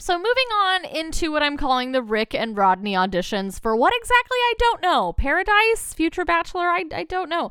So 0.00 0.16
moving 0.16 0.28
on 0.30 0.84
into 0.84 1.32
what 1.32 1.42
I'm 1.42 1.56
calling 1.56 1.92
the 1.92 2.02
Rick 2.02 2.34
and 2.34 2.56
Rodney 2.56 2.94
auditions 2.94 3.60
for 3.60 3.74
what 3.74 3.92
exactly 3.96 4.36
I 4.36 4.52
don't 4.58 4.82
know. 4.82 5.12
Paradise, 5.12 5.92
Future 5.94 6.24
Bachelor, 6.24 6.68
I 6.68 6.84
I 6.92 7.04
don't 7.04 7.28
know. 7.28 7.50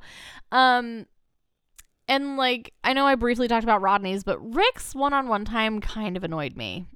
Um 0.52 1.08
and 2.08 2.38
like 2.38 2.74
I 2.84 2.94
know 2.94 3.06
I 3.06 3.16
briefly 3.16 3.48
talked 3.48 3.64
about 3.66 3.82
Rodney's, 3.82 4.24
but 4.24 4.40
Rick's 4.40 4.96
one-on-one 4.96 5.46
time 5.46 5.82
kind 5.82 6.16
of 6.16 6.24
annoyed 6.24 6.56
me. 6.56 6.88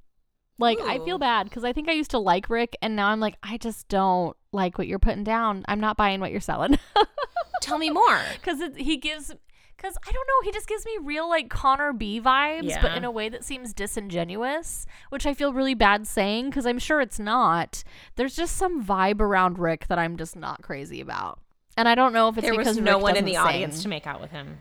Like 0.58 0.78
I 0.80 0.98
feel 1.04 1.18
bad 1.18 1.50
cuz 1.50 1.64
I 1.64 1.72
think 1.72 1.88
I 1.88 1.92
used 1.92 2.12
to 2.12 2.18
like 2.18 2.48
Rick 2.48 2.76
and 2.80 2.96
now 2.96 3.08
I'm 3.08 3.20
like 3.20 3.36
I 3.42 3.58
just 3.58 3.88
don't 3.88 4.36
like 4.52 4.78
what 4.78 4.86
you're 4.86 4.98
putting 4.98 5.24
down. 5.24 5.64
I'm 5.68 5.80
not 5.80 5.96
buying 5.96 6.20
what 6.20 6.30
you're 6.30 6.40
selling. 6.40 6.78
Tell 7.60 7.78
me 7.78 7.90
more. 7.90 8.20
Cuz 8.42 8.60
he 8.76 8.96
gives 8.96 9.34
cuz 9.82 9.96
I 10.06 10.12
don't 10.12 10.26
know, 10.26 10.44
he 10.44 10.52
just 10.52 10.68
gives 10.68 10.84
me 10.86 10.92
real 11.02 11.28
like 11.28 11.48
Connor 11.48 11.92
B 11.92 12.20
vibes, 12.20 12.80
but 12.80 12.96
in 12.96 13.04
a 13.04 13.10
way 13.10 13.28
that 13.28 13.44
seems 13.44 13.72
disingenuous, 13.74 14.86
which 15.10 15.26
I 15.26 15.34
feel 15.34 15.52
really 15.52 15.74
bad 15.74 16.06
saying 16.06 16.52
cuz 16.52 16.64
I'm 16.66 16.78
sure 16.78 17.00
it's 17.00 17.18
not. 17.18 17.82
There's 18.16 18.36
just 18.36 18.56
some 18.56 18.84
vibe 18.84 19.20
around 19.20 19.58
Rick 19.58 19.88
that 19.88 19.98
I'm 19.98 20.16
just 20.16 20.36
not 20.36 20.62
crazy 20.62 21.00
about. 21.00 21.40
And 21.76 21.88
I 21.88 21.94
don't 21.94 22.12
know 22.12 22.28
if 22.28 22.36
it's 22.38 22.46
There 22.46 22.52
because 22.52 22.76
was 22.76 22.84
no 22.84 22.94
Rick 22.96 23.02
one 23.02 23.16
in 23.16 23.24
the 23.24 23.32
doesn't 23.32 23.48
audience 23.48 23.74
sing. 23.76 23.82
to 23.84 23.88
make 23.88 24.06
out 24.06 24.20
with 24.20 24.30
him. 24.30 24.58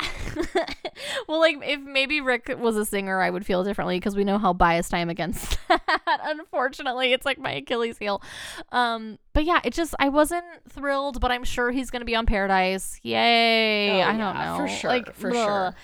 Well, 1.28 1.40
like 1.40 1.56
if 1.62 1.80
maybe 1.80 2.20
Rick 2.20 2.54
was 2.58 2.76
a 2.76 2.84
singer, 2.84 3.20
I 3.20 3.30
would 3.30 3.46
feel 3.46 3.64
differently 3.64 3.96
because 3.98 4.16
we 4.16 4.24
know 4.24 4.38
how 4.38 4.52
biased 4.52 4.92
I 4.92 4.98
am 4.98 5.08
against 5.08 5.56
that. 5.68 6.20
Unfortunately, 6.24 7.12
it's 7.12 7.24
like 7.24 7.38
my 7.38 7.52
Achilles 7.52 7.98
heel. 7.98 8.20
Um, 8.70 9.18
but 9.32 9.44
yeah, 9.44 9.60
it 9.64 9.72
just 9.72 9.94
I 9.98 10.08
wasn't 10.10 10.44
thrilled, 10.68 11.20
but 11.20 11.30
I'm 11.30 11.44
sure 11.44 11.70
he's 11.70 11.90
gonna 11.90 12.04
be 12.04 12.14
on 12.16 12.26
Paradise. 12.26 12.98
Yay! 13.02 14.02
Oh, 14.02 14.06
I 14.08 14.16
don't 14.16 14.34
know 14.36 14.56
for 14.58 14.68
sure, 14.68 14.90
Like 14.90 15.14
for 15.14 15.28
ugh. 15.28 15.34
sure. 15.34 15.74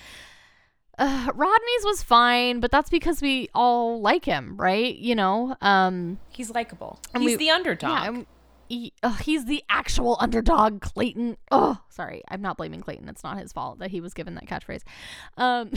Uh, 0.99 1.31
Rodney's 1.35 1.83
was 1.85 2.03
fine, 2.03 2.59
but 2.59 2.71
that's 2.71 2.89
because 2.89 3.21
we 3.21 3.49
all 3.53 4.01
like 4.01 4.25
him, 4.25 4.57
right? 4.57 4.95
You 4.95 5.15
know, 5.15 5.55
um, 5.61 6.19
He's 6.29 6.49
likable. 6.51 6.99
He's 7.15 7.25
we- 7.25 7.35
the 7.35 7.51
underdog. 7.51 7.89
yeah, 8.17 8.21
he, 8.69 8.93
ugh, 9.03 9.19
he's 9.21 9.45
the 9.45 9.63
actual 9.69 10.17
underdog, 10.19 10.81
Clayton. 10.81 11.37
Oh, 11.51 11.77
sorry, 11.89 12.23
I'm 12.29 12.41
not 12.41 12.57
blaming 12.57 12.81
Clayton. 12.81 13.09
It's 13.09 13.23
not 13.23 13.37
his 13.37 13.51
fault 13.53 13.79
that 13.79 13.91
he 13.91 14.01
was 14.01 14.13
given 14.13 14.35
that 14.35 14.47
catchphrase. 14.47 14.83
Um, 15.37 15.71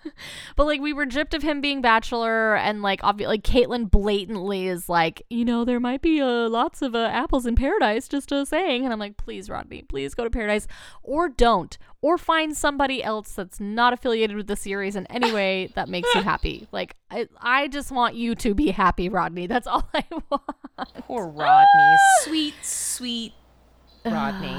but 0.56 0.66
like 0.66 0.80
we 0.80 0.92
were 0.92 1.06
gypped 1.06 1.34
of 1.34 1.42
him 1.42 1.60
being 1.60 1.80
bachelor, 1.80 2.56
and 2.56 2.82
like 2.82 3.00
obviously, 3.02 3.36
like 3.36 3.42
Kaitlyn 3.42 3.90
blatantly 3.90 4.66
is 4.66 4.88
like, 4.88 5.22
you 5.30 5.44
know, 5.44 5.64
there 5.64 5.80
might 5.80 6.02
be 6.02 6.20
uh, 6.20 6.48
lots 6.48 6.82
of 6.82 6.94
uh, 6.94 7.08
apples 7.12 7.46
in 7.46 7.56
paradise, 7.56 8.08
just 8.08 8.32
uh, 8.32 8.44
saying. 8.44 8.84
And 8.84 8.92
I'm 8.92 8.98
like, 8.98 9.16
please, 9.16 9.48
Rodney, 9.50 9.82
please 9.82 10.14
go 10.14 10.24
to 10.24 10.30
paradise, 10.30 10.66
or 11.02 11.28
don't, 11.28 11.78
or 12.06 12.16
find 12.16 12.56
somebody 12.56 13.02
else 13.02 13.32
that's 13.32 13.58
not 13.58 13.92
affiliated 13.92 14.36
with 14.36 14.46
the 14.46 14.54
series 14.54 14.94
in 14.94 15.06
any 15.06 15.32
way 15.32 15.72
that 15.74 15.88
makes 15.88 16.08
you 16.14 16.22
happy. 16.22 16.68
Like 16.70 16.94
I, 17.10 17.26
I 17.40 17.66
just 17.66 17.90
want 17.90 18.14
you 18.14 18.36
to 18.36 18.54
be 18.54 18.68
happy, 18.70 19.08
Rodney. 19.08 19.48
That's 19.48 19.66
all 19.66 19.88
I 19.92 20.04
want. 20.30 20.94
Poor 21.00 21.26
Rodney. 21.26 21.96
sweet, 22.22 22.54
sweet 22.62 23.32
Rodney. 24.04 24.56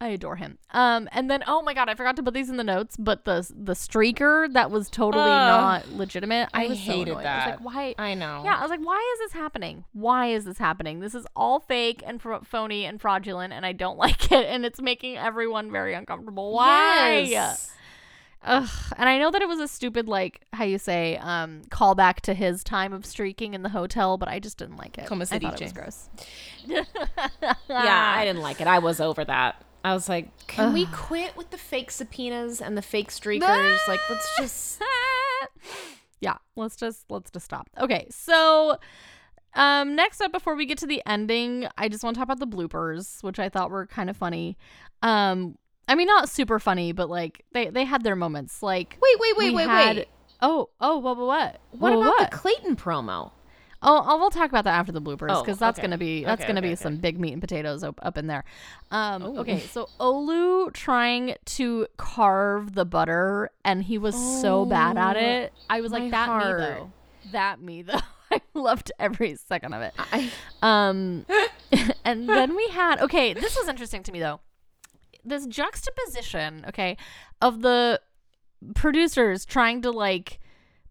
I 0.00 0.08
adore 0.08 0.36
him. 0.36 0.58
Um, 0.70 1.08
and 1.12 1.30
then 1.30 1.42
oh 1.46 1.62
my 1.62 1.74
god, 1.74 1.88
I 1.88 1.94
forgot 1.94 2.16
to 2.16 2.22
put 2.22 2.34
these 2.34 2.48
in 2.48 2.56
the 2.56 2.64
notes, 2.64 2.96
but 2.96 3.24
the 3.24 3.50
the 3.54 3.72
streaker 3.72 4.52
that 4.52 4.70
was 4.70 4.88
totally 4.88 5.24
Ugh. 5.24 5.28
not 5.28 5.92
legitimate. 5.92 6.48
I, 6.54 6.64
I 6.64 6.68
was 6.68 6.78
so 6.78 6.92
hated. 6.92 7.12
I 7.12 7.14
was 7.14 7.24
that. 7.24 7.48
like, 7.48 7.74
why? 7.74 7.94
I 7.98 8.14
know. 8.14 8.42
Yeah, 8.44 8.56
I 8.56 8.62
was 8.62 8.70
like, 8.70 8.84
why 8.84 9.14
is 9.14 9.18
this 9.20 9.32
happening? 9.32 9.84
Why 9.92 10.28
is 10.28 10.44
this 10.44 10.58
happening? 10.58 11.00
This 11.00 11.14
is 11.14 11.26
all 11.34 11.60
fake 11.60 12.02
and 12.06 12.22
fr- 12.22 12.44
phony 12.44 12.84
and 12.84 13.00
fraudulent, 13.00 13.52
and 13.52 13.66
I 13.66 13.72
don't 13.72 13.98
like 14.04 14.30
it, 14.30 14.46
and 14.46 14.64
it's 14.64 14.80
making 14.80 15.16
everyone 15.16 15.72
very 15.72 15.94
uncomfortable. 15.94 16.52
Why? 16.52 17.24
Yes. 17.26 17.72
Ugh. 18.44 18.68
And 18.96 19.08
I 19.08 19.18
know 19.18 19.32
that 19.32 19.42
it 19.42 19.48
was 19.48 19.58
a 19.58 19.66
stupid, 19.66 20.08
like 20.08 20.42
how 20.52 20.64
you 20.64 20.78
say, 20.78 21.16
um, 21.16 21.62
callback 21.70 22.20
to 22.20 22.34
his 22.34 22.62
time 22.62 22.92
of 22.92 23.04
streaking 23.04 23.54
in 23.54 23.62
the 23.62 23.68
hotel, 23.68 24.16
but 24.16 24.28
I 24.28 24.38
just 24.38 24.58
didn't 24.58 24.76
like 24.76 24.96
it. 24.96 25.06
Como 25.06 25.24
I 25.24 25.38
thought 25.38 25.60
it 25.60 25.64
was 25.64 25.72
gross. 25.72 26.08
Yeah, 26.64 26.84
I 27.68 28.24
didn't 28.24 28.42
like 28.42 28.60
it. 28.60 28.68
I 28.68 28.78
was 28.78 29.00
over 29.00 29.24
that. 29.24 29.64
I 29.84 29.94
was 29.94 30.08
like, 30.08 30.28
can 30.48 30.72
we 30.72 30.86
quit 30.86 31.36
with 31.36 31.50
the 31.50 31.58
fake 31.58 31.90
subpoenas 31.90 32.60
and 32.60 32.76
the 32.76 32.82
fake 32.82 33.10
streakers? 33.10 33.78
like, 33.88 34.00
let's 34.10 34.28
just. 34.38 34.82
yeah 36.20 36.36
let's 36.56 36.74
just 36.74 37.04
let's 37.10 37.30
just 37.30 37.44
stop 37.44 37.70
okay 37.80 38.04
so 38.10 38.76
um 39.54 39.94
next 39.94 40.20
up 40.20 40.32
before 40.32 40.56
we 40.56 40.66
get 40.66 40.76
to 40.76 40.86
the 40.86 41.00
ending 41.06 41.68
i 41.78 41.88
just 41.88 42.02
want 42.02 42.12
to 42.14 42.18
talk 42.18 42.24
about 42.28 42.40
the 42.40 42.56
bloopers 42.56 43.22
which 43.22 43.38
i 43.38 43.48
thought 43.48 43.70
were 43.70 43.86
kind 43.86 44.10
of 44.10 44.16
funny 44.16 44.58
um 45.02 45.56
i 45.86 45.94
mean 45.94 46.08
not 46.08 46.28
super 46.28 46.58
funny 46.58 46.90
but 46.90 47.08
like 47.08 47.44
they 47.52 47.70
they 47.70 47.84
had 47.84 48.02
their 48.02 48.16
moments 48.16 48.64
like 48.64 48.98
Wait, 49.00 49.16
wait, 49.20 49.36
wait, 49.36 49.54
wait, 49.54 49.68
had- 49.68 49.96
wait. 49.98 50.08
oh 50.42 50.68
oh 50.80 50.98
what 50.98 51.16
what 51.16 51.26
what 51.28 51.60
What 51.70 51.92
about 51.92 52.04
what? 52.18 52.30
the 52.32 52.36
Clayton 52.36 52.74
promo? 52.74 53.30
Oh, 53.80 54.04
oh, 54.06 54.18
we'll 54.18 54.30
talk 54.30 54.48
about 54.50 54.64
that 54.64 54.74
after 54.74 54.90
the 54.90 55.00
bloopers 55.00 55.28
Oh, 55.30 55.42
because 55.42 55.58
that's 55.58 55.78
okay. 55.78 55.86
gonna 55.86 55.98
be 55.98 56.24
that's 56.24 56.40
Okay, 56.42 56.48
gonna 56.48 56.60
okay, 56.60 56.70
be 56.70 56.74
some 56.76 56.96
big 56.96 57.18
meat 57.20 57.32
and 57.32 57.40
potatoes 57.40 57.84
up, 57.84 57.98
up 58.02 58.18
in 58.18 58.26
there. 58.26 58.44
Um, 58.90 59.22
Ooh. 59.22 59.38
okay, 59.38 59.60
so 59.60 59.88
Olu 60.00 60.72
trying 60.72 61.36
to 61.44 61.86
carve 61.96 62.74
the 62.74 62.84
butter, 62.84 63.50
and 63.64 63.84
he 63.84 63.96
was 63.98 64.14
so 64.42 64.64
bad 64.64 64.96
at 64.98 65.16
Oh, 65.16 65.20
it. 65.20 65.52
I 65.70 65.80
was 65.80 65.92
like, 65.92 66.10
that 66.10 66.26
heart. 66.26 66.58
me 66.58 66.64
though, 66.66 66.92
that 67.32 67.60
me 67.60 67.82
though. 67.82 68.00
I 68.32 68.40
loved 68.52 68.92
every 68.98 69.36
second 69.36 69.72
of 69.74 69.82
it. 69.82 69.94
I, 69.96 70.30
Um, 70.60 71.24
and 72.04 72.28
then 72.28 72.56
we 72.56 72.68
had 72.70 73.00
okay. 73.00 73.32
This 73.32 73.56
was 73.56 73.68
interesting 73.68 74.02
to 74.02 74.12
me 74.12 74.18
though. 74.18 74.40
This 75.24 75.46
juxtaposition, 75.46 76.64
okay, 76.68 76.96
of 77.40 77.62
the 77.62 78.00
producers 78.74 79.44
trying 79.44 79.82
to 79.82 79.90
like 79.90 80.40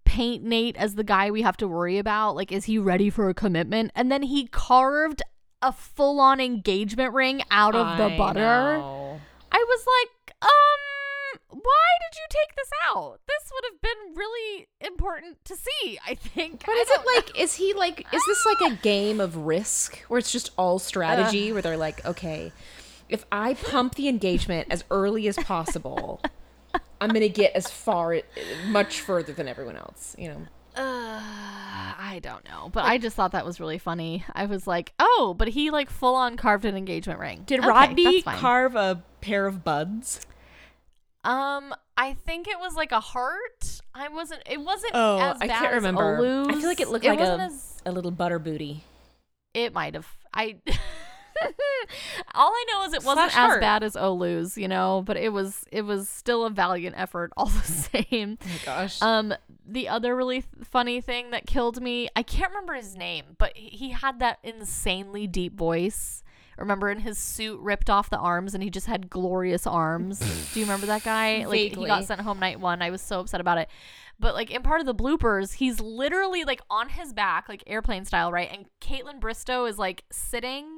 paint 0.08 0.44
Nate 0.44 0.78
as 0.78 0.96
the 0.96 1.04
guy 1.04 1.30
we 1.30 1.42
have 1.42 1.58
to 1.58 1.68
worry 1.68 1.98
about. 1.98 2.36
Like, 2.36 2.52
is 2.52 2.66
he 2.66 2.80
ready 2.80 3.10
for 3.10 3.30
a 3.30 3.34
commitment? 3.34 3.92
And 3.94 4.10
then 4.10 4.24
he 4.24 4.48
carved 4.48 5.22
a 5.62 5.74
full-on 5.74 6.40
engagement 6.40 7.14
ring 7.14 7.44
out 7.52 7.76
of 7.76 7.98
the 7.98 8.16
butter. 8.18 8.40
know. 8.40 9.20
I 9.52 9.66
was 9.68 9.86
like, 9.86 10.36
um, 10.42 11.40
why 11.50 11.88
did 12.02 12.18
you 12.18 12.26
take 12.30 12.56
this 12.56 12.70
out? 12.88 13.20
This 13.28 13.52
would 13.54 13.64
have 13.72 13.82
been 13.82 14.16
really 14.16 14.68
important 14.82 15.44
to 15.46 15.56
see, 15.56 16.00
I 16.08 16.16
think. 16.16 16.64
But 16.66 16.76
I 16.76 16.80
is 16.80 16.90
it 16.90 17.02
like, 17.16 17.40
is 17.40 17.56
he 17.56 17.74
like, 17.74 18.06
is 18.14 18.24
this 18.26 18.46
like 18.46 18.72
a 18.72 18.76
game 18.82 19.20
of 19.20 19.36
risk 19.36 19.98
where 20.08 20.20
it's 20.20 20.32
just 20.32 20.52
all 20.58 20.80
strategy 20.80 21.52
where 21.52 21.62
they're 21.62 21.78
like, 21.78 22.06
okay, 22.06 22.52
if 23.10 23.26
I 23.32 23.56
pump 23.56 23.96
the 23.96 24.08
engagement 24.08 24.68
as 24.70 24.84
early 24.92 25.28
as 25.28 25.38
possible, 25.38 26.22
I'm 27.02 27.10
going 27.10 27.22
to 27.22 27.30
get 27.30 27.54
as 27.56 27.70
far, 27.70 28.20
much 28.68 29.02
further 29.02 29.34
than 29.34 29.48
everyone 29.48 29.76
else, 29.76 30.16
you 30.18 30.30
know? 30.30 30.48
Uh, 30.76 31.20
I 31.20 32.20
don't 32.22 32.48
know, 32.48 32.70
but 32.72 32.86
I 32.86 33.00
just 33.00 33.16
thought 33.16 33.32
that 33.32 33.46
was 33.46 33.60
really 33.60 33.80
funny. 33.80 34.24
I 34.34 34.46
was 34.46 34.68
like, 34.68 34.94
oh, 35.00 35.34
but 35.36 35.48
he 35.48 35.72
like 35.72 35.90
full 35.90 36.16
on 36.16 36.38
carved 36.38 36.66
an 36.66 36.78
engagement 36.78 37.20
ring. 37.20 37.44
Did 37.48 37.60
Okay, 37.62 37.68
Rodney 37.68 38.22
carve 38.22 38.76
a 38.76 39.02
pair 39.22 39.48
of 39.48 39.64
buds? 39.64 40.22
Um, 41.24 41.74
I 41.98 42.14
think 42.14 42.48
it 42.48 42.60
was 42.60 42.76
like 42.76 42.92
a 42.92 43.00
heart. 43.00 43.82
I 43.96 44.08
wasn't. 44.10 44.44
It 44.48 44.62
wasn't. 44.62 44.92
Oh, 44.94 45.18
as 45.18 45.42
I 45.42 45.48
can't 45.48 45.74
remember. 45.74 46.20
I 46.48 46.54
feel 46.54 46.68
like 46.68 46.80
it 46.80 46.90
looked 46.90 47.06
It 47.06 47.10
like 47.10 47.20
a, 47.22 47.40
as- 47.42 47.82
a 47.86 47.92
little 47.92 48.12
butter 48.12 48.38
booty. 48.38 48.84
It 49.56 49.74
might 49.74 49.96
have. 49.96 50.08
I. 50.32 50.58
all 52.36 52.52
I 52.52 52.66
know 52.72 52.84
is 52.86 52.94
it 52.94 53.04
wasn't 53.04 53.32
Slash 53.32 53.44
as 53.44 53.50
heart. 53.50 53.62
bad 53.62 53.84
as 53.84 53.96
Olu's, 53.96 54.58
you 54.58 54.68
know, 54.68 55.04
but 55.06 55.18
it 55.18 55.30
was 55.34 55.64
it 55.72 55.82
was 55.84 56.10
still 56.10 56.46
a 56.46 56.50
valiant 56.50 56.96
effort 56.98 57.32
all 57.38 57.48
the 57.48 57.62
same. 58.12 58.38
Oh 58.42 58.48
my 58.48 58.60
gosh. 58.66 59.02
Um, 59.02 59.34
the 59.66 59.88
other 59.90 60.16
really 60.16 60.42
th- 60.42 60.66
funny 60.66 61.02
thing 61.02 61.32
that 61.32 61.46
killed 61.46 61.82
me, 61.82 62.10
I 62.16 62.24
can't 62.24 62.50
remember 62.52 62.74
his 62.74 62.96
name, 62.96 63.26
but 63.38 63.56
he- 63.58 63.70
he 63.70 63.90
had 63.92 64.20
that 64.20 64.40
insanely 64.44 65.28
deep 65.28 65.56
voice. 65.56 66.24
Remember, 66.58 66.90
in 66.90 67.02
his 67.02 67.20
suit 67.20 67.60
ripped 67.60 67.88
off 67.88 68.10
the 68.10 68.18
arms, 68.18 68.56
and 68.56 68.64
he 68.64 68.72
just 68.72 68.88
had 68.88 69.12
glorious 69.12 69.68
arms. 69.68 70.18
Do 70.54 70.60
you 70.60 70.66
remember 70.66 70.88
that 70.88 71.04
guy? 71.04 71.46
Like 71.46 71.76
he 71.76 71.86
got 71.86 72.06
sent 72.06 72.20
home 72.22 72.40
night 72.40 72.60
one. 72.60 72.82
I 72.82 72.90
was 72.90 73.00
so 73.02 73.20
upset 73.20 73.40
about 73.40 73.60
it. 73.60 73.70
But 74.20 74.34
like 74.34 74.50
in 74.50 74.64
part 74.64 74.80
of 74.80 74.88
the 74.88 74.96
bloopers, 74.96 75.54
he's 75.54 75.80
literally 75.80 76.44
like 76.46 76.62
on 76.72 76.90
his 76.90 77.14
back, 77.14 77.48
like 77.48 77.62
airplane 77.68 78.06
style, 78.06 78.32
right? 78.32 78.50
And 78.52 78.66
Kaitlyn 78.82 79.20
Bristowe 79.20 79.70
is 79.70 79.78
like 79.78 80.04
sitting, 80.12 80.77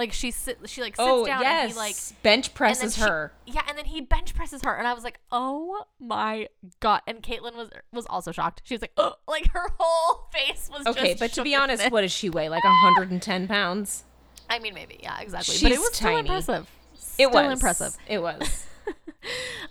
like 0.00 0.12
she 0.12 0.30
sit, 0.30 0.58
she 0.64 0.80
like 0.80 0.96
sits 0.96 1.06
oh 1.06 1.26
down 1.26 1.42
yes. 1.42 1.62
and 1.64 1.72
he 1.72 1.76
like 1.78 1.96
bench 2.22 2.54
presses 2.54 2.94
she- 2.96 3.02
her. 3.02 3.32
yeah, 3.46 3.62
and 3.68 3.76
then 3.76 3.84
he 3.84 4.00
bench 4.00 4.34
presses 4.34 4.62
her, 4.62 4.74
and 4.74 4.88
I 4.88 4.94
was 4.94 5.04
like, 5.04 5.20
"Oh 5.30 5.84
my 6.00 6.48
god!" 6.80 7.02
And 7.06 7.22
Kaitlyn 7.22 7.54
was 7.54 7.68
was 7.92 8.06
also 8.06 8.32
shocked. 8.32 8.62
She 8.64 8.74
was 8.74 8.80
like, 8.80 8.92
"Oh!" 8.96 9.14
Like 9.28 9.48
her 9.52 9.66
whole 9.78 10.28
face 10.32 10.70
was 10.72 10.86
Okay, 10.86 11.14
but 11.18 11.32
to 11.34 11.42
be 11.42 11.54
honest, 11.54 11.84
it. 11.84 11.92
what 11.92 12.00
does 12.00 12.12
she 12.12 12.30
weigh? 12.30 12.48
Like 12.48 12.64
110 12.64 13.46
pounds? 13.46 14.04
I 14.48 14.58
mean, 14.58 14.74
maybe, 14.74 14.98
yeah, 15.02 15.20
exactly. 15.20 15.54
but 15.62 15.70
it 15.70 15.74
She's 15.74 15.78
was 15.78 15.94
still 15.94 16.08
tiny. 16.08 16.20
impressive. 16.20 16.68
It 16.94 17.00
Still 17.00 17.30
was 17.30 17.52
impressive. 17.52 17.96
It 18.08 18.20
was. 18.20 18.66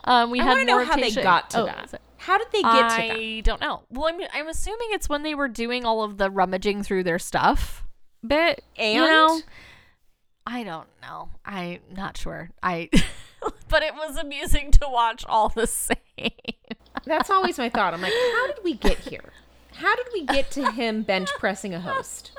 Um, 0.04 0.30
we 0.32 0.40
I 0.40 0.44
had 0.44 0.56
to 0.56 0.66
know 0.66 0.76
more 0.76 0.84
how 0.86 0.96
they 0.96 1.12
got 1.12 1.50
to 1.52 1.62
oh, 1.62 1.66
that. 1.66 1.90
sorry. 1.90 2.02
How 2.18 2.38
did 2.38 2.48
they 2.54 2.62
get 2.62 2.72
to 2.72 2.96
that? 3.08 3.18
I 3.18 3.42
don't 3.44 3.60
know. 3.60 3.82
Well, 3.90 4.08
I'm 4.08 4.22
I'm 4.34 4.48
assuming 4.48 4.90
it's 4.92 5.10
when 5.10 5.24
they 5.24 5.34
were 5.34 5.48
doing 5.48 5.86
all 5.86 6.04
of 6.04 6.18
the 6.18 6.30
rummaging 6.30 6.84
through 6.84 7.04
their 7.04 7.18
stuff 7.20 7.84
bit. 8.26 8.64
And 8.78 8.94
you 8.96 9.02
know, 9.02 9.42
I 10.52 10.64
don't 10.64 10.88
know. 11.00 11.30
I'm 11.46 11.80
not 11.96 12.18
sure. 12.18 12.50
I, 12.64 12.90
but 13.70 13.84
it 13.84 13.94
was 13.94 14.18
amusing 14.18 14.72
to 14.72 14.88
watch 14.90 15.24
all 15.28 15.50
the 15.50 15.68
same. 15.68 15.96
that's 17.06 17.30
always 17.30 17.60
my 17.60 17.70
thought. 17.70 17.94
I'm 17.94 18.02
like, 18.02 18.14
how 18.14 18.48
did 18.48 18.64
we 18.64 18.74
get 18.74 18.98
here? 18.98 19.32
How 19.76 19.96
did 19.96 20.08
we 20.12 20.26
get 20.26 20.50
to 20.52 20.72
him 20.72 21.04
bench 21.04 21.30
pressing 21.38 21.76
a 21.76 21.80
host? 21.80 22.32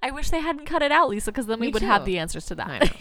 I 0.00 0.12
wish 0.12 0.30
they 0.30 0.40
hadn't 0.40 0.66
cut 0.66 0.82
it 0.82 0.92
out, 0.92 1.08
Lisa, 1.08 1.32
because 1.32 1.46
then 1.46 1.58
we 1.58 1.66
Me 1.66 1.72
would 1.72 1.82
have 1.82 2.04
the 2.04 2.18
answers 2.18 2.46
to 2.46 2.54
that. 2.54 2.92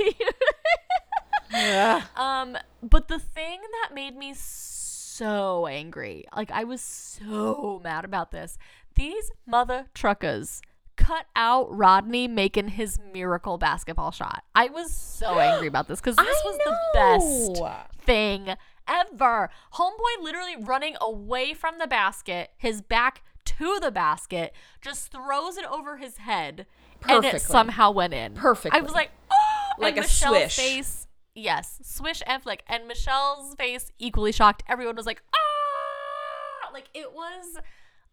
Ugh. 1.54 2.04
um, 2.16 2.58
but 2.82 3.08
the 3.08 3.20
thing 3.20 3.60
that 3.84 3.94
made 3.94 4.18
me 4.18 4.34
so 4.36 5.68
angry, 5.68 6.26
like 6.36 6.50
I 6.50 6.64
was 6.64 6.82
so 6.82 7.80
mad 7.84 8.06
about 8.06 8.32
this, 8.32 8.58
these 8.96 9.32
mother 9.46 9.86
truckers 9.94 10.62
cut 10.98 11.26
out 11.36 11.68
Rodney 11.74 12.28
making 12.28 12.70
his 12.70 12.98
miracle 13.14 13.58
basketball 13.58 14.12
shot. 14.12 14.44
I 14.54 14.68
was 14.68 14.92
so 14.92 15.28
angry 15.40 15.68
about 15.68 15.88
this 15.88 16.02
because 16.02 16.16
this 16.18 16.42
was 16.44 16.58
the 16.58 16.78
best 16.94 18.04
thing 18.04 18.56
ever. 18.88 19.50
Homeboy 19.76 20.22
literally 20.24 20.56
running 20.60 20.96
away 21.00 21.54
from 21.54 21.78
the 21.80 21.88
basket, 21.88 22.50
his 22.58 22.82
back 22.82 23.24
to 23.46 23.80
the 23.82 23.92
basket, 23.92 24.54
just 24.82 25.12
throws 25.12 25.58
it 25.58 25.66
over 25.66 25.98
his 25.98 26.18
head, 26.18 26.66
and 27.08 27.24
it 27.24 27.42
somehow 27.42 27.92
went 27.92 28.14
in. 28.14 28.34
Perfectly. 28.34 28.78
I 28.78 28.82
was 28.84 28.92
like, 28.94 29.12
oh, 29.32 29.36
Like 29.80 29.96
and 29.96 30.00
a 30.00 30.02
Michelle's 30.08 30.38
swish. 30.38 30.56
face, 30.56 31.08
yes, 31.34 31.80
swish 31.84 32.22
and 32.28 32.42
flick, 32.44 32.64
and 32.68 32.88
Michelle's 32.88 33.56
face 33.56 33.92
equally 34.00 34.32
shocked. 34.32 34.64
Everyone 34.68 34.96
was 34.96 35.06
like, 35.06 35.22
ah, 35.34 36.70
like 36.74 36.90
it 36.94 37.14
was 37.14 37.58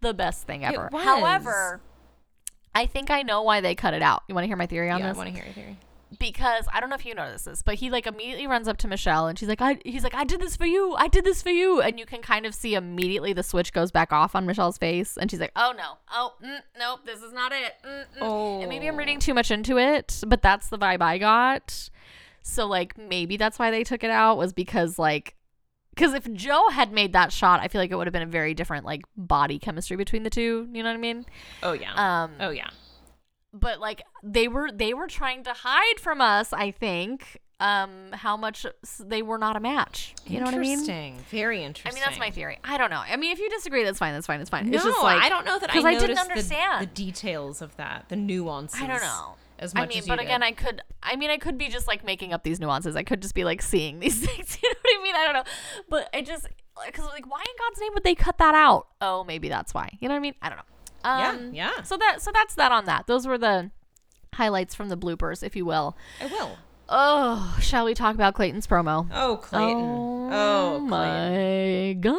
the 0.00 0.14
best 0.14 0.46
thing 0.46 0.64
ever. 0.64 0.90
However. 0.92 1.80
I 2.74 2.86
think 2.86 3.10
I 3.10 3.22
know 3.22 3.42
why 3.42 3.60
they 3.60 3.74
cut 3.74 3.94
it 3.94 4.02
out. 4.02 4.22
You 4.28 4.34
want 4.34 4.44
to 4.44 4.48
hear 4.48 4.56
my 4.56 4.66
theory 4.66 4.90
on 4.90 5.00
this? 5.00 5.06
Yeah, 5.06 5.12
I 5.14 5.16
want 5.16 5.28
to 5.28 5.34
hear 5.34 5.44
your 5.44 5.54
theory. 5.54 5.78
because 6.18 6.66
I 6.72 6.80
don't 6.80 6.90
know 6.90 6.96
if 6.96 7.04
you 7.06 7.14
notice 7.14 7.42
this, 7.42 7.62
but 7.62 7.74
he 7.76 7.90
like 7.90 8.06
immediately 8.06 8.46
runs 8.46 8.68
up 8.68 8.76
to 8.78 8.88
Michelle 8.88 9.26
and 9.26 9.38
she's 9.38 9.48
like, 9.48 9.60
I 9.60 9.78
he's 9.84 10.02
like, 10.04 10.14
I 10.14 10.24
did 10.24 10.40
this 10.40 10.56
for 10.56 10.66
you, 10.66 10.94
I 10.94 11.08
did 11.08 11.24
this 11.24 11.42
for 11.42 11.50
you, 11.50 11.80
and 11.80 11.98
you 11.98 12.06
can 12.06 12.20
kind 12.22 12.46
of 12.46 12.54
see 12.54 12.74
immediately 12.74 13.32
the 13.32 13.42
switch 13.42 13.72
goes 13.72 13.90
back 13.90 14.12
off 14.12 14.34
on 14.36 14.46
Michelle's 14.46 14.78
face, 14.78 15.16
and 15.16 15.30
she's 15.30 15.40
like, 15.40 15.52
Oh 15.56 15.72
no, 15.76 15.98
oh 16.12 16.34
mm, 16.44 16.60
nope, 16.78 17.00
this 17.04 17.20
is 17.22 17.32
not 17.32 17.52
it. 17.52 17.74
Mm, 17.86 18.04
mm. 18.20 18.60
And 18.60 18.68
maybe 18.68 18.86
I'm 18.88 18.94
Oh. 18.94 18.98
reading 18.98 19.18
too 19.18 19.34
much 19.34 19.50
into 19.50 19.78
it, 19.78 20.22
but 20.26 20.42
that's 20.42 20.68
the 20.68 20.78
vibe 20.78 21.00
I 21.02 21.18
got. 21.18 21.90
So 22.42 22.66
like 22.66 22.96
maybe 22.98 23.36
that's 23.36 23.58
why 23.58 23.70
they 23.70 23.84
took 23.84 24.04
it 24.04 24.10
out 24.10 24.36
was 24.36 24.52
because 24.52 24.98
like. 24.98 25.34
Because 25.94 26.14
if 26.14 26.30
Joe 26.32 26.68
had 26.70 26.92
made 26.92 27.12
that 27.12 27.32
shot, 27.32 27.60
I 27.60 27.68
feel 27.68 27.80
like 27.80 27.90
it 27.90 27.96
would 27.96 28.06
have 28.06 28.12
been 28.12 28.22
a 28.22 28.26
very 28.26 28.54
different 28.54 28.84
like 28.84 29.02
body 29.16 29.58
chemistry 29.58 29.96
between 29.96 30.22
the 30.24 30.30
two. 30.30 30.68
You 30.72 30.82
know 30.82 30.88
what 30.88 30.96
I 30.96 31.00
mean? 31.00 31.24
Oh 31.62 31.72
yeah. 31.72 32.22
Um, 32.24 32.32
oh 32.40 32.50
yeah. 32.50 32.68
but 33.52 33.78
like 33.80 34.02
they 34.22 34.48
were 34.48 34.70
they 34.72 34.94
were 34.94 35.06
trying 35.06 35.44
to 35.44 35.52
hide 35.52 36.00
from 36.00 36.20
us 36.20 36.52
i 36.52 36.70
think 36.72 37.38
um 37.60 38.10
how 38.12 38.36
much 38.36 38.66
they 38.98 39.22
were 39.22 39.38
not 39.38 39.54
a 39.54 39.60
match 39.60 40.12
you 40.26 40.40
know 40.40 40.44
what 40.46 40.54
i 40.54 40.58
mean 40.58 40.72
Interesting. 40.80 41.18
Very 41.30 41.62
interesting. 41.62 41.92
i 41.92 41.94
mean 41.94 42.02
that's 42.04 42.18
my 42.18 42.30
theory 42.30 42.58
i 42.64 42.76
don't 42.76 42.90
know 42.90 43.02
i 43.08 43.16
mean 43.16 43.30
if 43.30 43.38
you 43.38 43.48
disagree 43.50 43.84
that's 43.84 43.98
fine 44.00 44.12
that's 44.12 44.26
fine 44.26 44.40
it's 44.40 44.50
fine 44.50 44.68
No, 44.68 44.74
it's 44.76 44.84
just 44.84 45.00
like 45.02 45.22
I 45.22 45.28
don't 45.28 45.44
know 45.46 45.58
that 45.60 45.70
I 45.72 45.78
I 45.78 45.94
didn't 45.98 46.16
the- 46.16 46.20
understand. 46.20 46.82
the, 46.82 46.86
details 46.86 47.62
of 47.62 47.76
that, 47.76 48.06
the 48.08 48.16
nuances. 48.16 48.80
i 48.82 48.86
don't 48.88 49.00
know 49.02 49.36
As 49.58 49.72
much 49.74 49.84
I 49.84 49.86
mean, 49.86 49.98
as 49.98 50.06
you 50.06 50.10
but 50.12 50.16
did. 50.18 50.24
again, 50.26 50.42
I 50.42 50.52
could. 50.52 50.82
I 51.02 51.16
mean, 51.16 51.30
I 51.30 51.36
could 51.38 51.56
be 51.58 51.68
just 51.68 51.86
like 51.86 52.04
making 52.04 52.32
up 52.32 52.42
these 52.42 52.58
nuances. 52.60 52.96
I 52.96 53.02
could 53.04 53.22
just 53.22 53.34
be 53.34 53.44
like 53.44 53.62
seeing 53.62 54.00
these 54.00 54.18
things. 54.26 54.58
You 54.62 54.68
know 54.68 54.74
what 54.82 55.00
I 55.00 55.02
mean? 55.02 55.14
I 55.14 55.24
don't 55.24 55.34
know. 55.34 55.44
But 55.88 56.08
I 56.14 56.22
just 56.22 56.48
because 56.86 57.06
like, 57.06 57.30
why 57.30 57.40
in 57.40 57.54
God's 57.70 57.80
name 57.80 57.90
would 57.94 58.02
they 58.04 58.14
cut 58.16 58.38
that 58.38 58.54
out? 58.54 58.88
Oh, 59.00 59.22
maybe 59.24 59.48
that's 59.48 59.72
why. 59.72 59.90
You 60.00 60.08
know 60.08 60.14
what 60.14 60.18
I 60.18 60.22
mean? 60.22 60.34
I 60.42 60.48
don't 60.48 60.58
know. 60.58 60.64
Yeah, 61.04 61.30
Um, 61.30 61.54
yeah. 61.54 61.82
So 61.82 61.96
that 61.98 62.20
so 62.20 62.30
that's 62.32 62.54
that 62.56 62.72
on 62.72 62.86
that. 62.86 63.06
Those 63.06 63.26
were 63.26 63.38
the 63.38 63.70
highlights 64.34 64.74
from 64.74 64.88
the 64.88 64.96
bloopers, 64.96 65.42
if 65.44 65.54
you 65.54 65.64
will. 65.64 65.96
I 66.20 66.26
will. 66.26 66.56
Oh, 66.88 67.56
shall 67.62 67.84
we 67.86 67.94
talk 67.94 68.14
about 68.14 68.34
Clayton's 68.34 68.66
promo? 68.66 69.08
Oh, 69.12 69.36
Clayton. 69.36 69.80
Oh, 69.80 70.28
Oh, 70.32 70.86
Clayton. 70.88 70.88
my 70.88 71.92
god. 72.00 72.18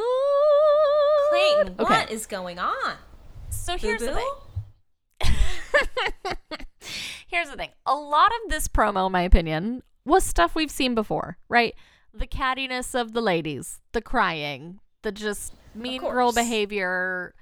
Clayton, 1.30 1.76
Okay. 1.80 1.94
what 2.02 2.12
is 2.12 2.26
going 2.26 2.60
on? 2.60 2.96
So 3.50 3.78
here's 3.78 4.00
the 4.00 4.08
Boo-boo? 4.08 4.18
thing. 4.20 4.32
Here's 7.28 7.50
the 7.50 7.56
thing. 7.56 7.70
A 7.86 7.96
lot 7.96 8.32
of 8.44 8.52
this 8.52 8.68
promo, 8.68 9.08
in 9.08 9.12
my 9.12 9.22
opinion, 9.22 9.84
was 10.06 10.24
stuff 10.24 10.56
we've 10.56 10.72
seen 10.72 10.96
before, 10.96 11.38
right? 11.50 11.76
The 12.14 12.28
cattiness 12.28 13.00
of 13.00 13.14
the 13.14 13.22
ladies, 13.22 13.82
the 13.92 14.02
crying, 14.02 14.80
the 15.02 15.12
just 15.12 15.54
mean 15.74 16.02
girl 16.02 16.32
behavior. 16.32 17.34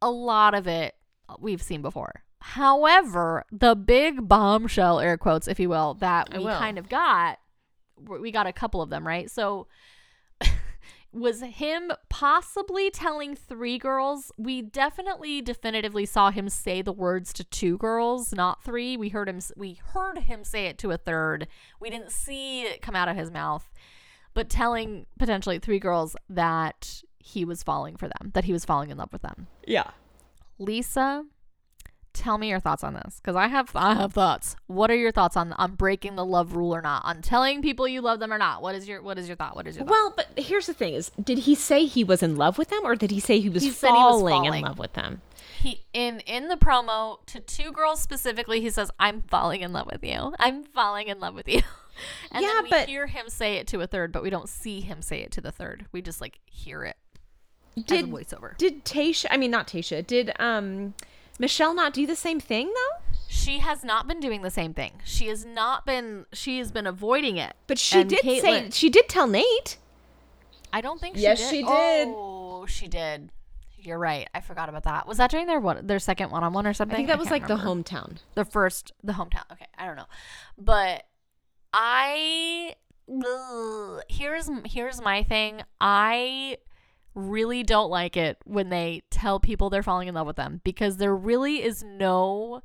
A 0.00 0.10
lot 0.10 0.54
of 0.54 0.66
it 0.66 0.94
we've 1.38 1.62
seen 1.62 1.82
before. 1.82 2.22
However, 2.40 3.44
the 3.50 3.74
big 3.74 4.28
bombshell, 4.28 5.00
air 5.00 5.18
quotes, 5.18 5.48
if 5.48 5.58
you 5.58 5.68
will, 5.68 5.94
that 5.94 6.32
we 6.32 6.44
will. 6.44 6.56
kind 6.58 6.78
of 6.78 6.88
got, 6.88 7.38
we 7.96 8.30
got 8.30 8.46
a 8.46 8.52
couple 8.52 8.82
of 8.82 8.90
them, 8.90 9.06
right? 9.06 9.30
So 9.30 9.66
was 11.16 11.40
him 11.40 11.92
possibly 12.08 12.90
telling 12.90 13.34
three 13.34 13.78
girls. 13.78 14.30
We 14.36 14.62
definitely 14.62 15.40
definitively 15.40 16.06
saw 16.06 16.30
him 16.30 16.48
say 16.48 16.82
the 16.82 16.92
words 16.92 17.32
to 17.34 17.44
two 17.44 17.78
girls, 17.78 18.32
not 18.32 18.62
three. 18.62 18.96
We 18.96 19.08
heard 19.08 19.28
him 19.28 19.40
we 19.56 19.80
heard 19.92 20.18
him 20.18 20.44
say 20.44 20.66
it 20.66 20.78
to 20.78 20.90
a 20.90 20.96
third. 20.96 21.48
We 21.80 21.90
didn't 21.90 22.12
see 22.12 22.62
it 22.62 22.82
come 22.82 22.96
out 22.96 23.08
of 23.08 23.16
his 23.16 23.30
mouth. 23.30 23.70
But 24.34 24.50
telling 24.50 25.06
potentially 25.18 25.58
three 25.58 25.78
girls 25.78 26.14
that 26.28 27.02
he 27.18 27.44
was 27.44 27.62
falling 27.62 27.96
for 27.96 28.06
them, 28.06 28.32
that 28.34 28.44
he 28.44 28.52
was 28.52 28.66
falling 28.66 28.90
in 28.90 28.98
love 28.98 29.12
with 29.12 29.22
them. 29.22 29.46
Yeah. 29.66 29.90
Lisa, 30.58 31.24
tell 32.16 32.38
me 32.38 32.48
your 32.48 32.60
thoughts 32.60 32.82
on 32.82 32.94
this 32.94 33.20
because 33.20 33.36
I 33.36 33.46
have 33.48 33.70
I 33.74 33.94
have 33.94 34.12
thoughts. 34.12 34.56
What 34.66 34.90
are 34.90 34.96
your 34.96 35.12
thoughts 35.12 35.36
on 35.36 35.52
on 35.54 35.74
breaking 35.74 36.16
the 36.16 36.24
love 36.24 36.56
rule 36.56 36.74
or 36.74 36.80
not? 36.82 37.04
On 37.04 37.22
telling 37.22 37.62
people 37.62 37.86
you 37.86 38.00
love 38.00 38.18
them 38.20 38.32
or 38.32 38.38
not? 38.38 38.62
What 38.62 38.74
is 38.74 38.88
your 38.88 39.02
what 39.02 39.18
is 39.18 39.28
your 39.28 39.36
thought? 39.36 39.54
What 39.56 39.66
is 39.66 39.76
your 39.76 39.84
thought? 39.84 39.90
Well, 39.92 40.14
but 40.16 40.28
here's 40.36 40.66
the 40.66 40.74
thing: 40.74 40.94
is 40.94 41.10
did 41.22 41.38
he 41.40 41.54
say 41.54 41.86
he 41.86 42.02
was 42.04 42.22
in 42.22 42.36
love 42.36 42.58
with 42.58 42.68
them, 42.68 42.80
or 42.84 42.96
did 42.96 43.10
he 43.10 43.20
say 43.20 43.38
he 43.40 43.48
was, 43.48 43.62
He 43.62 43.70
said 43.70 43.88
he 43.88 43.92
was 43.94 44.20
falling, 44.20 44.34
falling. 44.44 44.54
in 44.54 44.60
love 44.62 44.78
with 44.78 44.94
them? 44.94 45.22
he 45.60 45.84
in 45.94 46.20
in 46.20 46.48
the 46.48 46.56
promo 46.56 47.24
to 47.26 47.40
two 47.40 47.72
girls 47.72 48.00
specifically 48.00 48.60
he 48.60 48.68
says 48.68 48.90
i'm 49.00 49.22
falling 49.22 49.62
in 49.62 49.72
love 49.72 49.86
with 49.90 50.04
you 50.04 50.34
i'm 50.38 50.62
falling 50.64 51.08
in 51.08 51.18
love 51.18 51.34
with 51.34 51.48
you 51.48 51.62
and 52.30 52.42
Yeah, 52.44 52.50
then 52.56 52.64
we 52.64 52.70
but- 52.70 52.88
hear 52.88 53.06
him 53.06 53.28
say 53.28 53.54
it 53.56 53.66
to 53.68 53.80
a 53.80 53.86
third 53.86 54.12
but 54.12 54.22
we 54.22 54.28
don't 54.28 54.50
see 54.50 54.80
him 54.82 55.00
say 55.00 55.22
it 55.22 55.30
to 55.32 55.40
the 55.40 55.50
third 55.50 55.86
we 55.92 56.02
just 56.02 56.20
like 56.20 56.40
hear 56.44 56.84
it 56.84 56.96
Did 57.86 58.04
as 58.04 58.04
a 58.04 58.12
voiceover 58.36 58.56
did 58.58 58.84
Tayshia? 58.84 59.26
I 59.30 59.38
mean, 59.38 59.50
not 59.50 59.66
Tayshia. 59.66 60.06
Did 60.06 60.32
um 60.38 60.92
Michelle 61.38 61.74
not 61.74 61.92
do 61.92 62.06
the 62.06 62.16
same 62.16 62.40
thing 62.40 62.68
though? 62.68 63.02
she 63.28 63.58
has 63.58 63.82
not 63.84 64.06
been 64.06 64.20
doing 64.20 64.42
the 64.42 64.50
same 64.50 64.72
thing 64.72 64.92
she 65.04 65.26
has 65.26 65.44
not 65.44 65.84
been 65.84 66.26
she 66.32 66.58
has 66.58 66.70
been 66.72 66.86
avoiding 66.86 67.36
it 67.36 67.54
But 67.66 67.78
she 67.78 68.00
And 68.00 68.08
did 68.10 68.20
say 68.20 68.70
she 68.70 68.88
did 68.88 69.08
tell 69.08 69.26
Nate. 69.26 69.78
i 70.72 70.80
don't 70.80 71.00
think 71.00 71.16
Yes, 71.18 71.38
she 71.40 71.44
she 71.58 71.62
did 71.62 71.66
did. 71.68 72.08
oh 72.08 72.66
she 72.66 72.86
did 72.88 73.30
you're 73.78 73.98
right 73.98 74.28
i 74.34 74.40
forgot 74.40 74.68
about 74.68 74.84
that 74.84 75.06
was 75.08 75.18
that 75.18 75.30
during 75.30 75.46
their 75.46 75.60
what 75.60 75.86
their 75.86 75.98
second 75.98 76.30
one-on-one 76.30 76.66
or 76.66 76.72
something 76.72 76.94
I 76.94 76.96
think 76.98 77.08
that 77.08 77.18
was 77.18 77.30
like 77.30 77.42
remember. 77.42 77.62
the 77.64 77.68
hometown. 77.68 78.16
the 78.34 78.44
first 78.44 78.92
the 79.02 79.12
hometown 79.14 79.42
okay 79.52 79.66
i 79.76 79.86
don't 79.86 79.96
know 79.96 80.06
but 80.56 81.04
i 81.72 82.74
ugh, 83.08 84.00
here's 84.08 84.48
here's 84.64 85.00
my 85.00 85.22
thing 85.24 85.62
i 85.80 86.56
really 87.16 87.62
don't 87.62 87.90
like 87.90 88.16
it 88.16 88.36
when 88.44 88.68
they 88.68 89.02
tell 89.10 89.40
people 89.40 89.70
they're 89.70 89.82
falling 89.82 90.06
in 90.06 90.14
love 90.14 90.26
with 90.26 90.36
them 90.36 90.60
because 90.64 90.98
there 90.98 91.16
really 91.16 91.62
is 91.64 91.82
no 91.82 92.62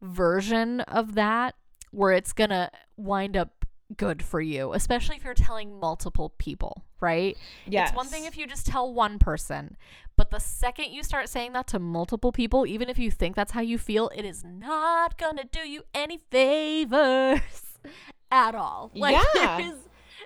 version 0.00 0.80
of 0.80 1.14
that 1.14 1.54
where 1.90 2.12
it's 2.12 2.32
gonna 2.32 2.70
wind 2.96 3.36
up 3.36 3.66
good 3.98 4.22
for 4.22 4.40
you, 4.40 4.72
especially 4.72 5.16
if 5.16 5.24
you're 5.24 5.34
telling 5.34 5.78
multiple 5.78 6.30
people, 6.38 6.84
right? 7.00 7.36
It's 7.84 7.94
one 7.94 8.06
thing 8.06 8.24
if 8.24 8.36
you 8.38 8.46
just 8.46 8.66
tell 8.66 8.92
one 8.92 9.18
person, 9.18 9.76
but 10.16 10.30
the 10.30 10.40
second 10.40 10.86
you 10.92 11.02
start 11.02 11.28
saying 11.28 11.52
that 11.52 11.66
to 11.68 11.78
multiple 11.78 12.32
people, 12.32 12.66
even 12.66 12.88
if 12.88 12.98
you 12.98 13.10
think 13.10 13.36
that's 13.36 13.52
how 13.52 13.60
you 13.60 13.76
feel, 13.76 14.10
it 14.16 14.24
is 14.24 14.42
not 14.42 15.18
gonna 15.18 15.44
do 15.44 15.60
you 15.60 15.82
any 15.94 16.16
favors 16.30 17.40
at 18.30 18.54
all. 18.54 18.90
Like 18.94 19.16
Yeah. 19.34 19.72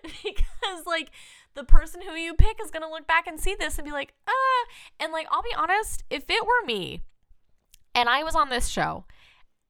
because 0.25 0.87
like 0.87 1.11
the 1.57 1.65
person 1.65 2.03
who 2.03 2.15
you 2.15 2.35
pick 2.35 2.59
is 2.63 2.71
gonna 2.71 2.89
look 2.89 3.07
back 3.07 3.27
and 3.27 3.41
see 3.41 3.57
this 3.59 3.79
and 3.79 3.85
be 3.85 3.93
like, 3.93 4.15
ah 4.29 4.65
and 5.01 5.13
like 5.13 5.27
I'll 5.31 5.43
be 5.43 5.55
honest, 5.57 6.05
if 6.11 6.25
it 6.31 6.47
were 6.47 6.67
me 6.67 7.03
and 7.95 8.09
I 8.09 8.23
was 8.23 8.35
on 8.37 8.49
this 8.51 8.69
show 8.69 9.05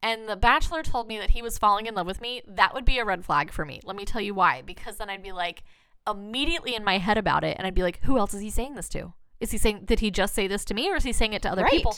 and 0.02 0.28
the 0.28 0.36
bachelor 0.36 0.82
told 0.82 1.08
me 1.08 1.18
that 1.18 1.30
he 1.30 1.42
was 1.42 1.58
falling 1.58 1.86
in 1.86 1.94
love 1.94 2.06
with 2.06 2.20
me, 2.20 2.42
that 2.46 2.74
would 2.74 2.84
be 2.84 2.98
a 2.98 3.04
red 3.04 3.24
flag 3.24 3.50
for 3.50 3.64
me. 3.64 3.80
Let 3.84 3.96
me 3.96 4.04
tell 4.04 4.20
you 4.20 4.34
why. 4.34 4.62
Because 4.62 4.96
then 4.98 5.08
I'd 5.08 5.22
be 5.22 5.32
like 5.32 5.62
immediately 6.08 6.74
in 6.74 6.84
my 6.84 6.98
head 6.98 7.18
about 7.18 7.44
it 7.44 7.56
and 7.58 7.66
I'd 7.66 7.74
be 7.74 7.82
like, 7.82 8.00
who 8.02 8.18
else 8.18 8.34
is 8.34 8.40
he 8.42 8.50
saying 8.50 8.74
this 8.74 8.88
to? 8.90 9.14
Is 9.40 9.50
he 9.50 9.58
saying 9.58 9.82
did 9.84 10.00
he 10.00 10.10
just 10.10 10.34
say 10.34 10.46
this 10.46 10.64
to 10.66 10.74
me 10.74 10.90
or 10.90 10.96
is 10.96 11.04
he 11.04 11.12
saying 11.12 11.32
it 11.34 11.42
to 11.42 11.50
other 11.50 11.62
Right. 11.64 11.72
people? 11.72 11.96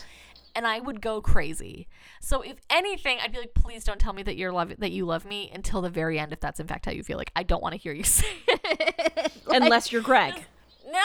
And 0.58 0.66
I 0.66 0.80
would 0.80 1.00
go 1.00 1.20
crazy. 1.20 1.86
So 2.20 2.40
if 2.42 2.56
anything, 2.68 3.18
I'd 3.22 3.30
be 3.30 3.38
like, 3.38 3.54
please 3.54 3.84
don't 3.84 4.00
tell 4.00 4.12
me 4.12 4.24
that 4.24 4.36
you're 4.36 4.50
love 4.50 4.74
that 4.78 4.90
you 4.90 5.06
love 5.06 5.24
me 5.24 5.52
until 5.54 5.80
the 5.82 5.88
very 5.88 6.18
end 6.18 6.32
if 6.32 6.40
that's 6.40 6.58
in 6.58 6.66
fact 6.66 6.84
how 6.86 6.90
you 6.90 7.04
feel. 7.04 7.16
Like 7.16 7.30
I 7.36 7.44
don't 7.44 7.62
want 7.62 7.74
to 7.74 7.78
hear 7.78 7.92
you 7.92 8.02
say 8.18 8.26
it. 8.48 9.32
Like, 9.46 9.62
Unless 9.62 9.92
you're 9.92 10.02
Greg. 10.02 10.34
No. 10.90 11.00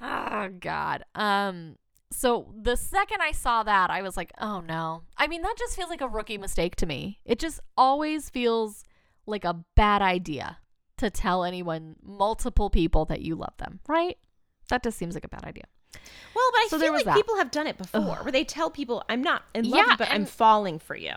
oh 0.00 0.48
god. 0.58 1.04
Um 1.14 1.76
so 2.10 2.52
the 2.60 2.76
second 2.76 3.18
I 3.22 3.30
saw 3.30 3.62
that, 3.62 3.90
I 3.90 4.02
was 4.02 4.16
like, 4.16 4.32
"Oh 4.40 4.60
no." 4.60 5.02
I 5.16 5.28
mean, 5.28 5.42
that 5.42 5.54
just 5.56 5.76
feels 5.76 5.90
like 5.90 6.00
a 6.00 6.08
rookie 6.08 6.38
mistake 6.38 6.74
to 6.76 6.86
me. 6.86 7.20
It 7.24 7.38
just 7.38 7.60
always 7.76 8.30
feels 8.30 8.82
like 9.26 9.44
a 9.44 9.64
bad 9.76 10.02
idea 10.02 10.58
to 10.98 11.10
tell 11.10 11.44
anyone 11.44 11.96
multiple 12.02 12.70
people 12.70 13.04
that 13.06 13.20
you 13.20 13.36
love 13.36 13.54
them, 13.58 13.80
right? 13.86 14.16
That 14.68 14.82
just 14.82 14.98
seems 14.98 15.14
like 15.14 15.24
a 15.24 15.28
bad 15.28 15.44
idea. 15.44 15.64
Well, 16.34 16.44
but 16.52 16.58
I 16.60 16.66
So 16.68 16.78
feel 16.78 16.92
like 16.92 17.04
that. 17.04 17.16
people 17.16 17.36
have 17.36 17.50
done 17.50 17.66
it 17.66 17.78
before, 17.78 18.16
where 18.22 18.32
they 18.32 18.44
tell 18.44 18.70
people, 18.70 19.02
"I'm 19.08 19.22
not 19.22 19.44
in 19.54 19.68
love, 19.70 19.78
Yeah, 19.78 19.90
you, 19.92 19.96
but 19.96 20.10
I'm 20.10 20.26
falling 20.26 20.78
for 20.78 20.96
you." 20.96 21.14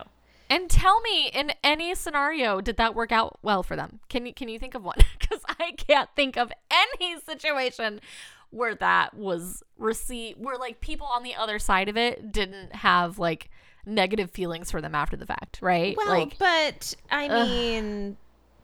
And 0.50 0.70
tell 0.70 1.00
me, 1.02 1.28
in 1.28 1.52
any 1.64 1.94
scenario, 1.94 2.60
did 2.62 2.78
that 2.78 2.96
work 2.96 3.12
out 3.12 3.38
well 3.44 3.62
for 3.62 3.76
them? 3.76 4.00
Can 4.10 4.26
you 4.26 4.34
can 4.34 4.50
you 4.50 4.58
think 4.60 4.76
of 4.76 4.84
one? 4.84 4.98
Because 5.20 5.44
I 5.60 5.74
can't 5.74 6.10
think 6.16 6.38
of 6.38 6.52
any 6.72 7.20
situation 7.20 8.02
where 8.50 8.74
that 8.74 9.14
was 9.14 9.62
received, 9.78 10.40
where 10.44 10.58
like 10.58 10.82
people 10.82 11.06
on 11.06 11.22
the 11.22 11.36
other 11.36 11.60
side 11.60 11.88
of 11.88 11.96
it 11.98 12.32
didn't 12.32 12.74
have 12.78 13.20
like 13.20 13.52
negative 13.86 14.32
feelings 14.32 14.72
for 14.72 14.82
them 14.82 14.96
after 14.96 15.16
the 15.16 15.28
fact, 15.28 15.60
right? 15.62 15.96
Well, 15.96 16.08
like, 16.08 16.40
but 16.40 16.96
I 17.12 17.28
Ugh. 17.28 17.48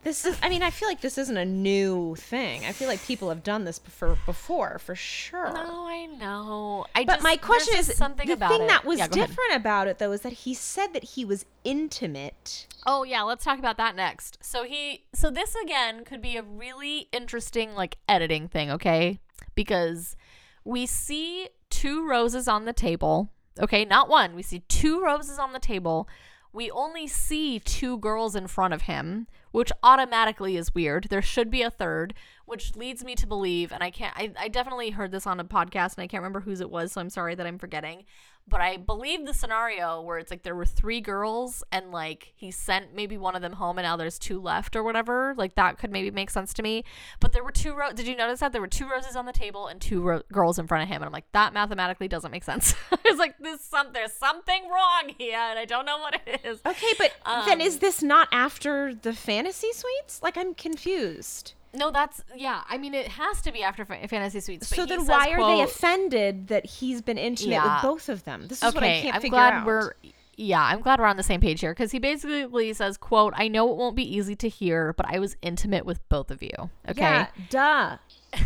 This 0.06 0.24
is. 0.24 0.38
I 0.42 0.48
mean, 0.48 0.64
I 0.64 0.70
feel 0.70 0.88
like 0.88 1.02
this 1.02 1.18
isn't 1.18 1.36
a 1.36 1.44
new 1.44 2.16
thing. 2.16 2.64
I 2.64 2.72
feel 2.72 2.88
like 2.88 3.04
people 3.04 3.28
have 3.28 3.44
done 3.44 3.66
this 3.66 3.80
before, 3.80 4.18
before 4.26 4.80
for 4.80 4.96
sure. 4.96 5.52
no, 5.52 5.86
I 5.88 6.06
know. 6.06 6.86
I 6.96 7.04
But 7.04 7.16
just, 7.16 7.24
my 7.24 7.36
question 7.36 7.76
is, 7.78 7.94
something 7.98 8.28
the 8.28 8.34
about 8.34 8.52
thing 8.52 8.62
it. 8.62 8.68
that 8.70 8.86
was 8.86 9.00
Yeah, 9.00 9.08
go 9.10 9.16
ahead. 9.18 9.30
different 9.30 9.56
about 9.56 9.88
it, 9.88 9.98
though, 10.00 10.14
is 10.14 10.22
that 10.22 10.32
he 10.34 10.54
said 10.54 10.94
that 10.94 11.04
he 11.04 11.26
was 11.26 11.46
intimate. 11.66 12.68
Oh 12.86 13.04
yeah, 13.04 13.24
let's 13.24 13.44
talk 13.44 13.60
about 13.60 13.78
that 13.78 13.96
next. 13.96 14.38
So 14.42 14.64
he 14.64 15.04
so 15.14 15.30
this 15.30 15.56
again 15.64 16.06
could 16.06 16.22
be 16.22 16.38
a 16.38 16.44
really 16.44 17.10
interesting 17.12 17.74
like 17.74 17.98
editing 18.08 18.48
thing, 18.48 18.72
okay? 18.72 19.20
Because 19.56 20.16
we 20.64 20.86
see 20.86 21.50
two 21.70 22.08
roses 22.08 22.48
on 22.48 22.66
the 22.66 22.74
table. 22.74 23.30
Okay, 23.60 23.86
not 23.86 24.10
one. 24.10 24.36
We 24.36 24.42
see 24.44 24.60
two 24.68 25.02
roses 25.02 25.40
on 25.40 25.54
the 25.54 25.60
table. 25.60 26.08
We 26.56 26.72
only 26.72 27.06
see 27.06 27.60
two 27.60 27.98
girls 27.98 28.34
in 28.34 28.48
front 28.48 28.74
of 28.74 28.84
him, 28.84 29.28
which 29.52 29.74
automatically 29.84 30.56
is 30.56 30.74
weird. 30.74 31.08
There 31.10 31.22
should 31.22 31.52
be 31.52 31.62
a 31.62 31.70
third, 31.70 32.14
which 32.46 32.76
leads 32.76 33.04
me 33.04 33.16
to 33.16 33.28
believe, 33.28 33.72
and 33.72 33.84
I 33.84 33.92
can't 33.92 34.14
I, 34.16 34.32
I 34.40 34.48
definitely 34.48 34.92
heard 34.92 35.12
this 35.12 35.28
on 35.28 35.40
a 35.40 35.46
podcast 35.46 35.96
and 35.98 36.04
I 36.04 36.08
can't 36.08 36.22
remember 36.22 36.42
whose 36.42 36.62
it 36.62 36.70
was, 36.70 36.92
so 36.92 37.02
I'm 37.02 37.10
sorry 37.10 37.36
that 37.36 37.46
I'm 37.46 37.58
forgetting 37.60 38.06
but 38.48 38.62
I 38.62 38.78
believe 38.78 39.26
the 39.26 39.34
scenario 39.34 40.02
where 40.02 40.20
it's 40.20 40.30
like 40.30 40.44
there 40.44 40.56
were 40.56 40.66
three 40.66 41.02
girls 41.02 41.64
and 41.72 41.92
like 41.92 42.32
he 42.36 42.52
sent 42.52 42.94
maybe 42.94 43.18
one 43.18 43.36
of 43.36 43.42
them 43.42 43.54
home 43.54 43.80
and 43.80 43.86
now 43.86 43.98
there's 43.98 44.20
two 44.20 44.40
left 44.40 44.76
or 44.76 44.84
whatever. 44.84 45.34
Like 45.36 45.56
that 45.56 45.80
could 45.80 45.92
maybe 45.92 46.12
make 46.12 46.30
sense 46.30 46.54
to 46.56 46.62
me. 46.64 46.84
But 47.20 47.34
there 47.34 47.44
were 47.44 47.52
two 47.52 47.74
ro- 47.74 47.92
Did 47.92 48.08
you 48.08 48.16
notice 48.16 48.42
that 48.42 48.52
there 48.52 48.62
were 48.62 48.68
two 48.68 48.88
roses 48.88 49.16
on 49.16 49.26
the 49.26 49.32
table 49.34 49.68
and 49.68 49.82
two 49.82 50.02
ro- 50.02 50.22
girls 50.32 50.60
in 50.60 50.68
front 50.68 50.84
of 50.84 50.90
him? 50.90 50.98
And 50.98 51.06
I'm 51.06 51.12
like, 51.12 51.32
that 51.32 51.54
mathematically 51.54 52.08
doesn't 52.08 52.30
make 52.30 52.44
sense. 52.44 52.76
it's 53.04 53.18
like, 53.18 53.36
this 53.40 53.62
some 53.62 53.88
there's 53.94 54.14
something 54.14 54.70
wrong 54.70 55.12
here 55.18 55.40
and 55.40 55.58
I 55.58 55.66
don't 55.66 55.86
know 55.88 55.98
what 55.98 56.22
it 56.28 56.42
is. 56.44 56.62
Okay, 56.66 56.94
but 57.00 57.14
then 57.48 57.60
is 57.62 57.76
Um, 57.76 57.80
this 57.80 58.04
not 58.04 58.28
after 58.32 58.94
the 58.94 59.14
fantasy 59.14 59.72
suites? 59.74 60.22
Like, 60.22 60.38
I'm 60.38 60.54
confused. 60.54 61.54
No, 61.76 61.92
that's 61.92 62.24
yeah. 62.36 62.64
I 62.70 62.78
mean, 62.78 62.94
it 62.94 63.08
has 63.10 63.42
to 63.44 63.52
be 63.52 63.64
after 63.64 63.86
Fa- 63.86 64.08
Fantasy 64.08 64.40
Suites. 64.40 64.68
So 64.68 64.84
he 64.84 64.88
then, 64.90 65.00
says, 65.02 65.10
why 65.10 65.30
are 65.32 65.46
they 65.56 65.62
offended 65.62 66.48
that 66.48 66.66
he's 66.66 67.02
been 67.02 67.18
intimate 67.18 67.52
Yeah. 67.54 67.76
with 67.76 67.82
both 67.84 68.10
of 68.10 68.24
them? 68.24 68.48
This 68.48 68.64
is 68.64 68.74
what 68.74 68.84
I 68.84 69.02
can't 69.02 69.16
I'm 69.16 69.22
figure 69.22 69.36
glad 69.36 69.54
out. 69.54 69.66
we're 69.66 69.94
yeah, 70.38 70.62
I'm 70.62 70.82
glad 70.82 71.00
we're 71.00 71.06
on 71.06 71.16
the 71.16 71.24
same 71.24 71.40
page 71.40 71.62
here 71.62 71.72
because 71.74 71.92
he 71.92 72.00
basically 72.00 72.74
says, 72.74 72.98
"quote 72.98 73.34
I 73.38 73.48
know 73.48 73.70
it 73.72 73.78
won't 73.78 73.96
be 73.96 74.16
easy 74.18 74.36
to 74.36 74.50
hear, 74.50 74.92
but 74.94 75.06
I 75.08 75.20
was 75.20 75.38
intimate 75.42 75.86
with 75.86 76.08
both 76.10 76.30
of 76.32 76.42
you." 76.44 76.52
Okay, 76.90 77.02
Yeah, 77.02 77.28
duh. 77.50 77.98
what 78.32 78.42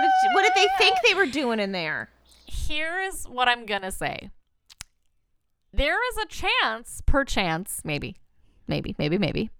did 0.00 0.10
what 0.34 0.42
did 0.42 0.52
they 0.54 0.66
think 0.78 0.96
they 1.06 1.14
were 1.14 1.26
doing 1.26 1.60
in 1.60 1.72
there? 1.72 2.10
here's 2.46 3.24
what 3.24 3.48
I'm 3.48 3.66
gonna 3.66 3.90
say. 3.90 4.30
There 5.72 5.98
is 6.12 6.16
a 6.18 6.26
chance, 6.26 7.02
perchance, 7.04 7.80
maybe, 7.84 8.16
maybe, 8.68 8.94
maybe, 8.98 9.18
maybe, 9.18 9.50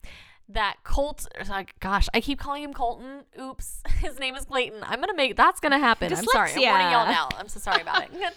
that 0.49 0.77
Colt. 0.85 1.27
Like, 1.49 1.79
gosh, 1.81 2.09
I 2.15 2.21
keep 2.21 2.39
calling 2.39 2.63
him 2.63 2.73
Colton. 2.75 3.25
Oops, 3.41 3.83
his 3.99 4.19
name 4.19 4.35
is 4.35 4.45
Clayton. 4.45 4.81
I'm 4.83 5.01
gonna 5.01 5.15
make 5.15 5.37
that's 5.37 5.61
gonna 5.61 5.79
happen. 5.79 6.13
I'm 6.13 6.25
sorry. 6.25 6.53
I'm 6.53 6.61
warning 6.63 6.91
y'all 6.91 7.07
now. 7.07 7.29
I'm 7.39 7.49
so 7.49 7.61
sorry 7.61 7.83
about 7.83 8.03
it. 8.03 8.11
Dyslexia. 8.13 8.31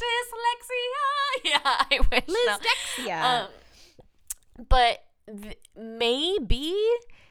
Yeah, 1.43 1.59
I 1.63 1.99
wish. 2.11 2.23
no. 2.27 2.57
Dyslexia. 2.57 3.41
Um, 3.41 3.47
but 4.69 5.03
th- 5.41 5.57
maybe 5.75 6.73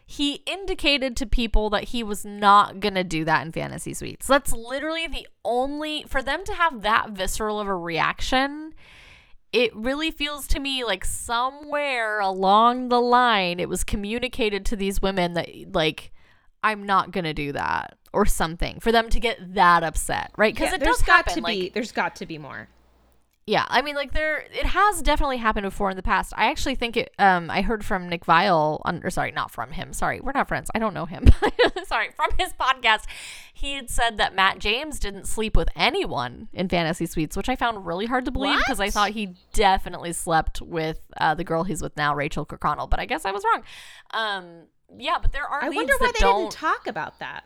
he 0.08 0.34
indicated 0.46 1.16
to 1.16 1.26
people 1.26 1.68
that 1.70 1.84
he 1.84 2.02
was 2.02 2.24
not 2.24 2.78
gonna 2.78 3.02
do 3.04 3.24
that 3.24 3.44
in 3.44 3.52
fantasy 3.52 3.92
suites. 3.94 4.26
That's 4.26 4.52
literally 4.52 5.06
the 5.08 5.26
only 5.44 6.04
for 6.06 6.22
them 6.22 6.44
to 6.44 6.52
have 6.54 6.82
that 6.82 7.10
visceral 7.10 7.58
of 7.58 7.66
a 7.66 7.76
reaction. 7.76 8.74
It 9.52 9.74
really 9.74 10.10
feels 10.10 10.46
to 10.48 10.60
me 10.60 10.84
like 10.84 11.04
somewhere 11.04 12.20
along 12.20 12.88
the 12.88 13.00
line 13.00 13.60
it 13.60 13.68
was 13.68 13.84
communicated 13.84 14.66
to 14.66 14.76
these 14.76 15.00
women 15.00 15.34
that 15.34 15.48
like 15.72 16.12
I'm 16.62 16.84
not 16.84 17.10
gonna 17.12 17.32
do 17.34 17.52
that 17.52 17.96
or 18.12 18.26
something 18.26 18.80
for 18.80 18.90
them 18.92 19.08
to 19.10 19.20
get 19.20 19.54
that 19.54 19.82
upset, 19.82 20.32
right? 20.36 20.52
Because 20.54 20.70
Yeah, 20.70 20.76
it 20.76 20.82
does 20.82 21.00
got 21.02 21.16
happen. 21.26 21.34
to 21.34 21.40
like, 21.40 21.58
be 21.58 21.68
there's 21.70 21.92
got 21.92 22.16
to 22.16 22.26
be 22.26 22.38
more. 22.38 22.68
Yeah, 23.48 23.64
I 23.68 23.80
mean, 23.80 23.94
like 23.94 24.12
there, 24.12 24.38
it 24.38 24.66
has 24.66 25.00
definitely 25.02 25.36
happened 25.36 25.62
before 25.62 25.88
in 25.90 25.96
the 25.96 26.02
past. 26.02 26.32
I 26.36 26.50
actually 26.50 26.74
think 26.74 26.96
it. 26.96 27.14
Um, 27.16 27.48
I 27.48 27.62
heard 27.62 27.84
from 27.84 28.08
Nick 28.08 28.24
Viall 28.24 28.80
on, 28.84 29.02
or 29.04 29.10
sorry, 29.10 29.30
not 29.30 29.52
from 29.52 29.70
him. 29.70 29.92
Sorry, 29.92 30.20
we're 30.20 30.32
not 30.32 30.48
friends. 30.48 30.68
I 30.74 30.80
don't 30.80 30.94
know 30.94 31.06
him. 31.06 31.26
sorry, 31.84 32.08
from 32.10 32.30
his 32.40 32.52
podcast, 32.54 33.04
he 33.54 33.74
had 33.74 33.88
said 33.88 34.18
that 34.18 34.34
Matt 34.34 34.58
James 34.58 34.98
didn't 34.98 35.28
sleep 35.28 35.56
with 35.56 35.68
anyone 35.76 36.48
in 36.52 36.68
fantasy 36.68 37.06
suites, 37.06 37.36
which 37.36 37.48
I 37.48 37.54
found 37.54 37.86
really 37.86 38.06
hard 38.06 38.24
to 38.24 38.32
believe 38.32 38.58
because 38.58 38.80
I 38.80 38.90
thought 38.90 39.10
he 39.10 39.36
definitely 39.52 40.12
slept 40.12 40.60
with 40.60 40.98
uh, 41.20 41.34
the 41.34 41.44
girl 41.44 41.62
he's 41.62 41.80
with 41.80 41.96
now, 41.96 42.16
Rachel 42.16 42.44
Kirkconnell. 42.44 42.90
But 42.90 42.98
I 42.98 43.06
guess 43.06 43.24
I 43.24 43.30
was 43.30 43.44
wrong. 43.44 43.62
Um, 44.10 44.62
yeah, 44.98 45.18
but 45.22 45.30
there 45.30 45.46
are. 45.46 45.62
I 45.62 45.68
wonder 45.68 45.94
why 45.98 46.10
they 46.12 46.18
don't, 46.18 46.50
didn't 46.50 46.52
talk 46.52 46.88
about 46.88 47.20
that. 47.20 47.44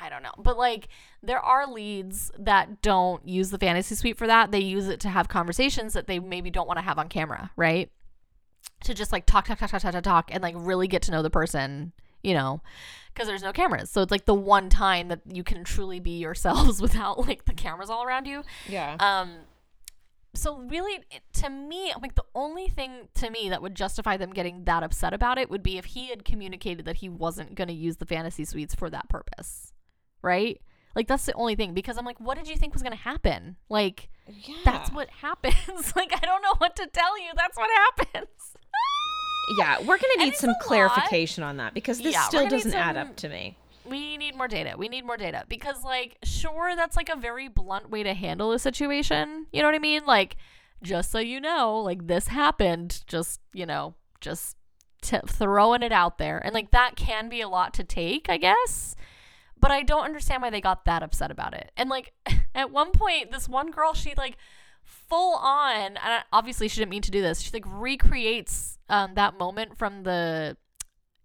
I 0.00 0.08
don't 0.08 0.22
know. 0.22 0.32
But 0.38 0.56
like 0.56 0.88
there 1.22 1.40
are 1.40 1.66
leads 1.66 2.30
that 2.38 2.82
don't 2.82 3.26
use 3.26 3.50
the 3.50 3.58
fantasy 3.58 3.94
suite 3.94 4.16
for 4.16 4.26
that. 4.26 4.52
They 4.52 4.60
use 4.60 4.88
it 4.88 5.00
to 5.00 5.08
have 5.08 5.28
conversations 5.28 5.92
that 5.94 6.06
they 6.06 6.18
maybe 6.18 6.50
don't 6.50 6.66
want 6.66 6.78
to 6.78 6.84
have 6.84 6.98
on 6.98 7.08
camera, 7.08 7.50
right? 7.56 7.90
To 8.84 8.94
just 8.94 9.12
like 9.12 9.26
talk, 9.26 9.46
talk, 9.46 9.58
talk, 9.58 9.70
talk, 9.70 9.82
talk, 9.82 9.92
talk, 9.92 10.02
talk 10.02 10.30
and 10.32 10.42
like 10.42 10.54
really 10.56 10.88
get 10.88 11.02
to 11.02 11.10
know 11.10 11.22
the 11.22 11.30
person, 11.30 11.92
you 12.22 12.34
know, 12.34 12.62
because 13.12 13.26
there's 13.26 13.42
no 13.42 13.52
cameras. 13.52 13.90
So 13.90 14.02
it's 14.02 14.10
like 14.10 14.26
the 14.26 14.34
one 14.34 14.68
time 14.68 15.08
that 15.08 15.20
you 15.26 15.42
can 15.42 15.64
truly 15.64 16.00
be 16.00 16.18
yourselves 16.18 16.80
without 16.82 17.26
like 17.26 17.44
the 17.44 17.54
cameras 17.54 17.90
all 17.90 18.04
around 18.04 18.26
you. 18.26 18.42
Yeah. 18.68 18.96
Um, 19.00 19.30
so 20.34 20.58
really, 20.58 21.00
to 21.34 21.50
me, 21.50 21.92
I'm 21.92 22.00
like 22.00 22.14
the 22.14 22.24
only 22.34 22.68
thing 22.68 23.08
to 23.14 23.30
me 23.30 23.48
that 23.50 23.62
would 23.62 23.74
justify 23.74 24.16
them 24.16 24.32
getting 24.32 24.64
that 24.64 24.82
upset 24.82 25.12
about 25.12 25.38
it 25.38 25.50
would 25.50 25.62
be 25.62 25.76
if 25.76 25.86
he 25.86 26.08
had 26.08 26.24
communicated 26.24 26.84
that 26.84 26.96
he 26.96 27.08
wasn't 27.08 27.54
going 27.56 27.68
to 27.68 27.74
use 27.74 27.96
the 27.96 28.06
fantasy 28.06 28.44
suites 28.44 28.74
for 28.74 28.88
that 28.90 29.08
purpose, 29.08 29.72
right? 30.22 30.60
Like 30.94 31.06
that's 31.06 31.24
the 31.26 31.32
only 31.34 31.54
thing 31.54 31.72
because 31.74 31.96
I'm 31.98 32.04
like, 32.04 32.18
what 32.20 32.36
did 32.36 32.48
you 32.48 32.56
think 32.56 32.72
was 32.72 32.82
going 32.82 32.96
to 32.96 33.02
happen? 33.02 33.56
Like 33.68 34.08
yeah. 34.28 34.56
that's 34.64 34.90
what 34.90 35.08
happens. 35.08 35.92
like 35.96 36.12
I 36.14 36.24
don't 36.26 36.42
know 36.42 36.54
what 36.58 36.76
to 36.76 36.86
tell 36.86 37.18
you. 37.18 37.30
That's 37.36 37.56
what 37.56 37.70
happens. 37.70 38.28
Yeah, 39.58 39.78
we're 39.80 39.98
gonna 39.98 40.24
need 40.24 40.36
some 40.36 40.50
a 40.50 40.52
lot. 40.52 40.60
clarification 40.62 41.42
on 41.42 41.56
that 41.56 41.74
because 41.74 41.98
this 41.98 42.12
Yeah, 42.12 42.22
still 42.22 42.48
doesn't 42.48 42.74
add 42.74 42.96
up 42.96 43.16
to 43.16 43.28
me. 43.28 43.56
we 43.84 44.16
need 44.16 44.36
more 44.36 44.46
data. 44.46 44.74
We 44.78 44.88
need 44.88 45.04
more 45.04 45.16
data 45.16 45.44
because, 45.48 45.82
like, 45.82 46.18
sure, 46.22 46.76
that's 46.76 46.96
like 46.96 47.08
a 47.08 47.16
very 47.16 47.48
blunt 47.48 47.90
way 47.90 48.04
to 48.04 48.14
handle 48.14 48.52
a 48.52 48.58
situation. 48.60 49.46
You 49.52 49.62
know 49.62 49.68
what 49.68 49.74
I 49.74 49.80
mean? 49.80 50.02
Like, 50.06 50.36
just 50.82 51.10
so 51.10 51.18
you 51.18 51.40
know, 51.40 51.80
like 51.80 52.06
this 52.06 52.28
happened. 52.28 53.02
Just 53.08 53.40
you 53.52 53.66
know, 53.66 53.94
just 54.20 54.56
t- 55.02 55.18
throwing 55.26 55.82
it 55.82 55.92
out 55.92 56.18
there, 56.18 56.38
and 56.38 56.54
like 56.54 56.70
that 56.70 56.94
can 56.94 57.28
be 57.28 57.40
a 57.40 57.48
lot 57.48 57.74
to 57.74 57.82
take, 57.84 58.28
I 58.28 58.36
guess. 58.36 58.94
But 59.60 59.70
I 59.70 59.82
don't 59.82 60.04
understand 60.04 60.42
why 60.42 60.50
they 60.50 60.60
got 60.60 60.84
that 60.86 61.02
upset 61.02 61.30
about 61.30 61.54
it. 61.54 61.70
And 61.76 61.90
like, 61.90 62.12
at 62.54 62.70
one 62.70 62.92
point, 62.92 63.30
this 63.30 63.48
one 63.48 63.70
girl, 63.70 63.94
she 63.94 64.14
like 64.16 64.36
full 64.82 65.36
on, 65.36 65.96
and 65.96 66.24
obviously 66.32 66.68
she 66.68 66.80
didn't 66.80 66.90
mean 66.90 67.02
to 67.02 67.10
do 67.10 67.20
this. 67.20 67.40
She 67.40 67.50
like 67.52 67.64
recreates 67.66 68.78
um, 68.88 69.14
that 69.14 69.38
moment 69.38 69.76
from 69.76 70.02
the 70.02 70.56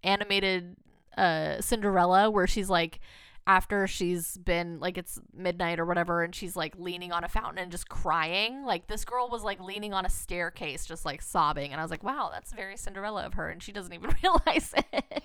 animated 0.03 0.75
uh 1.17 1.61
Cinderella 1.61 2.29
where 2.29 2.45
she's 2.45 2.69
like 2.69 2.99
after 3.47 3.86
she's 3.86 4.38
been 4.38 4.79
like 4.79 4.97
it's 4.97 5.19
midnight 5.33 5.79
or 5.79 5.86
whatever 5.86 6.23
and 6.23 6.33
she's 6.33 6.55
like 6.55 6.73
leaning 6.77 7.11
on 7.11 7.23
a 7.23 7.27
fountain 7.29 7.59
and 7.59 7.71
just 7.71 7.88
crying 7.88 8.63
like 8.65 8.88
this 8.88 9.05
girl 9.05 9.29
was 9.29 9.43
like 9.43 9.59
leaning 9.61 9.93
on 9.93 10.05
a 10.05 10.09
staircase 10.09 10.86
just 10.86 11.05
like 11.05 11.21
sobbing 11.21 11.71
and 11.71 11.79
i 11.79 11.83
was 11.83 11.91
like 11.91 12.03
wow 12.03 12.29
that's 12.33 12.51
very 12.53 12.75
cinderella 12.75 13.23
of 13.23 13.36
her 13.36 13.49
and 13.49 13.61
she 13.61 13.71
doesn't 13.71 13.93
even 13.93 14.09
realize 14.23 14.73
it 14.91 15.23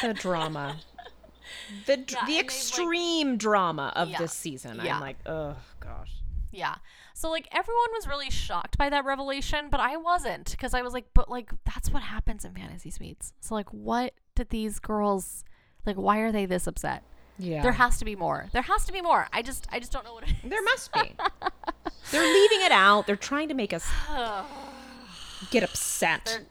the 0.00 0.14
drama 0.14 0.76
the 1.86 2.04
Yeah, 2.08 2.26
the 2.26 2.38
extreme 2.38 3.36
drama 3.36 3.92
of 3.96 4.08
Yeah. 4.10 4.18
this 4.18 4.32
season 4.32 4.80
Yeah. 4.82 4.96
i'm 4.96 5.00
like 5.00 5.18
oh 5.26 5.56
gosh 5.80 6.12
Yeah. 6.52 6.76
So 7.14 7.30
like 7.30 7.48
everyone 7.52 7.90
was 7.92 8.06
really 8.06 8.30
shocked 8.30 8.76
by 8.78 8.88
that 8.90 9.04
revelation, 9.06 9.68
but 9.70 9.80
I 9.80 9.96
wasn't 9.96 10.50
because 10.50 10.74
I 10.74 10.82
was 10.82 10.92
like, 10.92 11.06
but 11.14 11.30
like 11.30 11.50
that's 11.64 11.90
what 11.90 12.02
happens 12.02 12.44
in 12.44 12.52
fantasy 12.54 12.90
suites. 12.90 13.32
So 13.40 13.54
like 13.54 13.70
what 13.72 14.12
did 14.34 14.50
these 14.50 14.78
girls 14.78 15.44
like 15.86 15.96
why 15.96 16.18
are 16.18 16.30
they 16.32 16.44
this 16.46 16.66
upset? 16.66 17.02
yeah 17.38 17.62
There 17.62 17.72
has 17.72 17.98
to 17.98 18.04
be 18.04 18.16
more. 18.16 18.48
There 18.52 18.62
has 18.62 18.84
to 18.86 18.92
be 18.92 19.00
more. 19.02 19.28
I 19.32 19.42
just 19.42 19.66
I 19.72 19.78
just 19.80 19.92
don't 19.92 20.04
know 20.04 20.14
what 20.14 20.24
it 20.24 20.30
is. 20.44 20.50
there 20.50 20.62
must 20.62 20.92
be 20.92 21.16
they're 22.10 22.32
leaving 22.38 22.62
it 22.62 22.72
out 22.72 23.06
they're 23.06 23.16
trying 23.16 23.48
to 23.48 23.54
make 23.54 23.72
us 23.72 23.86
get 25.50 25.62
upset 25.62 26.24
They're- 26.24 26.46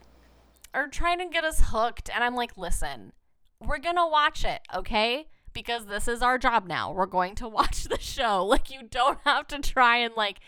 Or 0.83 0.87
trying 0.89 1.19
to 1.19 1.25
get 1.27 1.43
us 1.45 1.61
hooked 1.67 2.09
and 2.13 2.23
I'm 2.23 2.35
like, 2.35 2.57
"Listen, 2.57 3.13
we're 3.59 3.79
going 3.79 3.95
to 3.97 4.07
watch 4.07 4.43
it, 4.45 4.61
okay? 4.73 5.27
Because 5.53 5.85
this 5.85 6.07
is 6.07 6.21
our 6.21 6.37
job 6.37 6.67
now. 6.67 6.91
We're 6.91 7.05
going 7.05 7.35
to 7.35 7.47
watch 7.59 7.83
the 7.85 7.99
show. 7.99 8.45
Like 8.45 8.69
you 8.71 8.83
don't 8.89 9.19
have 9.23 9.47
to 9.47 9.59
try 9.59 9.97
and 9.97 10.13
like 10.15 10.39